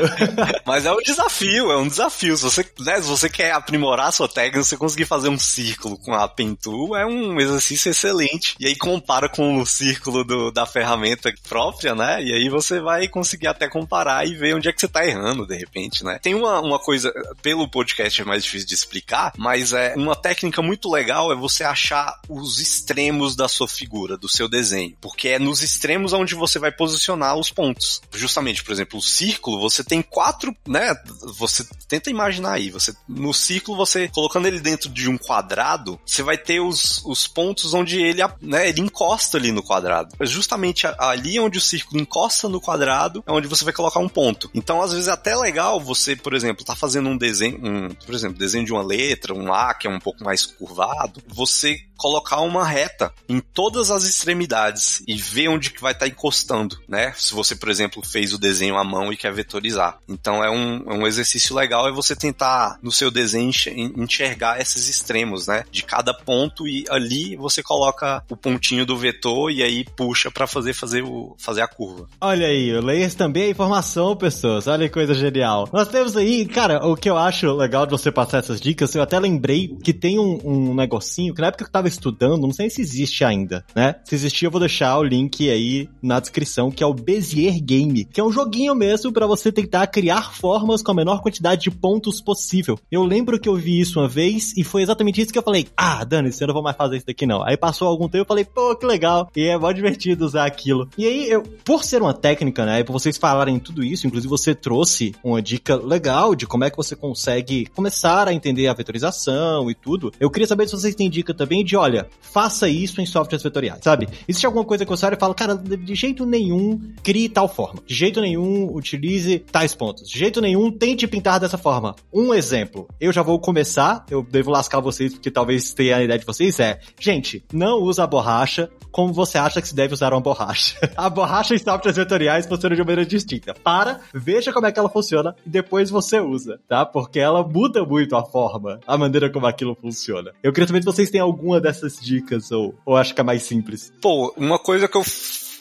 mas 0.66 0.86
é 0.86 0.92
um 0.94 1.02
desafio, 1.02 1.70
é 1.70 1.78
um 1.78 1.90
desafio. 1.90 2.38
Se 2.38 2.44
você, 2.44 2.66
né, 2.80 3.02
se 3.02 3.08
você 3.10 3.30
quer 3.30 3.52
aprimorar 3.52 4.08
a 4.08 4.12
sua 4.14 4.30
técnica, 4.30 4.64
você 4.64 4.78
conseguir 4.78 5.04
fazer 5.04 5.28
um 5.28 5.38
círculo 5.38 5.98
com 5.98 6.14
a 6.14 6.26
Pentool 6.26 6.96
é 6.96 7.06
um 7.06 7.38
exercício 7.38 7.92
excelente. 7.92 8.56
E 8.58 8.66
aí 8.66 8.78
compara 8.78 9.28
com 9.28 9.60
o 9.60 9.66
círculo 9.66 10.24
do, 10.24 10.52
da 10.52 10.66
ferramenta 10.66 11.34
própria, 11.50 11.94
né? 11.94 12.24
E 12.24 12.34
aí 12.34 12.48
você 12.48 12.80
vai 12.80 13.10
conseguir 13.10 13.48
até 13.48 13.68
comparar 13.68 14.26
e 14.26 14.34
ver 14.36 14.56
onde 14.56 14.70
é 14.70 14.72
que 14.72 14.80
você 14.80 14.88
tá 14.88 15.06
errando, 15.06 15.46
de 15.46 15.58
repente, 15.58 16.06
né? 16.06 16.18
Tem 16.22 16.34
uma, 16.34 16.62
uma 16.62 16.80
coisa, 16.80 17.12
pelo 17.42 17.70
podcast 17.70 18.22
é 18.22 18.26
mais 18.26 18.46
difícil 18.46 18.68
de 18.68 18.76
explicar, 18.76 19.34
mas 19.38 19.74
é 19.74 19.96
uma 19.98 20.16
técnica 20.16 20.62
muito 20.62 20.90
legal 20.90 21.30
é 21.30 21.36
você 21.36 21.66
achar 21.66 22.22
os 22.30 22.62
extremos 22.62 23.36
da 23.36 23.50
sua 23.50 23.68
figura, 23.68 24.18
do 24.18 24.30
seu 24.30 24.48
desenho, 24.48 24.96
porque 25.02 25.28
é 25.28 25.40
nos 25.40 25.62
extremos 25.62 26.14
onde 26.14 26.36
você 26.36 26.58
vai 26.58 26.69
vai 26.70 26.72
posicionar 26.72 27.36
os 27.36 27.52
pontos. 27.52 28.02
Justamente, 28.14 28.64
por 28.64 28.72
exemplo, 28.72 29.00
o 29.00 29.02
círculo, 29.02 29.60
você 29.60 29.84
tem 29.84 30.02
quatro, 30.02 30.56
né? 30.68 30.96
Você 31.38 31.66
tenta 31.88 32.10
imaginar 32.10 32.54
aí, 32.54 32.70
você 32.70 32.94
no 33.08 33.34
círculo, 33.34 33.78
você 33.78 34.08
colocando 34.10 34.48
ele 34.48 34.60
dentro 34.60 34.90
de 34.90 35.10
um 35.10 35.18
quadrado, 35.18 36.00
você 36.06 36.22
vai 36.22 36.38
ter 36.38 36.60
os, 36.60 37.04
os 37.06 37.28
pontos 37.28 37.74
onde 37.74 38.02
ele, 38.02 38.22
né, 38.42 38.70
ele 38.70 38.82
encosta 38.82 39.38
ali 39.38 39.52
no 39.52 39.64
quadrado. 39.64 40.16
É 40.20 40.26
justamente 40.26 40.88
ali 40.98 41.40
onde 41.40 41.58
o 41.58 41.62
círculo 41.62 42.00
encosta 42.00 42.48
no 42.48 42.62
quadrado 42.62 43.24
é 43.26 43.32
onde 43.32 43.48
você 43.48 43.64
vai 43.64 43.74
colocar 43.74 44.00
um 44.00 44.10
ponto. 44.10 44.50
Então, 44.54 44.82
às 44.82 44.92
vezes 44.92 45.08
é 45.08 45.12
até 45.12 45.36
legal 45.36 45.80
você, 45.80 46.16
por 46.16 46.34
exemplo, 46.34 46.64
tá 46.64 46.76
fazendo 46.76 47.10
um 47.10 47.18
desenho, 47.18 47.60
um, 47.64 47.90
por 47.90 48.14
exemplo, 48.14 48.38
desenho 48.38 48.66
de 48.66 48.72
uma 48.72 48.84
letra, 48.84 49.34
um 49.34 49.52
A 49.54 49.74
que 49.74 49.88
é 49.88 49.90
um 49.90 50.00
pouco 50.00 50.24
mais 50.24 50.46
curvado, 50.46 51.22
você 51.28 51.89
colocar 52.00 52.40
uma 52.40 52.66
reta 52.66 53.14
em 53.28 53.40
todas 53.40 53.92
as 53.92 54.06
extremidades 54.06 55.04
e 55.08 55.16
ver 55.16 55.50
onde 55.50 55.70
que 55.70 55.82
vai 55.82 55.92
estar 55.92 56.06
tá 56.06 56.12
encostando, 56.12 56.80
né? 56.88 57.14
Se 57.18 57.34
você, 57.34 57.56
por 57.56 57.70
exemplo, 57.70 58.04
fez 58.04 58.34
o 58.34 58.40
desenho 58.40 58.78
à 58.78 58.84
mão 58.84 59.12
e 59.12 59.18
quer 59.18 59.34
vetorizar. 59.34 60.00
Então 60.08 60.44
é 60.44 60.50
um, 60.50 60.90
é 60.90 60.94
um 60.94 61.06
exercício 61.06 61.56
legal 61.56 61.88
é 61.88 61.92
você 61.92 62.16
tentar 62.16 62.80
no 62.82 62.92
seu 62.92 63.12
desenho 63.12 63.52
enxergar 63.98 64.62
esses 64.62 64.88
extremos, 64.88 65.48
né? 65.48 65.66
De 65.70 65.84
cada 65.84 66.14
ponto 66.14 66.68
e 66.68 66.86
ali 66.90 67.36
você 67.36 67.62
coloca 67.62 68.24
o 68.30 68.38
pontinho 68.38 68.86
do 68.86 68.98
vetor 68.98 69.52
e 69.52 69.62
aí 69.62 69.84
puxa 69.96 70.32
para 70.32 70.48
fazer 70.48 70.74
fazer 70.74 71.04
o 71.04 71.36
fazer 71.38 71.62
a 71.62 71.68
curva. 71.68 72.08
Olha 72.22 72.48
aí, 72.48 72.74
o 72.74 72.82
layers 72.82 73.16
também 73.16 73.44
é 73.44 73.50
informação, 73.50 74.16
pessoas. 74.16 74.68
Olha 74.68 74.88
que 74.88 74.94
coisa 74.94 75.14
genial. 75.14 75.68
Nós 75.74 75.90
temos 75.90 76.16
aí, 76.16 76.46
cara, 76.46 76.86
o 76.86 76.96
que 76.96 77.10
eu 77.10 77.18
acho 77.18 77.52
legal 77.54 77.86
de 77.86 77.92
você 77.92 78.12
passar 78.12 78.38
essas 78.38 78.62
dicas, 78.62 78.96
eu 78.96 79.02
até 79.02 79.20
lembrei 79.20 79.76
que 79.84 79.94
tem 79.94 80.18
um, 80.18 80.40
um 80.44 80.74
negocinho 80.74 81.34
que 81.34 81.42
na 81.42 81.48
época 81.48 81.66
que 81.66 81.70
eu 81.70 81.74
tava 81.74 81.89
estudando, 81.90 82.42
não 82.42 82.54
sei 82.54 82.70
se 82.70 82.82
existe 82.82 83.24
ainda, 83.24 83.66
né? 83.76 83.96
Se 84.06 84.16
existir, 84.16 84.46
eu 84.46 84.52
vou 84.52 84.60
deixar 84.60 84.98
o 84.98 85.04
link 85.04 85.50
aí 85.50 85.90
na 86.02 86.20
descrição, 86.20 86.72
que 86.72 86.84
é 86.84 86.88
o 86.88 86.94
Bezier 86.94 87.62
Game, 87.62 88.06
que 88.06 88.22
é 88.22 88.24
um 88.24 88.32
joguinho 88.32 88.74
mesmo 88.74 89.12
para 89.12 89.28
você 89.28 89.52
tentar 89.52 89.88
criar 89.88 90.34
formas 90.34 90.82
com 90.82 90.92
a 90.92 90.96
menor 90.96 91.22
quantidade 91.22 91.64
de 91.64 91.72
pontos 91.72 92.22
possível. 92.22 92.80
Eu 92.92 93.04
lembro 93.04 93.40
que 93.40 93.50
eu 93.50 93.56
vi 93.56 93.80
isso 93.80 94.00
uma 94.00 94.08
vez 94.08 94.56
e 94.56 94.64
foi 94.64 94.82
exatamente 94.82 95.22
isso 95.22 95.34
que 95.34 95.40
eu 95.40 95.44
falei: 95.44 95.68
ah, 95.76 96.04
Dani, 96.04 96.30
eu 96.40 96.48
não 96.48 96.54
vou 96.54 96.64
mais 96.64 96.78
fazer 96.78 96.98
isso 96.98 97.06
daqui 97.06 97.26
não. 97.26 97.44
Aí 97.44 97.58
passou 97.58 97.88
algum 97.88 98.08
tempo 98.08 98.24
eu 98.24 98.26
falei: 98.26 98.46
pô, 98.46 98.76
que 98.76 98.86
legal. 98.86 99.30
E 99.36 99.48
é 99.48 99.58
mó 99.58 99.72
divertido 99.72 100.26
usar 100.26 100.46
aquilo. 100.46 100.88
E 100.98 101.06
aí, 101.06 101.30
eu, 101.30 101.44
por 101.64 101.84
ser 101.84 102.02
uma 102.02 102.14
técnica, 102.14 102.66
né, 102.66 102.84
por 102.84 102.94
vocês 102.94 103.18
falarem 103.18 103.60
tudo 103.60 103.84
isso, 103.84 104.08
inclusive 104.08 104.30
você 104.30 104.54
trouxe 104.54 105.14
uma 105.24 105.42
dica 105.42 105.76
legal 105.76 106.36
de 106.36 106.46
como 106.46 106.64
é 106.64 106.70
que 106.70 106.78
você 106.78 106.96
consegue 106.96 107.66
começar 107.68 108.28
a 108.28 108.34
entender 108.34 108.68
a 108.68 108.74
vetorização 108.74 109.70
e 109.70 109.76
tudo. 109.76 110.12
Eu 110.20 110.30
queria 110.30 110.48
saber 110.48 110.68
se 110.68 110.74
vocês 110.74 110.96
têm 110.96 111.10
dica 111.10 111.34
também 111.34 111.64
de, 111.64 111.76
olha, 111.80 112.08
faça 112.22 112.70
isso 112.70 113.02
em 113.02 113.06
softwares 113.06 113.44
vetoriais, 113.44 113.80
sabe? 113.84 114.08
Existe 114.28 114.46
alguma 114.46 114.64
coisa 114.64 114.86
que 114.86 114.92
você 114.92 115.06
olha 115.06 115.16
e 115.16 115.20
fala, 115.20 115.34
cara, 115.34 115.56
de 115.56 115.96
jeito 115.96 116.26
nenhum 116.26 116.80
crie 117.04 117.30
tal 117.30 117.48
forma. 117.48 117.82
De 117.86 117.96
jeito 117.96 118.22
nenhum 118.22 118.74
utilize 118.74 119.40
tais 119.52 119.74
pontos. 119.74 120.10
De 120.10 120.18
jeito 120.18 120.42
nenhum 120.42 120.72
tente 120.72 121.08
pintar 121.08 121.40
dessa 121.40 121.58
forma. 121.58 121.96
Um 122.14 122.34
exemplo, 122.34 122.88
eu 123.00 123.12
já 123.12 123.22
vou 123.22 123.40
começar, 123.40 124.06
eu 124.10 124.22
devo 124.24 124.52
lascar 124.52 124.80
vocês 124.80 125.14
porque 125.14 125.32
talvez 125.32 125.74
tenha 125.74 125.98
a 125.98 126.04
ideia 126.04 126.20
de 126.20 126.26
vocês, 126.26 126.60
é, 126.60 126.80
gente, 127.00 127.44
não 127.52 127.82
usa 127.82 128.04
a 128.04 128.08
borracha 128.08 128.70
como 128.92 129.14
você 129.14 129.38
acha 129.38 129.62
que 129.62 129.68
se 129.68 129.76
deve 129.76 129.94
usar 129.94 130.14
uma 130.14 130.22
borracha. 130.22 130.78
a 130.98 131.10
borracha 131.10 131.54
em 131.54 131.60
softwares 131.60 131.98
vetoriais 131.98 132.46
funciona 132.46 132.76
de 132.76 132.82
maneira 132.82 133.06
distinta. 133.06 133.54
Para, 133.54 134.02
veja 134.14 134.52
como 134.52 134.66
é 134.66 134.72
que 134.72 134.80
ela 134.80 134.90
funciona 134.90 135.36
e 135.46 135.50
depois 135.50 135.90
você 135.90 136.20
usa, 136.20 136.60
tá? 136.68 136.86
Porque 136.86 137.20
ela 137.20 137.44
muda 137.44 137.84
muito 137.86 138.16
a 138.16 138.26
forma, 138.26 138.80
a 138.88 138.98
maneira 138.98 139.32
como 139.32 139.46
aquilo 139.46 139.76
funciona. 139.76 140.32
Eu 140.42 140.52
queria 140.52 140.68
saber 140.68 140.82
se 140.82 140.86
vocês 140.86 141.10
têm 141.10 141.22
alguma 141.22 141.62
dessas 141.62 141.69
dicas 142.02 142.52
ou, 142.52 142.76
ou 142.86 142.96
acho 142.96 143.14
que 143.14 143.22
é 143.22 143.24
mais 143.24 143.44
simples. 143.44 143.94
Pô, 144.02 144.34
uma 144.38 144.60
coisa 144.60 144.88
que 144.88 144.98
eu 144.98 145.04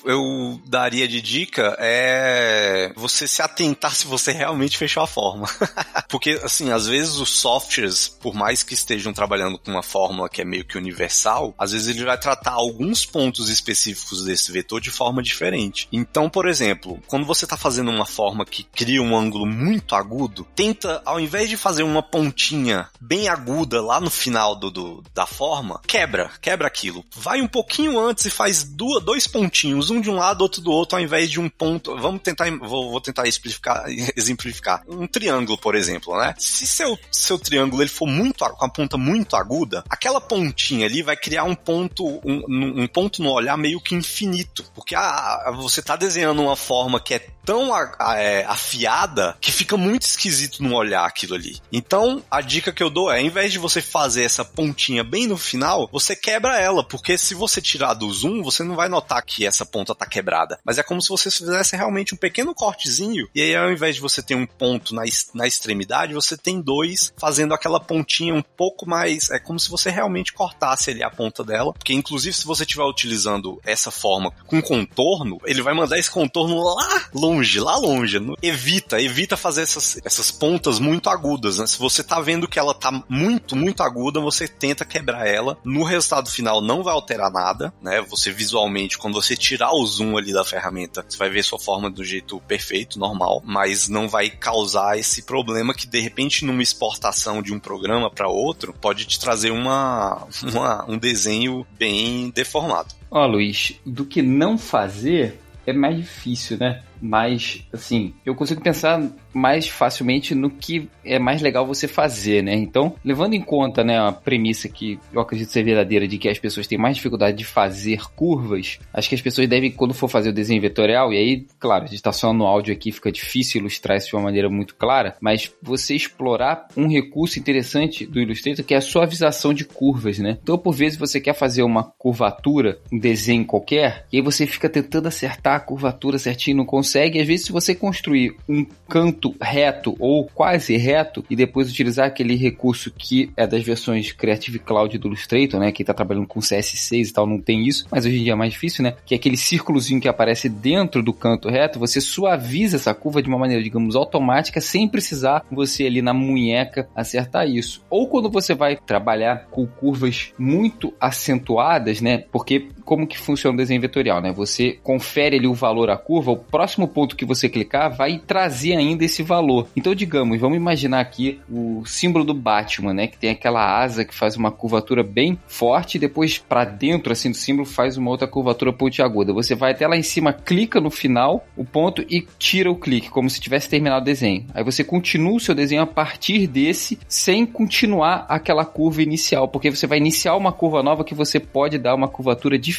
eu 0.08 0.58
daria 0.64 1.06
de 1.06 1.20
dica 1.20 1.76
é 1.78 2.90
você 2.96 3.28
se 3.28 3.42
atentar 3.42 3.94
se 3.94 4.06
você 4.06 4.32
realmente 4.32 4.78
fechou 4.78 5.02
a 5.02 5.06
forma. 5.06 5.46
Porque, 6.08 6.40
assim, 6.42 6.70
às 6.72 6.86
vezes 6.86 7.16
os 7.16 7.28
softwares, 7.28 8.08
por 8.08 8.34
mais 8.34 8.62
que 8.62 8.72
estejam 8.72 9.12
trabalhando 9.12 9.58
com 9.58 9.70
uma 9.70 9.82
fórmula 9.82 10.28
que 10.28 10.40
é 10.40 10.44
meio 10.44 10.64
que 10.64 10.78
universal, 10.78 11.54
às 11.58 11.72
vezes 11.72 11.88
ele 11.88 12.04
vai 12.04 12.18
tratar 12.18 12.52
alguns 12.52 13.04
pontos 13.04 13.50
específicos 13.50 14.24
desse 14.24 14.50
vetor 14.50 14.80
de 14.80 14.90
forma 14.90 15.22
diferente. 15.22 15.86
Então, 15.92 16.30
por 16.30 16.48
exemplo, 16.48 16.98
quando 17.06 17.26
você 17.26 17.44
está 17.44 17.58
fazendo 17.58 17.90
uma 17.90 18.06
forma 18.06 18.46
que 18.46 18.64
cria 18.64 19.02
um 19.02 19.14
ângulo 19.14 19.44
muito 19.44 19.94
agudo, 19.94 20.46
tenta, 20.54 21.02
ao 21.04 21.20
invés 21.20 21.50
de 21.50 21.56
fazer 21.58 21.82
uma 21.82 22.02
pontinha 22.02 22.88
bem 22.98 23.28
aguda 23.28 23.82
lá 23.82 24.00
no 24.00 24.10
final 24.10 24.56
do, 24.56 24.70
do 24.70 25.04
da 25.14 25.26
forma, 25.26 25.80
quebra, 25.86 26.30
quebra 26.40 26.66
aquilo. 26.66 27.04
Vai 27.14 27.42
um 27.42 27.48
pouquinho 27.48 28.00
antes 28.00 28.24
e 28.24 28.30
faz 28.30 28.64
duas, 28.64 29.04
dois 29.04 29.26
pontinhos, 29.26 29.90
um 29.90 29.97
um 29.98 30.00
de 30.00 30.10
um 30.10 30.14
lado, 30.14 30.42
outro 30.42 30.60
do 30.60 30.70
outro, 30.70 30.96
ao 30.96 31.02
invés 31.02 31.30
de 31.30 31.40
um 31.40 31.48
ponto. 31.48 31.96
Vamos 31.96 32.22
tentar, 32.22 32.50
vou, 32.58 32.90
vou 32.90 33.00
tentar 33.00 33.26
explicar, 33.26 33.84
exemplificar. 34.16 34.82
Um 34.88 35.06
triângulo, 35.06 35.58
por 35.58 35.74
exemplo, 35.74 36.16
né? 36.16 36.34
Se 36.38 36.66
seu, 36.66 36.98
seu 37.10 37.38
triângulo 37.38 37.82
ele 37.82 37.90
for 37.90 38.06
muito 38.06 38.38
com 38.38 38.64
a 38.64 38.68
ponta 38.68 38.96
muito 38.96 39.34
aguda, 39.36 39.84
aquela 39.90 40.20
pontinha 40.20 40.86
ali 40.86 41.02
vai 41.02 41.16
criar 41.16 41.44
um 41.44 41.54
ponto, 41.54 42.06
um, 42.24 42.82
um 42.82 42.86
ponto 42.86 43.22
no 43.22 43.30
olhar 43.30 43.56
meio 43.56 43.80
que 43.80 43.94
infinito, 43.94 44.64
porque 44.74 44.94
a, 44.94 45.00
a, 45.00 45.50
você 45.50 45.80
está 45.80 45.96
desenhando 45.96 46.42
uma 46.42 46.56
forma 46.56 47.00
que 47.00 47.14
é 47.14 47.18
tão 47.44 47.74
a, 47.74 47.96
a, 47.98 48.16
é, 48.16 48.44
afiada 48.44 49.36
que 49.40 49.50
fica 49.50 49.76
muito 49.76 50.02
esquisito 50.02 50.62
no 50.62 50.74
olhar 50.74 51.04
aquilo 51.04 51.34
ali. 51.34 51.60
Então, 51.72 52.22
a 52.30 52.40
dica 52.40 52.72
que 52.72 52.82
eu 52.82 52.90
dou 52.90 53.10
é, 53.10 53.18
ao 53.18 53.24
invés 53.24 53.50
de 53.50 53.58
você 53.58 53.82
fazer 53.82 54.22
essa 54.22 54.44
pontinha 54.44 55.02
bem 55.02 55.26
no 55.26 55.36
final, 55.36 55.88
você 55.90 56.14
quebra 56.14 56.60
ela, 56.60 56.84
porque 56.84 57.18
se 57.18 57.34
você 57.34 57.60
tirar 57.60 57.94
do 57.94 58.12
zoom, 58.12 58.42
você 58.42 58.62
não 58.62 58.76
vai 58.76 58.88
notar 58.88 59.22
que 59.22 59.46
essa 59.46 59.66
ponta 59.66 59.87
tá 59.94 60.06
quebrada. 60.06 60.58
Mas 60.64 60.78
é 60.78 60.82
como 60.82 61.00
se 61.02 61.08
você 61.08 61.30
fizesse 61.30 61.76
realmente 61.76 62.14
um 62.14 62.18
pequeno 62.18 62.54
cortezinho, 62.54 63.28
e 63.34 63.42
aí 63.42 63.56
ao 63.56 63.70
invés 63.70 63.96
de 63.96 64.00
você 64.00 64.22
ter 64.22 64.34
um 64.34 64.46
ponto 64.46 64.94
na, 64.94 65.02
na 65.34 65.46
extremidade, 65.46 66.14
você 66.14 66.36
tem 66.36 66.60
dois 66.60 67.12
fazendo 67.16 67.54
aquela 67.54 67.80
pontinha 67.80 68.34
um 68.34 68.42
pouco 68.42 68.88
mais. 68.88 69.30
É 69.30 69.38
como 69.38 69.58
se 69.58 69.70
você 69.70 69.90
realmente 69.90 70.32
cortasse 70.32 70.90
ali 70.90 71.02
a 71.02 71.10
ponta 71.10 71.42
dela, 71.42 71.72
porque 71.72 71.92
inclusive 71.92 72.34
se 72.34 72.46
você 72.46 72.62
estiver 72.62 72.84
utilizando 72.84 73.60
essa 73.64 73.90
forma 73.90 74.30
com 74.46 74.60
contorno, 74.60 75.38
ele 75.44 75.62
vai 75.62 75.74
mandar 75.74 75.98
esse 75.98 76.10
contorno 76.10 76.62
lá 76.62 77.08
longe 77.14 77.38
longe, 77.38 77.60
lá 77.60 77.76
longe. 77.76 78.18
Evita, 78.42 79.00
evita 79.00 79.36
fazer 79.36 79.62
essas, 79.62 80.00
essas 80.04 80.30
pontas 80.30 80.78
muito 80.78 81.08
agudas, 81.08 81.58
né? 81.58 81.66
Se 81.66 81.78
você 81.78 82.02
tá 82.02 82.20
vendo 82.20 82.48
que 82.48 82.58
ela 82.58 82.74
tá 82.74 83.02
muito, 83.08 83.56
muito 83.56 83.82
aguda, 83.82 84.20
você 84.20 84.46
tenta 84.46 84.84
quebrar 84.84 85.26
ela. 85.26 85.56
No 85.64 85.84
resultado 85.84 86.30
final 86.30 86.60
não 86.60 86.82
vai 86.82 86.94
alterar 86.94 87.30
nada, 87.30 87.72
né? 87.80 88.00
Você 88.02 88.30
visualmente, 88.30 88.98
quando 88.98 89.14
você 89.14 89.36
tirar 89.36 89.67
o 89.72 89.84
zoom 89.86 90.16
ali 90.16 90.32
da 90.32 90.44
ferramenta, 90.44 91.04
você 91.06 91.16
vai 91.16 91.30
ver 91.30 91.42
sua 91.42 91.58
forma 91.58 91.90
do 91.90 92.04
jeito 92.04 92.40
perfeito, 92.40 92.98
normal, 92.98 93.42
mas 93.44 93.88
não 93.88 94.08
vai 94.08 94.30
causar 94.30 94.98
esse 94.98 95.22
problema 95.22 95.74
que 95.74 95.86
de 95.86 96.00
repente 96.00 96.44
numa 96.44 96.62
exportação 96.62 97.42
de 97.42 97.52
um 97.52 97.58
programa 97.58 98.10
para 98.10 98.28
outro 98.28 98.72
pode 98.72 99.04
te 99.04 99.18
trazer 99.18 99.50
uma, 99.50 100.26
uma 100.42 100.84
um 100.88 100.98
desenho 100.98 101.66
bem 101.78 102.30
deformado. 102.30 102.94
Ó, 103.10 103.26
Luiz, 103.26 103.74
do 103.84 104.04
que 104.04 104.22
não 104.22 104.58
fazer 104.58 105.40
é 105.66 105.72
mais 105.72 105.96
difícil, 105.96 106.56
né? 106.58 106.82
Mas, 107.00 107.66
assim, 107.72 108.14
eu 108.24 108.34
consigo 108.34 108.60
pensar 108.60 109.00
mais 109.32 109.68
facilmente 109.68 110.34
no 110.34 110.50
que 110.50 110.88
é 111.04 111.18
mais 111.18 111.40
legal 111.40 111.66
você 111.66 111.86
fazer, 111.86 112.42
né? 112.42 112.54
Então, 112.54 112.94
levando 113.04 113.34
em 113.34 113.40
conta, 113.40 113.84
né, 113.84 113.98
a 113.98 114.12
premissa 114.12 114.68
que 114.68 114.98
eu 115.12 115.20
acredito 115.20 115.50
ser 115.50 115.62
verdadeira 115.62 116.08
de 116.08 116.18
que 116.18 116.28
as 116.28 116.38
pessoas 116.38 116.66
têm 116.66 116.78
mais 116.78 116.96
dificuldade 116.96 117.36
de 117.36 117.44
fazer 117.44 118.00
curvas, 118.16 118.78
acho 118.92 119.08
que 119.08 119.14
as 119.14 119.20
pessoas 119.20 119.48
devem, 119.48 119.70
quando 119.70 119.94
for 119.94 120.08
fazer 120.08 120.30
o 120.30 120.32
desenho 120.32 120.60
vetorial, 120.60 121.12
e 121.12 121.16
aí, 121.16 121.46
claro, 121.58 121.84
a 121.84 121.86
gente 121.86 122.02
tá 122.02 122.12
só 122.12 122.32
no 122.32 122.46
áudio 122.46 122.72
aqui, 122.72 122.90
fica 122.90 123.12
difícil 123.12 123.60
ilustrar 123.60 123.96
isso 123.96 124.08
de 124.08 124.16
uma 124.16 124.22
maneira 124.22 124.48
muito 124.48 124.74
clara, 124.74 125.16
mas 125.20 125.52
você 125.62 125.94
explorar 125.94 126.66
um 126.76 126.88
recurso 126.88 127.38
interessante 127.38 128.06
do 128.06 128.20
Illustrator 128.20 128.64
que 128.64 128.74
é 128.74 128.78
a 128.78 128.82
suavização 128.82 129.54
de 129.54 129.64
curvas, 129.64 130.18
né? 130.18 130.38
Então, 130.42 130.58
por 130.58 130.74
vezes, 130.74 130.98
você 130.98 131.20
quer 131.20 131.34
fazer 131.34 131.62
uma 131.62 131.84
curvatura, 131.84 132.78
um 132.92 132.98
desenho 132.98 133.44
qualquer, 133.44 134.06
e 134.12 134.16
aí 134.16 134.22
você 134.22 134.46
fica 134.46 134.68
tentando 134.68 135.08
acertar 135.08 135.56
a 135.56 135.60
curvatura 135.60 136.18
certinho, 136.18 136.58
não 136.58 136.64
consegue. 136.64 136.87
Às 136.96 137.26
vezes, 137.26 137.46
se 137.46 137.52
você 137.52 137.74
construir 137.74 138.36
um 138.48 138.64
canto 138.88 139.34
reto 139.40 139.96
ou 139.98 140.26
quase 140.26 140.76
reto 140.76 141.24
e 141.28 141.36
depois 141.36 141.70
utilizar 141.70 142.06
aquele 142.06 142.34
recurso 142.34 142.90
que 142.90 143.30
é 143.36 143.46
das 143.46 143.62
versões 143.62 144.12
Creative 144.12 144.58
Cloud 144.58 144.96
do 144.98 145.08
Illustrator, 145.08 145.60
né? 145.60 145.72
Quem 145.72 145.84
tá 145.84 145.94
trabalhando 145.94 146.26
com 146.26 146.40
CS6 146.40 147.08
e 147.08 147.12
tal 147.12 147.26
não 147.26 147.40
tem 147.40 147.66
isso, 147.66 147.86
mas 147.90 148.06
hoje 148.06 148.18
em 148.18 148.24
dia 148.24 148.32
é 148.32 148.36
mais 148.36 148.52
difícil, 148.52 148.82
né? 148.82 148.94
Que 149.04 149.14
é 149.14 149.16
aquele 149.16 149.36
círculozinho 149.36 150.00
que 150.00 150.08
aparece 150.08 150.48
dentro 150.48 151.02
do 151.02 151.12
canto 151.12 151.48
reto, 151.48 151.78
você 151.78 152.00
suaviza 152.00 152.76
essa 152.76 152.94
curva 152.94 153.22
de 153.22 153.28
uma 153.28 153.38
maneira, 153.38 153.62
digamos, 153.62 153.96
automática, 153.96 154.60
sem 154.60 154.88
precisar 154.88 155.44
você 155.50 155.86
ali 155.86 156.02
na 156.02 156.14
munheca 156.14 156.88
acertar 156.94 157.48
isso. 157.48 157.82
Ou 157.90 158.08
quando 158.08 158.30
você 158.30 158.54
vai 158.54 158.76
trabalhar 158.76 159.46
com 159.50 159.66
curvas 159.66 160.32
muito 160.38 160.92
acentuadas, 161.00 162.00
né? 162.00 162.24
Porque 162.30 162.68
como 162.88 163.06
que 163.06 163.18
funciona 163.18 163.52
o 163.52 163.56
desenho 163.58 163.82
vetorial, 163.82 164.22
né? 164.22 164.32
Você 164.32 164.78
confere 164.82 165.36
ali 165.36 165.46
o 165.46 165.52
valor 165.52 165.90
à 165.90 165.96
curva, 165.98 166.30
o 166.30 166.38
próximo 166.38 166.88
ponto 166.88 167.16
que 167.16 167.26
você 167.26 167.46
clicar 167.46 167.94
vai 167.94 168.18
trazer 168.18 168.76
ainda 168.76 169.04
esse 169.04 169.22
valor. 169.22 169.68
Então, 169.76 169.94
digamos, 169.94 170.40
vamos 170.40 170.56
imaginar 170.56 171.00
aqui 171.00 171.38
o 171.50 171.84
símbolo 171.84 172.24
do 172.24 172.32
Batman, 172.32 172.94
né? 172.94 173.06
Que 173.06 173.18
tem 173.18 173.28
aquela 173.28 173.78
asa 173.78 174.06
que 174.06 174.14
faz 174.14 174.38
uma 174.38 174.50
curvatura 174.50 175.02
bem 175.02 175.38
forte 175.46 175.96
e 175.96 175.98
depois 175.98 176.38
para 176.38 176.64
dentro 176.64 177.12
assim 177.12 177.30
do 177.30 177.36
símbolo 177.36 177.66
faz 177.66 177.98
uma 177.98 178.08
outra 178.08 178.26
curvatura 178.26 178.72
pontiaguda. 178.72 179.34
Você 179.34 179.54
vai 179.54 179.72
até 179.72 179.86
lá 179.86 179.94
em 179.94 180.02
cima, 180.02 180.32
clica 180.32 180.80
no 180.80 180.90
final, 180.90 181.46
o 181.54 181.66
ponto 181.66 182.00
e 182.08 182.26
tira 182.38 182.70
o 182.70 182.76
clique, 182.76 183.10
como 183.10 183.28
se 183.28 183.38
tivesse 183.38 183.68
terminado 183.68 184.00
o 184.00 184.04
desenho. 184.06 184.46
Aí 184.54 184.64
você 184.64 184.82
continua 184.82 185.36
o 185.36 185.40
seu 185.40 185.54
desenho 185.54 185.82
a 185.82 185.86
partir 185.86 186.46
desse, 186.46 186.98
sem 187.06 187.44
continuar 187.44 188.24
aquela 188.30 188.64
curva 188.64 189.02
inicial, 189.02 189.46
porque 189.46 189.70
você 189.70 189.86
vai 189.86 189.98
iniciar 189.98 190.36
uma 190.36 190.52
curva 190.52 190.82
nova 190.82 191.04
que 191.04 191.14
você 191.14 191.38
pode 191.38 191.76
dar 191.76 191.94
uma 191.94 192.08
curvatura 192.08 192.58
diferente 192.58 192.77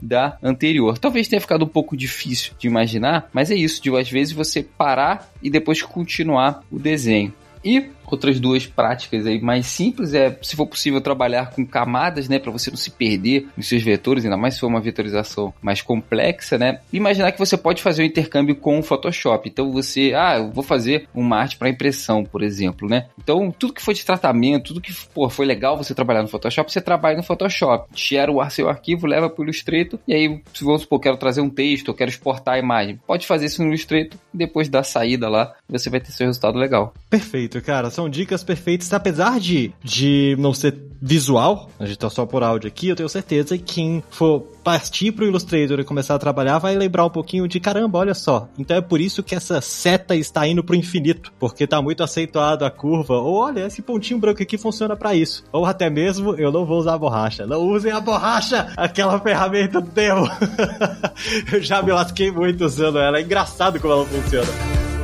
da 0.00 0.38
anterior. 0.42 0.98
Talvez 0.98 1.28
tenha 1.28 1.40
ficado 1.40 1.64
um 1.64 1.68
pouco 1.68 1.96
difícil 1.96 2.52
de 2.58 2.66
imaginar, 2.66 3.28
mas 3.32 3.50
é 3.50 3.54
isso, 3.54 3.82
de 3.82 3.94
às 3.96 4.10
vezes 4.10 4.32
você 4.32 4.62
parar 4.62 5.30
e 5.42 5.50
depois 5.50 5.82
continuar 5.82 6.62
o 6.70 6.78
desenho. 6.78 7.32
E 7.64 7.90
Outras 8.10 8.40
duas 8.40 8.66
práticas 8.66 9.26
aí 9.26 9.40
mais 9.40 9.66
simples 9.66 10.14
é, 10.14 10.36
se 10.42 10.56
for 10.56 10.66
possível, 10.66 11.00
trabalhar 11.00 11.50
com 11.50 11.64
camadas, 11.66 12.28
né, 12.28 12.38
para 12.38 12.50
você 12.50 12.70
não 12.70 12.76
se 12.76 12.90
perder 12.90 13.46
nos 13.56 13.68
seus 13.68 13.82
vetores, 13.82 14.24
ainda 14.24 14.36
mais 14.36 14.54
se 14.54 14.60
for 14.60 14.66
uma 14.66 14.80
vetorização 14.80 15.52
mais 15.60 15.82
complexa, 15.82 16.58
né? 16.58 16.80
Imaginar 16.92 17.32
que 17.32 17.38
você 17.38 17.56
pode 17.56 17.82
fazer 17.82 18.02
um 18.02 18.06
intercâmbio 18.06 18.56
com 18.56 18.78
o 18.78 18.82
Photoshop. 18.82 19.48
Então 19.48 19.70
você, 19.70 20.12
ah, 20.14 20.38
eu 20.38 20.50
vou 20.50 20.64
fazer 20.64 21.06
uma 21.14 21.36
arte 21.36 21.56
para 21.56 21.68
impressão, 21.68 22.24
por 22.24 22.42
exemplo, 22.42 22.88
né? 22.88 23.06
Então 23.18 23.50
tudo 23.56 23.72
que 23.72 23.82
foi 23.82 23.94
de 23.94 24.04
tratamento, 24.04 24.68
tudo 24.68 24.80
que 24.80 24.92
pô, 25.14 25.28
foi 25.28 25.46
legal 25.46 25.76
você 25.76 25.94
trabalhar 25.94 26.22
no 26.22 26.28
Photoshop, 26.28 26.72
você 26.72 26.80
trabalha 26.80 27.16
no 27.16 27.22
Photoshop. 27.22 27.88
Gera 27.94 28.32
o 28.32 28.50
seu 28.50 28.68
arquivo, 28.68 29.06
leva 29.06 29.28
para 29.28 29.42
o 29.42 29.44
Illustrator 29.44 29.98
e 30.06 30.14
aí, 30.14 30.40
se 30.54 30.64
vamos 30.64 30.82
supor, 30.82 31.00
quero 31.00 31.16
trazer 31.16 31.40
um 31.40 31.50
texto, 31.50 31.88
eu 31.88 31.94
quero 31.94 32.10
exportar 32.10 32.54
a 32.54 32.58
imagem, 32.58 32.98
pode 33.06 33.26
fazer 33.26 33.46
isso 33.46 33.62
no 33.62 33.68
Illustrator 33.68 34.18
depois 34.32 34.68
da 34.68 34.82
saída 34.82 35.28
lá, 35.28 35.54
você 35.68 35.90
vai 35.90 36.00
ter 36.00 36.12
seu 36.12 36.26
resultado 36.26 36.58
legal. 36.58 36.94
Perfeito, 37.10 37.60
cara 37.60 37.90
são 37.98 38.08
dicas 38.08 38.44
perfeitas, 38.44 38.92
apesar 38.92 39.40
de, 39.40 39.72
de 39.82 40.36
não 40.38 40.54
ser 40.54 40.78
visual, 41.02 41.68
a 41.80 41.84
gente 41.84 41.98
tá 41.98 42.08
só 42.08 42.24
por 42.24 42.44
áudio 42.44 42.68
aqui, 42.68 42.88
eu 42.88 42.94
tenho 42.94 43.08
certeza 43.08 43.58
que 43.58 43.64
quem 43.64 44.04
for 44.08 44.40
partir 44.62 45.10
pro 45.10 45.24
Illustrator 45.24 45.80
e 45.80 45.84
começar 45.84 46.14
a 46.14 46.18
trabalhar 46.18 46.58
vai 46.58 46.76
lembrar 46.76 47.04
um 47.04 47.10
pouquinho 47.10 47.48
de 47.48 47.58
caramba, 47.58 47.98
olha 47.98 48.14
só. 48.14 48.48
Então 48.56 48.76
é 48.76 48.80
por 48.80 49.00
isso 49.00 49.20
que 49.20 49.34
essa 49.34 49.60
seta 49.60 50.14
está 50.14 50.46
indo 50.46 50.62
pro 50.62 50.76
infinito, 50.76 51.32
porque 51.40 51.66
tá 51.66 51.82
muito 51.82 52.04
acentuado 52.04 52.64
a 52.64 52.70
curva, 52.70 53.14
ou 53.14 53.34
olha, 53.34 53.66
esse 53.66 53.82
pontinho 53.82 54.20
branco 54.20 54.44
aqui 54.44 54.56
funciona 54.56 54.94
para 54.94 55.12
isso. 55.12 55.44
Ou 55.50 55.66
até 55.66 55.90
mesmo, 55.90 56.36
eu 56.36 56.52
não 56.52 56.64
vou 56.64 56.78
usar 56.78 56.94
a 56.94 56.98
borracha. 56.98 57.46
Não 57.46 57.62
usem 57.62 57.90
a 57.90 57.98
borracha, 57.98 58.72
aquela 58.76 59.18
ferramenta 59.18 59.80
do 59.80 59.90
demo. 59.90 60.28
eu 61.52 61.60
já 61.60 61.82
me 61.82 61.90
lasquei 61.90 62.30
muito 62.30 62.64
usando 62.64 62.98
ela, 63.00 63.18
é 63.18 63.22
engraçado 63.22 63.80
como 63.80 63.92
ela 63.92 64.06
funciona. 64.06 64.97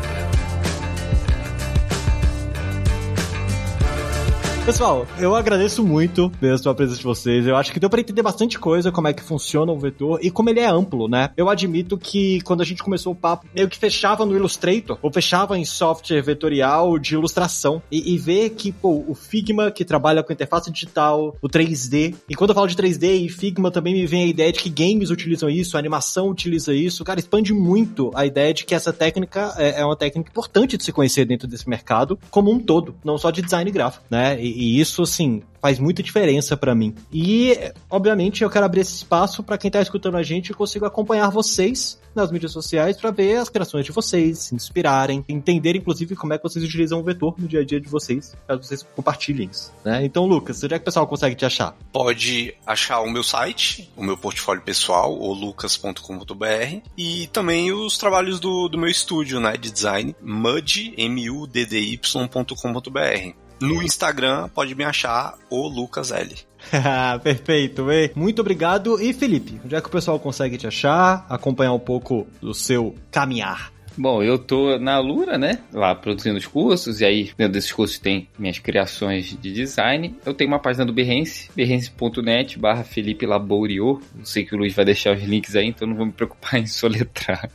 Pessoal, 4.65 5.07
eu 5.19 5.35
agradeço 5.35 5.85
muito 5.85 6.33
mesmo 6.41 6.71
a 6.71 6.75
presença 6.75 6.97
de 6.97 7.05
vocês. 7.05 7.47
Eu 7.47 7.55
acho 7.55 7.71
que 7.71 7.79
deu 7.79 7.91
para 7.91 8.01
entender 8.01 8.23
bastante 8.23 8.59
coisa, 8.59 8.91
como 8.91 9.07
é 9.07 9.13
que 9.13 9.23
funciona 9.23 9.71
o 9.71 9.79
vetor 9.79 10.19
e 10.23 10.31
como 10.31 10.49
ele 10.49 10.61
é 10.61 10.67
amplo, 10.67 11.07
né? 11.07 11.29
Eu 11.37 11.51
admito 11.51 11.99
que 11.99 12.41
quando 12.41 12.63
a 12.63 12.65
gente 12.65 12.83
começou 12.83 13.13
o 13.13 13.15
papo, 13.15 13.47
meio 13.55 13.69
que 13.69 13.77
fechava 13.77 14.25
no 14.25 14.35
Illustrator, 14.35 14.99
ou 15.03 15.13
fechava 15.13 15.59
em 15.59 15.67
software 15.67 16.23
vetorial 16.23 16.99
de 16.99 17.13
ilustração. 17.13 17.83
E, 17.93 18.15
e 18.15 18.17
ver 18.17 18.51
que, 18.51 18.73
pô, 18.73 19.05
o 19.07 19.15
Figma, 19.15 19.71
que 19.71 19.85
trabalha 19.85 20.23
com 20.23 20.33
interface 20.33 20.71
digital, 20.71 21.37
o 21.43 21.47
3D. 21.47 22.15
E 22.27 22.35
quando 22.35 22.51
eu 22.51 22.55
falo 22.55 22.67
de 22.67 22.75
3D 22.75 23.23
e 23.23 23.29
Figma, 23.29 23.71
também 23.71 23.93
me 23.93 24.07
vem 24.07 24.25
a 24.25 24.29
ideia 24.29 24.51
de 24.51 24.61
que 24.61 24.71
games 24.71 25.11
utilizam 25.11 25.51
isso, 25.51 25.77
animação 25.77 26.31
utiliza 26.31 26.73
isso. 26.73 27.05
Cara, 27.05 27.21
expande 27.21 27.53
muito 27.53 28.11
a 28.15 28.25
ideia 28.25 28.55
de 28.55 28.65
que 28.65 28.75
essa 28.75 28.95
técnica 28.95 29.53
é, 29.59 29.83
é 29.83 29.85
uma 29.85 29.95
técnica 29.95 30.31
importante 30.31 30.79
de 30.79 30.85
se 30.85 30.91
conhecer 30.91 31.27
dentro 31.27 31.47
desse 31.47 31.69
mercado 31.69 32.19
como 32.31 32.51
um 32.51 32.59
todo, 32.59 32.95
não 33.05 33.19
só 33.19 33.31
de 33.31 33.43
design 33.43 33.71
gráfico, 33.71 34.07
né? 34.09 34.41
E, 34.41 34.54
e 34.55 34.81
isso, 34.81 35.03
assim, 35.03 35.43
faz 35.61 35.79
muita 35.79 36.03
diferença 36.03 36.57
para 36.57 36.75
mim. 36.75 36.95
E, 37.13 37.59
obviamente, 37.91 38.45
eu 38.45 38.51
quero 38.51 38.67
abrir 38.67 38.83
esse 38.83 38.95
espaço 38.95 39.43
para 39.43 39.57
quem 39.57 39.71
tá 39.71 39.81
escutando 39.81 40.17
a 40.17 40.23
gente 40.23 40.51
e 40.51 40.55
consigo 40.55 40.85
acompanhar 40.85 41.31
vocês 41.31 41.99
nas 42.15 42.31
mídias 42.31 42.53
sociais 42.53 42.99
para 42.99 43.11
ver 43.11 43.39
as 43.39 43.49
criações 43.49 43.87
de 43.87 43.91
vocês, 43.91 44.41
se 44.41 44.55
inspirarem, 44.55 45.25
entender, 45.29 45.75
inclusive, 45.75 46.15
como 46.15 46.35
é 46.35 46.37
que 46.37 46.45
vocês 46.45 46.63
utilizam 46.65 47.01
o 47.01 47.03
vetor 47.03 47.35
no 47.39 47.49
dia 47.49 47.61
a 47.61 47.65
dia 47.65 47.81
de 47.81 47.89
vocês, 47.89 48.37
caso 48.47 48.63
vocês 48.63 48.83
compartilhem 48.95 49.49
isso. 49.51 49.73
Né? 49.83 50.05
Então, 50.05 50.27
Lucas, 50.27 50.63
onde 50.63 50.75
é 50.75 50.79
que 50.79 50.83
o 50.83 50.85
pessoal 50.85 51.07
consegue 51.07 51.35
te 51.35 51.47
achar? 51.47 51.75
Pode 51.91 52.55
achar 52.67 53.01
o 53.01 53.11
meu 53.11 53.23
site, 53.23 53.91
o 53.97 54.05
meu 54.05 54.19
portfólio 54.19 54.63
pessoal, 54.63 55.19
o 55.19 55.33
lucas.com.br, 55.33 56.83
e 56.97 57.27
também 57.29 57.73
os 57.73 57.97
trabalhos 57.97 58.39
do, 58.39 58.69
do 58.69 58.77
meu 58.79 58.91
estúdio 58.91 59.41
né, 59.41 59.57
de 59.57 59.71
design, 59.71 60.15
mud, 60.21 60.93
M-U-D-D-Y.com.br. 60.97 63.44
No 63.61 63.83
Instagram 63.83 64.49
pode 64.49 64.75
me 64.75 64.85
achar 64.85 65.35
o 65.49 65.67
Lucas 65.69 66.11
L. 66.11 66.35
Perfeito, 67.23 67.85
bem. 67.85 68.11
Muito 68.15 68.41
obrigado. 68.41 69.01
E 69.01 69.13
Felipe, 69.13 69.61
onde 69.65 69.75
é 69.75 69.81
que 69.81 69.89
o 69.89 69.91
pessoal 69.91 70.19
consegue 70.19 70.57
te 70.57 70.67
achar, 70.67 71.27
acompanhar 71.29 71.73
um 71.73 71.79
pouco 71.79 72.27
do 72.41 72.55
seu 72.55 72.95
caminhar? 73.11 73.74
Bom, 73.97 74.23
eu 74.23 74.39
tô 74.39 74.79
na 74.79 74.99
Lura, 74.99 75.39
né? 75.39 75.61
Lá 75.73 75.95
produzindo 75.95 76.37
os 76.37 76.47
cursos, 76.47 77.01
e 77.01 77.05
aí 77.05 77.31
dentro 77.37 77.55
desses 77.55 77.73
cursos 77.73 77.99
tem 77.99 78.29
minhas 78.39 78.59
criações 78.59 79.37
de 79.41 79.53
design. 79.53 80.15
Eu 80.27 80.35
tenho 80.35 80.51
uma 80.51 80.59
página 80.59 80.85
do 80.85 80.93
Behance, 80.93 81.49
behance.net 81.55 82.59
barra 82.59 82.83
Felipe 82.83 83.25
Labouriot. 83.25 84.01
Eu 84.19 84.25
sei 84.25 84.45
que 84.45 84.55
o 84.55 84.59
Luiz 84.59 84.75
vai 84.75 84.85
deixar 84.85 85.17
os 85.17 85.23
links 85.23 85.55
aí, 85.55 85.67
então 85.67 85.87
não 85.87 85.97
vou 85.97 86.07
me 86.07 86.13
preocupar 86.13 86.57
em 86.61 86.67
soletrar. 86.67 87.49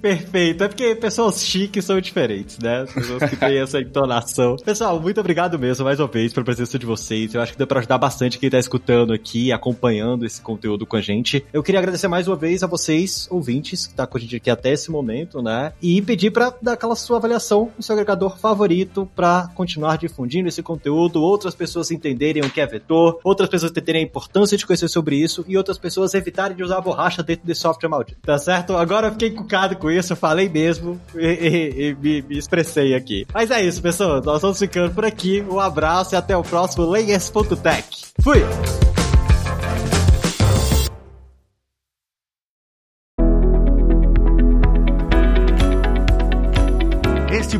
Perfeito, 0.00 0.64
é 0.64 0.68
porque 0.68 0.94
pessoas 0.94 1.42
chiques 1.44 1.84
são 1.84 2.00
diferentes, 2.00 2.58
né? 2.58 2.84
Pessoas 2.92 3.30
que 3.30 3.36
têm 3.36 3.58
essa 3.58 3.80
entonação. 3.80 4.56
Pessoal, 4.56 5.00
muito 5.00 5.20
obrigado 5.20 5.58
mesmo, 5.58 5.84
mais 5.84 5.98
uma 5.98 6.08
vez, 6.08 6.32
pela 6.32 6.44
presença 6.44 6.78
de 6.78 6.84
vocês. 6.84 7.34
Eu 7.34 7.40
acho 7.40 7.52
que 7.52 7.58
deu 7.58 7.66
pra 7.66 7.78
ajudar 7.78 7.98
bastante 7.98 8.38
quem 8.38 8.50
tá 8.50 8.58
escutando 8.58 9.12
aqui, 9.12 9.52
acompanhando 9.52 10.26
esse 10.26 10.40
conteúdo 10.40 10.86
com 10.86 10.96
a 10.96 11.00
gente. 11.00 11.44
Eu 11.52 11.62
queria 11.62 11.78
agradecer 11.78 12.08
mais 12.08 12.28
uma 12.28 12.36
vez 12.36 12.62
a 12.62 12.66
vocês, 12.66 13.26
ouvintes, 13.30 13.86
que 13.86 13.94
tá 13.94 14.06
com 14.06 14.18
a 14.18 14.20
gente 14.20 14.36
aqui 14.36 14.50
até 14.50 14.72
esse 14.72 14.90
momento, 14.90 15.40
né? 15.42 15.61
E 15.80 16.00
pedir 16.02 16.30
para 16.30 16.54
dar 16.60 16.72
aquela 16.72 16.96
sua 16.96 17.18
avaliação 17.18 17.70
no 17.76 17.82
seu 17.82 17.94
agregador 17.94 18.38
favorito 18.38 19.08
para 19.14 19.48
continuar 19.54 19.98
difundindo 19.98 20.48
esse 20.48 20.62
conteúdo, 20.62 21.22
outras 21.22 21.54
pessoas 21.54 21.90
entenderem 21.90 22.42
o 22.42 22.50
que 22.50 22.60
é 22.60 22.66
vetor, 22.66 23.20
outras 23.22 23.48
pessoas 23.48 23.70
entenderem 23.70 24.02
a 24.02 24.04
importância 24.04 24.56
de 24.56 24.66
conhecer 24.66 24.88
sobre 24.88 25.16
isso 25.16 25.44
e 25.46 25.56
outras 25.56 25.78
pessoas 25.78 26.14
evitarem 26.14 26.56
de 26.56 26.62
usar 26.62 26.80
borracha 26.80 27.22
dentro 27.22 27.46
desse 27.46 27.60
software 27.60 27.88
maldito. 27.88 28.20
Tá 28.22 28.38
certo? 28.38 28.76
Agora 28.76 29.08
eu 29.08 29.12
fiquei 29.12 29.28
encucado 29.28 29.76
com 29.76 29.90
isso, 29.90 30.12
eu 30.12 30.16
falei 30.16 30.48
mesmo 30.48 31.00
e, 31.14 31.26
e, 31.26 31.88
e 31.88 31.94
me, 31.94 32.22
me, 32.22 32.38
expressei 32.38 32.94
aqui. 32.94 33.26
Mas 33.32 33.50
é 33.50 33.62
isso, 33.62 33.80
pessoal. 33.82 34.22
Nós 34.22 34.42
vamos 34.42 34.58
ficando 34.58 34.94
por 34.94 35.04
aqui. 35.04 35.44
Um 35.48 35.60
abraço 35.60 36.14
e 36.14 36.16
até 36.16 36.36
o 36.36 36.42
próximo 36.42 36.84
Layers.tech. 36.86 37.86
Fui! 38.20 38.91